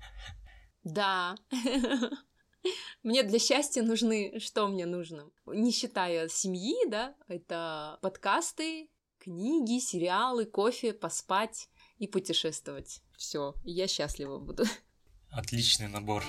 Да. 0.83 1.35
Мне 3.03 3.23
для 3.23 3.39
счастья 3.39 3.81
нужны... 3.81 4.39
Что 4.39 4.67
мне 4.67 4.85
нужно? 4.85 5.29
Не 5.45 5.71
считая 5.71 6.29
семьи, 6.29 6.75
да, 6.87 7.15
это 7.27 7.99
подкасты, 8.01 8.89
книги, 9.19 9.79
сериалы, 9.79 10.45
кофе, 10.45 10.93
поспать 10.93 11.69
и 11.97 12.07
путешествовать. 12.07 13.01
Все, 13.17 13.55
я 13.63 13.87
счастлива 13.87 14.39
буду. 14.39 14.63
Отличный 15.29 15.87
набор. 15.87 16.23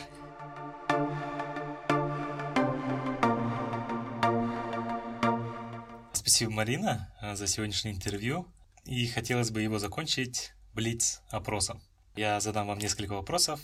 Спасибо, 6.12 6.52
Марина, 6.52 7.12
за 7.34 7.46
сегодняшнее 7.46 7.94
интервью. 7.94 8.46
И 8.84 9.06
хотелось 9.06 9.50
бы 9.50 9.62
его 9.62 9.78
закончить 9.78 10.52
блиц-опросом. 10.74 11.82
Я 12.16 12.40
задам 12.40 12.66
вам 12.66 12.78
несколько 12.78 13.12
вопросов, 13.12 13.60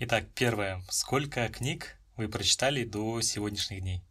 Итак, 0.00 0.26
первое. 0.34 0.82
Сколько 0.90 1.48
книг 1.48 1.98
вы 2.16 2.28
прочитали 2.28 2.84
до 2.84 3.20
сегодняшних 3.20 3.80
дней? 3.80 4.02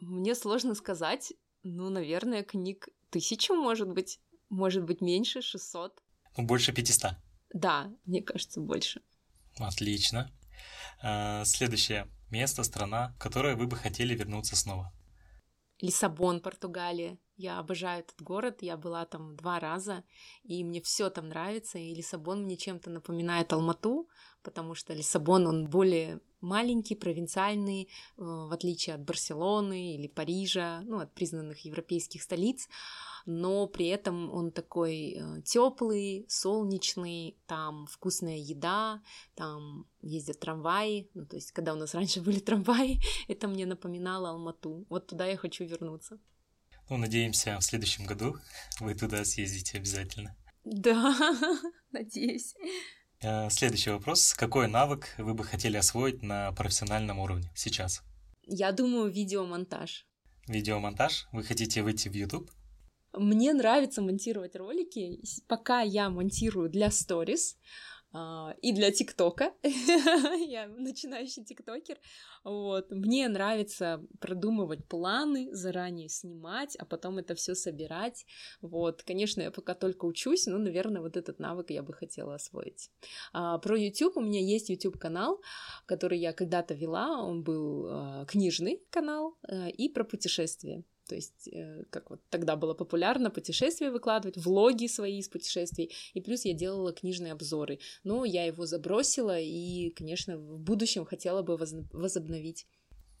Мне 0.00 0.34
сложно 0.34 0.74
сказать. 0.74 1.32
Ну, 1.62 1.88
наверное, 1.90 2.42
книг 2.42 2.88
тысячу, 3.10 3.54
может 3.54 3.88
быть. 3.88 4.20
Может 4.50 4.84
быть, 4.84 5.00
меньше, 5.00 5.40
600. 5.42 6.02
Ну, 6.36 6.44
больше 6.44 6.72
500. 6.72 7.12
Да, 7.52 7.90
мне 8.04 8.22
кажется, 8.22 8.60
больше. 8.60 9.00
Отлично. 9.58 10.30
А, 11.02 11.44
следующее. 11.44 12.08
Место, 12.30 12.64
страна, 12.64 13.14
в 13.16 13.18
которое 13.18 13.54
вы 13.56 13.66
бы 13.66 13.76
хотели 13.76 14.14
вернуться 14.14 14.56
снова. 14.56 14.92
Лиссабон, 15.80 16.40
Португалия. 16.40 17.18
Я 17.36 17.58
обожаю 17.58 18.00
этот 18.00 18.22
город, 18.22 18.58
я 18.62 18.76
была 18.76 19.04
там 19.06 19.34
два 19.34 19.58
раза, 19.58 20.04
и 20.44 20.62
мне 20.62 20.80
все 20.80 21.10
там 21.10 21.28
нравится, 21.28 21.78
и 21.78 21.94
Лиссабон 21.94 22.44
мне 22.44 22.56
чем-то 22.56 22.90
напоминает 22.90 23.52
Алмату, 23.52 24.08
потому 24.42 24.74
что 24.74 24.94
Лиссабон, 24.94 25.46
он 25.46 25.66
более 25.66 26.20
маленький, 26.40 26.94
провинциальный, 26.94 27.84
э, 27.84 28.22
в 28.22 28.52
отличие 28.52 28.94
от 28.94 29.02
Барселоны 29.02 29.96
или 29.96 30.06
Парижа, 30.06 30.82
ну, 30.82 31.00
от 31.00 31.12
признанных 31.12 31.64
европейских 31.64 32.22
столиц, 32.22 32.68
но 33.26 33.66
при 33.66 33.86
этом 33.88 34.30
он 34.32 34.52
такой 34.52 35.16
э, 35.16 35.42
теплый, 35.42 36.26
солнечный, 36.28 37.36
там 37.46 37.86
вкусная 37.86 38.36
еда, 38.36 39.02
там 39.34 39.86
ездят 40.02 40.38
трамваи, 40.38 41.08
ну, 41.14 41.26
то 41.26 41.36
есть, 41.36 41.50
когда 41.52 41.72
у 41.72 41.76
нас 41.76 41.94
раньше 41.94 42.20
были 42.24 42.38
трамваи, 42.38 43.00
это 43.26 43.48
мне 43.48 43.66
напоминало 43.66 44.30
Алмату. 44.30 44.86
Вот 44.88 45.06
туда 45.06 45.26
я 45.26 45.36
хочу 45.36 45.64
вернуться. 45.64 46.20
Ну, 46.90 46.98
надеемся, 46.98 47.58
в 47.58 47.64
следующем 47.64 48.04
году 48.04 48.36
вы 48.80 48.94
туда 48.94 49.24
съездите 49.24 49.78
обязательно. 49.78 50.36
Да, 50.64 51.14
надеюсь. 51.92 52.54
Э, 53.22 53.48
следующий 53.50 53.90
вопрос. 53.90 54.34
Какой 54.34 54.68
навык 54.68 55.14
вы 55.18 55.34
бы 55.34 55.44
хотели 55.44 55.76
освоить 55.76 56.22
на 56.22 56.52
профессиональном 56.52 57.18
уровне 57.18 57.50
сейчас? 57.54 58.02
Я 58.42 58.72
думаю, 58.72 59.10
видеомонтаж. 59.10 60.06
Видеомонтаж? 60.46 61.26
Вы 61.32 61.42
хотите 61.42 61.82
выйти 61.82 62.08
в 62.08 62.14
YouTube? 62.14 62.50
Мне 63.14 63.54
нравится 63.54 64.02
монтировать 64.02 64.56
ролики. 64.56 65.20
Пока 65.46 65.80
я 65.80 66.10
монтирую 66.10 66.68
для 66.68 66.90
сторис, 66.90 67.56
и 68.62 68.72
для 68.72 68.90
ТикТока. 68.90 69.52
Я 69.62 70.68
начинающий 70.68 71.44
тиктокер. 71.44 71.98
Вот. 72.44 72.90
Мне 72.90 73.28
нравится 73.28 74.04
продумывать 74.20 74.86
планы, 74.86 75.48
заранее 75.52 76.08
снимать, 76.08 76.76
а 76.76 76.84
потом 76.84 77.18
это 77.18 77.34
все 77.34 77.54
собирать. 77.54 78.24
Вот. 78.60 79.02
Конечно, 79.02 79.42
я 79.42 79.50
пока 79.50 79.74
только 79.74 80.04
учусь, 80.04 80.46
но, 80.46 80.58
наверное, 80.58 81.02
вот 81.02 81.16
этот 81.16 81.38
навык 81.38 81.70
я 81.70 81.82
бы 81.82 81.92
хотела 81.92 82.34
освоить. 82.34 82.90
А, 83.32 83.58
про 83.58 83.78
YouTube 83.78 84.16
у 84.16 84.20
меня 84.20 84.40
есть 84.40 84.68
YouTube 84.70 84.98
канал, 84.98 85.40
который 85.86 86.18
я 86.18 86.32
когда-то 86.32 86.74
вела. 86.74 87.22
Он 87.22 87.42
был 87.42 87.86
а, 87.88 88.24
книжный 88.26 88.82
канал 88.90 89.36
а, 89.42 89.68
и 89.68 89.88
про 89.88 90.04
путешествия. 90.04 90.84
То 91.06 91.14
есть, 91.14 91.48
э, 91.48 91.84
как 91.90 92.10
вот 92.10 92.20
тогда 92.30 92.56
было 92.56 92.74
популярно 92.74 93.30
путешествия 93.30 93.90
выкладывать, 93.90 94.36
влоги 94.36 94.86
свои 94.86 95.18
из 95.18 95.28
путешествий, 95.28 95.92
и 96.14 96.20
плюс 96.20 96.44
я 96.44 96.54
делала 96.54 96.92
книжные 96.92 97.32
обзоры. 97.32 97.78
Но 98.04 98.24
я 98.24 98.44
его 98.44 98.66
забросила, 98.66 99.38
и, 99.38 99.90
конечно, 99.90 100.38
в 100.38 100.58
будущем 100.58 101.04
хотела 101.04 101.42
бы 101.42 101.56
возобновить. 101.92 102.66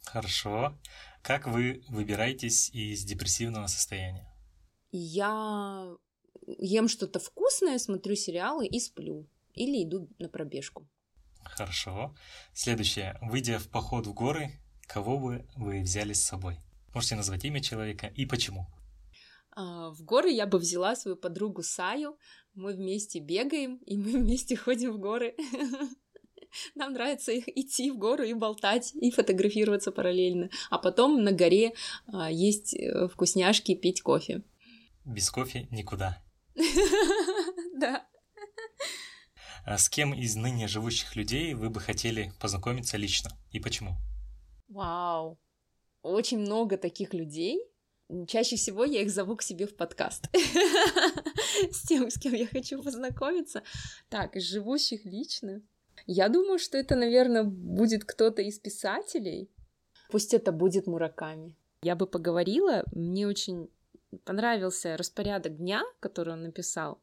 Хорошо. 0.04 0.78
Как 1.22 1.46
вы 1.46 1.82
выбираетесь 1.88 2.70
из 2.70 3.04
депрессивного 3.04 3.66
состояния? 3.66 4.30
Я 4.92 5.94
ем 6.58 6.88
что-то 6.88 7.18
вкусное, 7.18 7.78
смотрю 7.78 8.14
сериалы 8.14 8.66
и 8.66 8.80
сплю. 8.80 9.28
Или 9.54 9.84
иду 9.84 10.08
на 10.18 10.28
пробежку. 10.28 10.86
Хорошо. 11.44 12.14
Следующее. 12.52 13.18
Выйдя 13.22 13.58
в 13.58 13.68
поход 13.68 14.06
в 14.06 14.12
горы, 14.12 14.50
кого 14.86 15.18
бы 15.18 15.46
вы 15.56 15.80
взяли 15.80 16.12
с 16.12 16.22
собой? 16.22 16.58
Можете 16.94 17.16
назвать 17.16 17.44
имя 17.44 17.60
человека 17.60 18.06
и 18.06 18.24
почему. 18.24 18.66
А, 19.56 19.90
в 19.90 20.02
горы 20.02 20.30
я 20.30 20.46
бы 20.46 20.58
взяла 20.58 20.94
свою 20.94 21.16
подругу 21.16 21.62
Саю. 21.62 22.16
Мы 22.54 22.72
вместе 22.74 23.18
бегаем, 23.18 23.76
и 23.78 23.96
мы 23.96 24.12
вместе 24.12 24.56
ходим 24.56 24.92
в 24.92 24.98
горы. 24.98 25.34
Нам 26.76 26.92
нравится 26.92 27.36
идти 27.36 27.90
в 27.90 27.98
гору 27.98 28.22
и 28.22 28.32
болтать, 28.32 28.94
и 28.94 29.10
фотографироваться 29.10 29.90
параллельно. 29.90 30.50
А 30.70 30.78
потом 30.78 31.24
на 31.24 31.32
горе 31.32 31.74
а, 32.06 32.30
есть 32.30 32.74
э, 32.74 33.08
вкусняшки, 33.08 33.74
пить 33.74 34.02
кофе. 34.02 34.42
Без 35.04 35.30
кофе 35.30 35.66
никуда. 35.70 36.22
Да. 37.76 38.06
А 39.66 39.78
с 39.78 39.88
кем 39.88 40.14
из 40.14 40.36
ныне 40.36 40.68
живущих 40.68 41.16
людей 41.16 41.54
вы 41.54 41.70
бы 41.70 41.80
хотели 41.80 42.32
познакомиться 42.40 42.96
лично 42.96 43.30
и 43.50 43.58
почему? 43.58 43.96
Вау 44.68 45.38
очень 46.04 46.38
много 46.38 46.76
таких 46.76 47.14
людей. 47.14 47.60
Чаще 48.28 48.56
всего 48.56 48.84
я 48.84 49.00
их 49.00 49.10
зову 49.10 49.34
к 49.36 49.42
себе 49.42 49.66
в 49.66 49.74
подкаст 49.74 50.28
с 51.72 51.82
тем, 51.88 52.10
с 52.10 52.18
кем 52.18 52.34
я 52.34 52.46
хочу 52.46 52.82
познакомиться. 52.82 53.62
Так, 54.10 54.36
из 54.36 54.44
живущих 54.44 55.04
лично. 55.06 55.62
Я 56.06 56.28
думаю, 56.28 56.58
что 56.58 56.76
это, 56.76 56.96
наверное, 56.96 57.44
будет 57.44 58.04
кто-то 58.04 58.42
из 58.42 58.58
писателей. 58.58 59.50
Пусть 60.10 60.34
это 60.34 60.52
будет 60.52 60.86
Мураками. 60.86 61.56
Я 61.82 61.96
бы 61.96 62.06
поговорила. 62.06 62.84
Мне 62.92 63.26
очень 63.26 63.70
понравился 64.24 64.96
распорядок 64.96 65.56
дня, 65.56 65.82
который 66.00 66.34
он 66.34 66.42
написал 66.42 67.00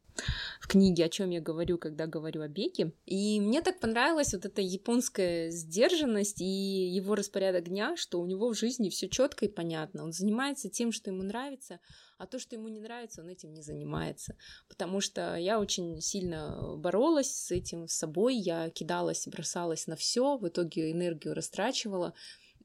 в 0.60 0.68
книге, 0.68 1.04
о 1.04 1.08
чем 1.08 1.30
я 1.30 1.40
говорю, 1.40 1.78
когда 1.78 2.06
говорю 2.06 2.42
о 2.42 2.48
беге. 2.48 2.92
И 3.06 3.40
мне 3.40 3.62
так 3.62 3.80
понравилась 3.80 4.32
вот 4.32 4.44
эта 4.44 4.60
японская 4.60 5.50
сдержанность 5.50 6.40
и 6.40 6.44
его 6.44 7.14
распорядок 7.14 7.68
дня, 7.68 7.96
что 7.96 8.20
у 8.20 8.26
него 8.26 8.48
в 8.48 8.58
жизни 8.58 8.88
все 8.88 9.08
четко 9.08 9.46
и 9.46 9.48
понятно. 9.48 10.04
Он 10.04 10.12
занимается 10.12 10.68
тем, 10.68 10.92
что 10.92 11.10
ему 11.10 11.22
нравится, 11.22 11.80
а 12.18 12.26
то, 12.26 12.38
что 12.38 12.54
ему 12.54 12.68
не 12.68 12.80
нравится, 12.80 13.22
он 13.22 13.28
этим 13.28 13.52
не 13.52 13.62
занимается. 13.62 14.36
Потому 14.68 15.00
что 15.00 15.36
я 15.36 15.58
очень 15.58 16.00
сильно 16.00 16.76
боролась 16.76 17.30
с 17.30 17.50
этим 17.50 17.88
с 17.88 17.94
собой, 17.94 18.36
я 18.36 18.70
кидалась, 18.70 19.26
бросалась 19.26 19.86
на 19.86 19.96
все, 19.96 20.36
в 20.36 20.46
итоге 20.46 20.92
энергию 20.92 21.34
растрачивала. 21.34 22.14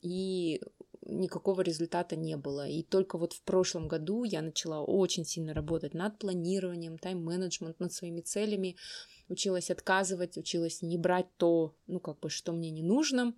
И 0.02 0.62
никакого 1.08 1.62
результата 1.62 2.16
не 2.16 2.38
было. 2.38 2.68
И 2.68 2.84
только 2.84 3.18
вот 3.18 3.34
в 3.34 3.41
прошлом 3.43 3.88
году 3.88 4.24
я 4.24 4.41
начала 4.41 4.82
очень 4.82 5.26
сильно 5.26 5.53
работать 5.53 5.93
над 5.93 6.20
планированием, 6.20 6.97
тайм-менеджмент, 6.97 7.80
над 7.80 7.93
своими 7.93 8.22
целями, 8.22 8.76
училась 9.30 9.72
отказывать, 9.72 10.38
училась 10.38 10.82
не 10.82 10.97
брать 10.97 11.28
то, 11.38 11.76
ну, 11.88 11.99
как 11.99 12.20
бы, 12.20 12.30
что 12.30 12.51
мне 12.51 12.70
не 12.70 12.84
нужно. 12.84 13.34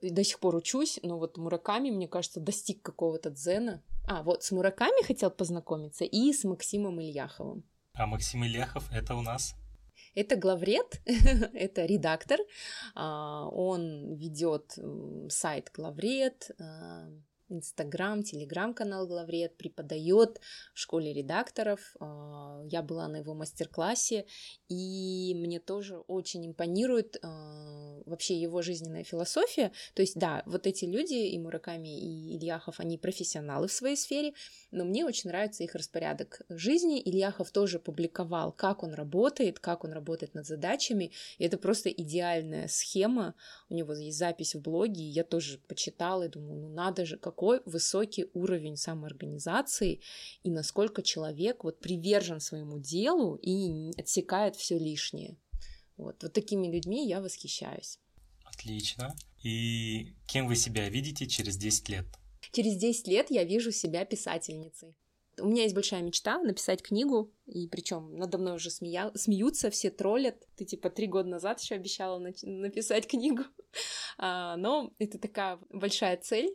И 0.00 0.10
до 0.10 0.24
сих 0.24 0.40
пор 0.40 0.56
учусь, 0.56 0.98
но 1.02 1.18
вот 1.18 1.38
Мураками, 1.38 1.90
мне 1.90 2.06
кажется, 2.06 2.40
достиг 2.40 2.82
какого-то 2.82 3.30
дзена. 3.30 3.82
А, 4.06 4.22
вот 4.22 4.44
с 4.44 4.52
Мураками 4.52 5.02
хотел 5.04 5.30
познакомиться 5.30 6.04
и 6.04 6.32
с 6.32 6.44
Максимом 6.44 7.00
Ильяховым. 7.00 7.64
А 7.94 8.06
Максим 8.06 8.44
Ильяхов 8.44 8.90
это 8.92 9.14
у 9.14 9.22
нас? 9.22 9.54
Это 10.16 10.34
главред, 10.36 11.02
это 11.52 11.84
редактор, 11.84 12.40
а, 12.94 13.48
он 13.50 14.14
ведет 14.14 14.78
сайт 15.28 15.70
главред, 15.74 16.52
а, 16.58 17.10
Инстаграм, 17.48 18.22
Телеграм-канал 18.22 19.06
Главред, 19.06 19.56
преподает 19.56 20.40
в 20.74 20.78
школе 20.78 21.12
редакторов. 21.12 21.94
А, 22.00 22.62
я 22.64 22.82
была 22.82 23.08
на 23.08 23.18
его 23.18 23.34
мастер-классе, 23.34 24.26
и 24.68 25.34
мне 25.36 25.60
тоже 25.60 25.98
очень 25.98 26.46
импонирует 26.46 27.18
вообще 28.06 28.40
его 28.40 28.62
жизненная 28.62 29.04
философия. 29.04 29.70
То 29.94 30.02
есть, 30.02 30.18
да, 30.18 30.42
вот 30.46 30.66
эти 30.66 30.84
люди, 30.84 31.14
и 31.14 31.38
Мураками, 31.38 31.96
и 31.96 32.36
Ильяхов, 32.36 32.80
они 32.80 32.98
профессионалы 32.98 33.68
в 33.68 33.72
своей 33.72 33.96
сфере, 33.96 34.34
но 34.72 34.84
мне 34.84 35.04
очень 35.04 35.30
нравится 35.30 35.62
их 35.62 35.74
распорядок 35.74 36.42
жизни. 36.48 37.00
Ильяхов 37.00 37.52
тоже 37.52 37.78
публиковал, 37.78 38.50
как 38.52 38.82
он 38.82 38.92
работает, 38.92 39.60
как 39.60 39.84
он 39.84 39.92
работает 39.92 40.34
над 40.34 40.46
задачами, 40.46 41.12
и 41.38 41.44
это 41.44 41.58
просто 41.58 41.90
идеальная 41.90 42.66
схема. 42.66 43.34
У 43.68 43.74
него 43.74 43.92
есть 43.94 44.18
запись 44.18 44.54
в 44.54 44.60
блоге, 44.62 45.02
и 45.02 45.10
я 45.10 45.22
тоже 45.22 45.58
почитала 45.68 46.24
и 46.24 46.28
думаю, 46.28 46.60
ну 46.60 46.68
надо 46.68 47.04
же, 47.06 47.16
как 47.16 47.36
какой 47.36 47.60
высокий 47.66 48.30
уровень 48.32 48.78
самоорганизации 48.78 50.00
и 50.42 50.50
насколько 50.50 51.02
человек 51.02 51.64
вот 51.64 51.80
привержен 51.80 52.40
своему 52.40 52.78
делу 52.78 53.38
и 53.42 53.90
отсекает 53.98 54.56
все 54.56 54.78
лишнее. 54.78 55.36
Вот, 55.96 56.22
вот 56.22 56.32
такими 56.32 56.68
людьми 56.68 57.06
я 57.06 57.20
восхищаюсь. 57.20 57.98
Отлично. 58.44 59.14
И 59.42 60.14
кем 60.26 60.46
вы 60.46 60.56
себя 60.56 60.88
видите 60.88 61.26
через 61.26 61.56
10 61.56 61.88
лет? 61.88 62.06
Через 62.52 62.76
10 62.76 63.08
лет 63.08 63.30
я 63.30 63.44
вижу 63.44 63.72
себя 63.72 64.04
писательницей. 64.04 64.94
У 65.38 65.48
меня 65.48 65.64
есть 65.64 65.74
большая 65.74 66.00
мечта 66.00 66.38
написать 66.38 66.82
книгу, 66.82 67.30
и 67.44 67.68
причем 67.68 68.16
надо 68.16 68.38
мной 68.38 68.56
уже 68.56 68.70
смея... 68.70 69.12
смеются, 69.14 69.70
все 69.70 69.90
троллят. 69.90 70.48
Ты 70.56 70.64
типа 70.64 70.88
три 70.88 71.06
года 71.06 71.28
назад 71.28 71.60
еще 71.60 71.74
обещала 71.74 72.18
на... 72.18 72.32
написать 72.42 73.06
книгу. 73.06 73.42
А, 74.18 74.56
но 74.56 74.94
это 74.98 75.18
такая 75.18 75.58
большая 75.68 76.16
цель. 76.16 76.50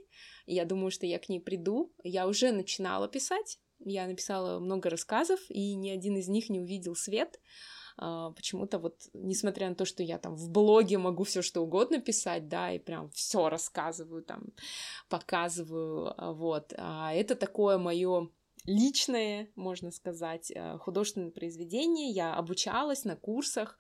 Я 0.48 0.66
думаю, 0.66 0.90
что 0.90 1.06
я 1.06 1.20
к 1.20 1.30
ней 1.30 1.40
приду. 1.40 1.94
Я 2.04 2.28
уже 2.28 2.52
начинала 2.52 3.08
писать. 3.08 3.60
Я 3.78 4.08
написала 4.08 4.58
много 4.58 4.90
рассказов, 4.90 5.40
и 5.48 5.76
ни 5.76 5.90
один 5.90 6.18
из 6.18 6.28
них 6.28 6.50
не 6.50 6.60
увидел 6.60 6.96
свет. 6.96 7.40
Uh, 8.00 8.34
почему-то 8.34 8.80
вот, 8.80 9.10
несмотря 9.14 9.70
на 9.70 9.76
то, 9.76 9.86
что 9.86 10.02
я 10.04 10.18
там 10.18 10.36
в 10.36 10.50
блоге 10.50 10.98
могу 10.98 11.24
все 11.24 11.42
что 11.42 11.62
угодно 11.62 12.00
писать, 12.00 12.48
да, 12.48 12.72
и 12.72 12.80
прям 12.80 13.10
все 13.12 13.50
рассказываю, 13.50 14.24
там, 14.24 14.44
показываю, 15.10 16.14
а, 16.18 16.32
вот, 16.32 16.74
а 16.78 17.14
это 17.14 17.36
такое 17.36 17.78
мое 17.78 18.30
личное, 18.66 19.50
можно 19.56 19.92
сказать, 19.92 20.52
э, 20.52 20.78
художественное 20.78 21.32
произведение. 21.32 22.10
Я 22.10 22.36
обучалась 22.36 23.06
на 23.06 23.16
курсах, 23.16 23.78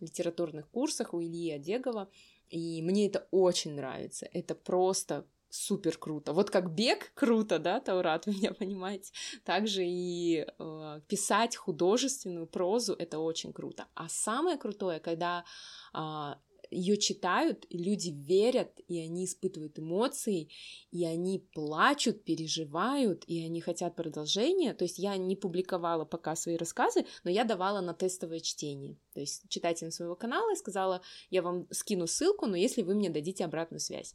литературных 0.00 0.68
курсах 0.68 1.14
у 1.14 1.22
Ильи 1.22 1.52
Одегова, 1.52 2.08
и 2.50 2.82
мне 2.82 3.06
это 3.06 3.26
очень 3.30 3.74
нравится. 3.74 4.28
Это 4.32 4.54
просто 4.54 5.26
супер 5.54 5.96
круто. 5.98 6.32
Вот 6.32 6.50
как 6.50 6.70
бег 6.70 7.12
круто, 7.14 7.58
да, 7.58 7.80
Таурат, 7.80 8.26
меня 8.26 8.52
понимаете, 8.52 9.12
также 9.44 9.84
и 9.84 10.46
э, 10.58 11.00
писать 11.08 11.56
художественную 11.56 12.46
прозу 12.46 12.94
это 12.94 13.18
очень 13.18 13.52
круто. 13.52 13.86
А 13.94 14.08
самое 14.08 14.58
крутое, 14.58 15.00
когда 15.00 15.44
э, 15.94 16.34
ее 16.74 16.96
читают, 16.96 17.64
и 17.68 17.78
люди 17.78 18.10
верят, 18.10 18.80
и 18.88 18.98
они 18.98 19.24
испытывают 19.24 19.78
эмоции, 19.78 20.48
и 20.90 21.04
они 21.04 21.38
плачут, 21.38 22.24
переживают, 22.24 23.24
и 23.26 23.44
они 23.44 23.60
хотят 23.60 23.96
продолжения. 23.96 24.74
То 24.74 24.84
есть 24.84 24.98
я 24.98 25.16
не 25.16 25.36
публиковала 25.36 26.04
пока 26.04 26.36
свои 26.36 26.56
рассказы, 26.56 27.06
но 27.24 27.30
я 27.30 27.44
давала 27.44 27.80
на 27.80 27.94
тестовое 27.94 28.40
чтение. 28.40 28.96
То 29.14 29.20
есть 29.20 29.48
читателям 29.48 29.90
своего 29.90 30.16
канала 30.16 30.50
я 30.50 30.56
сказала, 30.56 31.00
я 31.30 31.42
вам 31.42 31.66
скину 31.70 32.06
ссылку, 32.06 32.46
но 32.46 32.56
если 32.56 32.82
вы 32.82 32.94
мне 32.94 33.10
дадите 33.10 33.44
обратную 33.44 33.80
связь. 33.80 34.14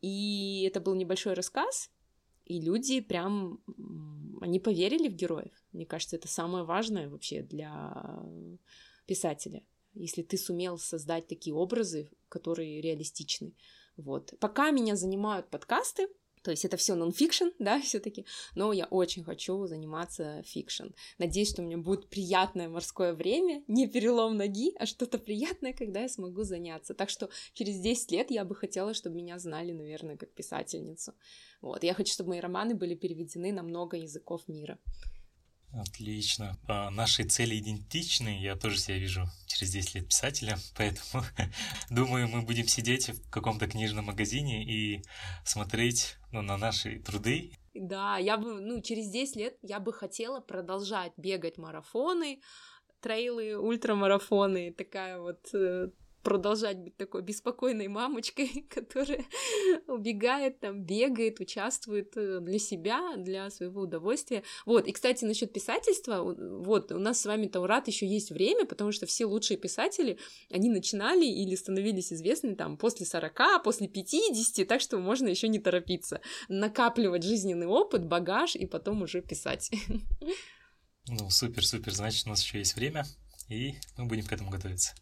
И 0.00 0.64
это 0.66 0.80
был 0.80 0.94
небольшой 0.94 1.34
рассказ, 1.34 1.90
и 2.44 2.60
люди 2.60 3.00
прям, 3.00 3.60
они 4.40 4.58
поверили 4.58 5.08
в 5.08 5.14
героев. 5.14 5.52
Мне 5.72 5.86
кажется, 5.86 6.16
это 6.16 6.26
самое 6.26 6.64
важное 6.64 7.08
вообще 7.08 7.42
для 7.42 8.20
писателя 9.06 9.62
если 9.94 10.22
ты 10.22 10.36
сумел 10.36 10.78
создать 10.78 11.26
такие 11.26 11.54
образы, 11.54 12.10
которые 12.28 12.80
реалистичны. 12.80 13.54
Вот. 13.96 14.34
Пока 14.40 14.70
меня 14.70 14.96
занимают 14.96 15.48
подкасты, 15.50 16.08
То 16.42 16.50
есть 16.50 16.64
это 16.64 16.78
все 16.78 16.94
нон-фикшн, 16.94 17.48
да, 17.58 17.80
все-таки, 17.82 18.24
но 18.54 18.72
я 18.72 18.86
очень 18.86 19.22
хочу 19.24 19.66
заниматься 19.66 20.42
fiction. 20.46 20.86
Надеюсь, 21.18 21.50
что 21.50 21.60
у 21.60 21.66
меня 21.66 21.76
будет 21.76 22.08
приятное 22.08 22.68
морское 22.68 23.12
время, 23.12 23.62
не 23.68 23.86
перелом 23.86 24.38
ноги, 24.38 24.72
а 24.78 24.86
что-то 24.86 25.18
приятное, 25.18 25.74
когда 25.74 26.00
я 26.00 26.08
смогу 26.08 26.42
заняться. 26.44 26.94
Так 26.94 27.10
что 27.10 27.28
через 27.52 27.78
10 27.80 28.12
лет 28.12 28.30
я 28.30 28.44
бы 28.44 28.54
хотела, 28.54 28.94
чтобы 28.94 29.16
меня 29.16 29.38
знали, 29.38 29.72
наверное, 29.72 30.16
как 30.16 30.30
писательницу. 30.32 31.12
Вот, 31.60 31.84
я 31.84 31.92
хочу, 31.92 32.14
чтобы 32.14 32.30
мои 32.30 32.40
романы 32.40 32.74
были 32.74 32.94
переведены 32.94 33.52
на 33.52 33.62
много 33.62 33.98
языков 33.98 34.48
мира. 34.48 34.78
Отлично. 35.72 36.58
А 36.66 36.90
наши 36.90 37.24
цели 37.24 37.58
идентичны. 37.58 38.40
Я 38.40 38.56
тоже 38.56 38.78
себя 38.78 38.98
вижу 38.98 39.26
через 39.46 39.72
10 39.72 39.94
лет 39.94 40.08
писателя, 40.08 40.58
поэтому 40.76 41.24
думаю, 41.90 42.28
мы 42.28 42.42
будем 42.42 42.66
сидеть 42.66 43.08
в 43.08 43.30
каком-то 43.30 43.68
книжном 43.68 44.06
магазине 44.06 44.64
и 44.64 45.02
смотреть 45.44 46.16
ну, 46.32 46.42
на 46.42 46.56
наши 46.56 46.98
труды. 46.98 47.52
Да, 47.74 48.18
я 48.18 48.36
бы, 48.36 48.60
ну, 48.60 48.82
через 48.82 49.08
10 49.10 49.36
лет 49.36 49.58
я 49.62 49.78
бы 49.78 49.92
хотела 49.92 50.40
продолжать 50.40 51.12
бегать 51.16 51.56
марафоны, 51.56 52.40
трейлы, 53.00 53.56
ультрамарафоны, 53.56 54.72
такая 54.72 55.20
вот 55.20 55.54
э, 55.54 55.90
продолжать 56.22 56.78
быть 56.78 56.96
такой 56.96 57.22
беспокойной 57.22 57.88
мамочкой, 57.88 58.66
которая 58.70 59.24
убегает, 59.86 60.60
там, 60.60 60.82
бегает, 60.82 61.40
участвует 61.40 62.16
э, 62.16 62.40
для 62.40 62.58
себя, 62.58 63.16
для 63.16 63.50
своего 63.50 63.82
удовольствия. 63.82 64.42
Вот, 64.66 64.86
и, 64.86 64.92
кстати, 64.92 65.24
насчет 65.24 65.52
писательства, 65.52 66.22
вот, 66.22 66.92
у 66.92 66.98
нас 66.98 67.20
с 67.20 67.26
вами, 67.26 67.46
Таурат, 67.46 67.88
еще 67.88 68.06
есть 68.06 68.30
время, 68.30 68.66
потому 68.66 68.92
что 68.92 69.06
все 69.06 69.26
лучшие 69.26 69.56
писатели, 69.56 70.18
они 70.50 70.68
начинали 70.68 71.24
или 71.24 71.54
становились 71.54 72.12
известны 72.12 72.54
там 72.54 72.76
после 72.76 73.06
40, 73.06 73.62
после 73.62 73.88
50, 73.88 74.66
так 74.66 74.80
что 74.80 74.98
можно 74.98 75.28
еще 75.28 75.48
не 75.48 75.58
торопиться, 75.58 76.20
накапливать 76.48 77.22
жизненный 77.22 77.66
опыт, 77.66 78.06
багаж 78.06 78.56
и 78.56 78.66
потом 78.66 79.02
уже 79.02 79.20
писать. 79.22 79.70
Ну, 81.06 81.28
супер-супер, 81.28 81.92
значит, 81.92 82.26
у 82.26 82.30
нас 82.30 82.42
еще 82.42 82.58
есть 82.58 82.76
время, 82.76 83.04
и 83.48 83.74
мы 83.96 84.04
будем 84.04 84.24
к 84.26 84.32
этому 84.32 84.50
готовиться. 84.50 84.94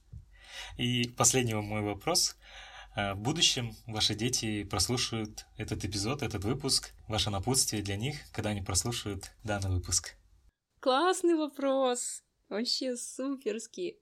И 0.77 1.09
последний 1.17 1.55
мой 1.55 1.83
вопрос. 1.83 2.37
Э, 2.97 3.15
в 3.15 3.19
будущем 3.19 3.77
ваши 3.87 4.15
дети 4.15 4.65
прослушают 4.65 5.47
этот 5.57 5.85
эпизод, 5.85 6.23
этот 6.23 6.45
выпуск, 6.45 6.93
ваше 7.07 7.31
напутствие 7.31 7.83
для 7.83 7.97
них, 7.97 8.17
когда 8.33 8.51
они 8.51 8.63
прослушают 8.63 9.33
данный 9.45 9.71
выпуск. 9.71 10.17
Классный 10.81 11.35
вопрос. 11.35 12.23
Вообще 12.49 12.97
суперский. 12.97 13.99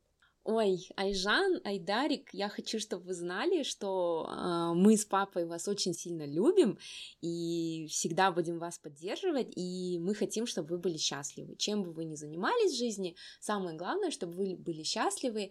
Ой, 0.49 0.88
Айжан, 0.94 1.61
Айдарик, 1.64 2.28
я 2.32 2.49
хочу, 2.49 2.78
чтобы 2.78 3.07
вы 3.07 3.14
знали, 3.14 3.64
что 3.64 4.30
э, 4.30 4.74
мы 4.76 4.97
с 4.97 5.05
папой 5.05 5.44
вас 5.44 5.66
очень 5.66 5.92
сильно 5.92 6.24
любим 6.24 6.78
и 7.20 7.88
всегда 7.90 8.30
будем 8.30 8.61
вас 8.61 8.78
поддерживать, 8.78 9.49
и 9.57 9.99
мы 9.99 10.14
хотим, 10.14 10.47
чтобы 10.47 10.76
вы 10.76 10.78
были 10.78 10.99
счастливы. 10.99 11.57
Чем 11.57 11.82
бы 11.82 11.90
вы 11.90 12.05
ни 12.05 12.14
занимались 12.14 12.74
в 12.74 12.78
жизни, 12.78 13.16
самое 13.40 13.76
главное, 13.76 14.12
чтобы 14.12 14.34
вы 14.34 14.55
были 14.55 14.84
счастливы, 14.84 15.51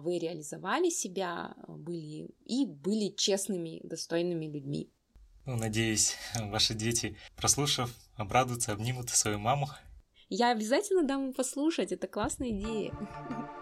вы 0.00 0.18
реализовали 0.18 0.90
себя, 0.90 1.54
были 1.68 2.28
и 2.44 2.66
были 2.66 3.14
честными, 3.14 3.80
достойными 3.84 4.46
людьми. 4.46 4.90
Ну, 5.46 5.54
надеюсь, 5.54 6.16
ваши 6.34 6.74
дети, 6.74 7.16
прослушав, 7.36 7.94
обрадуются, 8.16 8.72
обнимут 8.72 9.08
свою 9.10 9.38
маму. 9.38 9.68
Я 10.28 10.50
обязательно 10.50 11.04
дам 11.04 11.26
им 11.28 11.32
послушать, 11.32 11.92
это 11.92 12.08
классная 12.08 12.50
идея. 12.50 12.92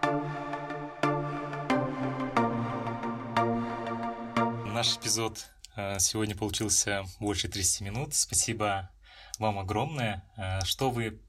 Наш 4.71 4.95
эпизод 4.95 5.49
э, 5.75 5.99
сегодня 5.99 6.33
получился 6.33 7.03
больше 7.19 7.49
30 7.49 7.81
минут. 7.81 8.13
Спасибо 8.13 8.89
вам 9.37 9.59
огромное. 9.59 10.23
Э, 10.37 10.63
что 10.63 10.89
вы 10.89 11.21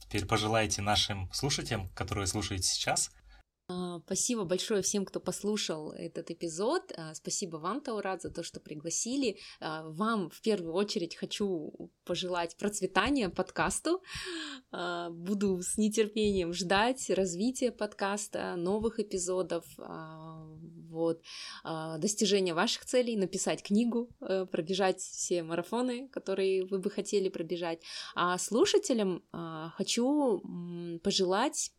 теперь 0.00 0.24
пожелаете 0.24 0.80
нашим 0.80 1.30
слушателям, 1.30 1.90
которые 1.90 2.26
слушаете 2.26 2.66
сейчас? 2.66 3.10
А, 3.68 3.98
спасибо 4.06 4.44
большое 4.44 4.80
всем, 4.82 5.04
кто 5.04 5.18
послушал 5.18 5.90
этот 5.92 6.30
эпизод. 6.30 6.92
А, 6.96 7.14
спасибо 7.14 7.56
вам, 7.56 7.80
Таурат, 7.80 8.22
за 8.22 8.30
то, 8.30 8.44
что 8.44 8.60
пригласили. 8.60 9.38
А, 9.60 9.82
вам 9.88 10.30
в 10.30 10.40
первую 10.40 10.72
очередь 10.72 11.16
хочу 11.16 11.90
пожелать 12.04 12.56
процветания 12.56 13.28
подкасту. 13.28 14.02
Буду 14.70 15.60
с 15.62 15.76
нетерпением 15.76 16.52
ждать 16.52 17.10
развития 17.10 17.72
подкаста, 17.72 18.54
новых 18.56 19.00
эпизодов, 19.00 19.64
вот, 20.96 21.22
достижения 21.98 22.54
ваших 22.54 22.84
целей, 22.84 23.16
написать 23.16 23.62
книгу, 23.62 24.08
э, 24.20 24.46
пробежать 24.46 25.00
все 25.00 25.42
марафоны, 25.42 26.08
которые 26.08 26.64
вы 26.64 26.78
бы 26.78 26.90
хотели 26.90 27.28
пробежать. 27.28 27.82
А 28.14 28.38
слушателям 28.38 29.22
хочу 29.76 30.42
пожелать 31.02 31.72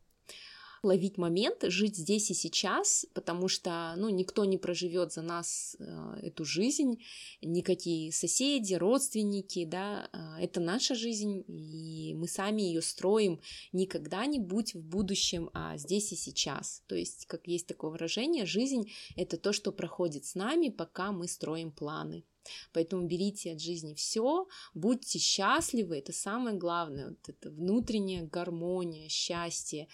ловить 0.84 1.18
момент, 1.18 1.64
жить 1.64 1.98
здесь 1.98 2.32
и 2.32 2.34
сейчас, 2.34 3.06
потому 3.14 3.48
что, 3.48 3.94
ну, 3.98 4.10
никто 4.10 4.46
не 4.46 4.58
проживет 4.58 5.14
за 5.14 5.22
нас 5.22 5.76
э, 5.80 6.20
эту 6.22 6.46
жизнь, 6.46 7.04
никакие 7.42 8.12
соседи, 8.12 8.74
родственники, 8.76 9.66
да, 9.66 10.10
э, 10.12 10.44
это 10.44 10.60
наша 10.60 10.96
жизнь, 10.96 11.44
и 11.48 12.14
мы 12.16 12.28
сами 12.28 12.62
ее 12.62 12.82
строим 12.82 13.42
не 13.72 13.86
когда-нибудь 13.86 14.76
в 14.76 14.82
будущем, 14.82 15.50
а 15.54 15.78
здесь 15.78 16.12
и 16.12 16.16
сейчас. 16.16 16.84
То 16.88 16.96
есть, 16.96 17.26
как 17.26 17.48
есть 17.48 17.68
такое 17.68 17.92
выражение, 17.92 18.46
жизнь— 18.46 18.92
это 19.16 19.38
то, 19.38 19.54
что 19.54 19.72
проходит 19.72 20.26
с 20.26 20.36
нами, 20.36 20.70
пока 20.70 21.12
мы 21.12 21.28
строим 21.28 21.72
планы. 21.72 22.24
Поэтому 22.74 23.08
берите 23.08 23.54
от 23.54 23.62
жизни 23.62 23.94
все, 23.94 24.48
будьте 24.74 25.20
счастливы, 25.20 25.98
это 25.98 26.14
самое 26.14 26.58
главное, 26.58 27.10
вот 27.10 27.30
это 27.30 27.50
внутренняя 27.50 28.24
гармония, 28.24 29.10
счастье, 29.10 29.88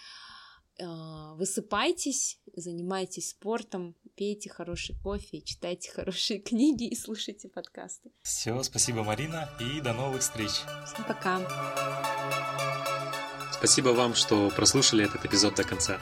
высыпайтесь, 0.80 2.40
занимайтесь 2.56 3.32
спортом, 3.32 3.96
пейте 4.16 4.50
хороший 4.50 4.96
кофе, 5.02 5.42
читайте 5.42 5.92
хорошие 5.92 6.40
книги 6.42 6.88
и 6.88 6.96
слушайте 6.96 7.50
подкасты. 7.50 8.12
Все, 8.24 8.62
спасибо, 8.64 9.04
Марина, 9.04 9.50
и 9.60 9.82
до 9.82 9.94
новых 9.94 10.22
встреч. 10.22 10.52
Всем 10.86 11.06
пока. 11.08 11.42
Спасибо 13.52 13.90
вам, 13.90 14.14
что 14.14 14.50
прослушали 14.50 15.06
этот 15.06 15.26
эпизод 15.26 15.56
до 15.56 15.64
конца. 15.64 16.00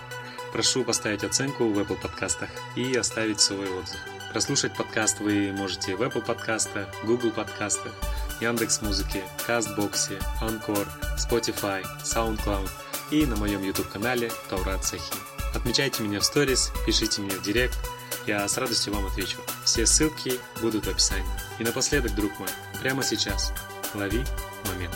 Прошу 0.52 0.84
поставить 0.84 1.24
оценку 1.24 1.68
в 1.68 1.80
Apple 1.80 2.02
подкастах 2.02 2.50
и 2.76 2.96
оставить 2.96 3.40
свой 3.40 3.70
отзыв. 3.70 4.00
Прослушать 4.32 4.76
подкаст 4.76 5.20
вы 5.20 5.52
можете 5.52 5.96
в 5.96 6.02
Apple 6.02 6.26
подкастах, 6.26 6.88
Google 7.06 7.32
подкастах, 7.32 7.94
Яндекс 8.42 8.82
Музыке, 8.82 9.24
Кастбоксе, 9.46 10.20
Анкор, 10.42 10.88
Spotify, 11.18 11.84
SoundCloud– 12.04 12.70
и 13.12 13.26
на 13.26 13.36
моем 13.36 13.62
YouTube-канале 13.62 14.32
Таурат 14.50 14.86
Сахи. 14.86 15.14
Отмечайте 15.54 16.02
меня 16.02 16.20
в 16.20 16.26
сторис, 16.26 16.72
пишите 16.86 17.22
мне 17.22 17.36
в 17.36 17.44
директ, 17.44 17.78
я 18.26 18.48
с 18.48 18.58
радостью 18.58 18.94
вам 18.94 19.06
отвечу. 19.06 19.38
Все 19.66 19.86
ссылки 19.86 20.40
будут 20.62 20.86
в 20.86 20.90
описании. 20.90 21.26
И 21.60 21.64
напоследок, 21.64 22.16
друг 22.16 22.32
мой, 22.40 22.50
прямо 22.82 23.04
сейчас 23.04 23.54
лови 23.94 24.24
момент. 24.66 24.96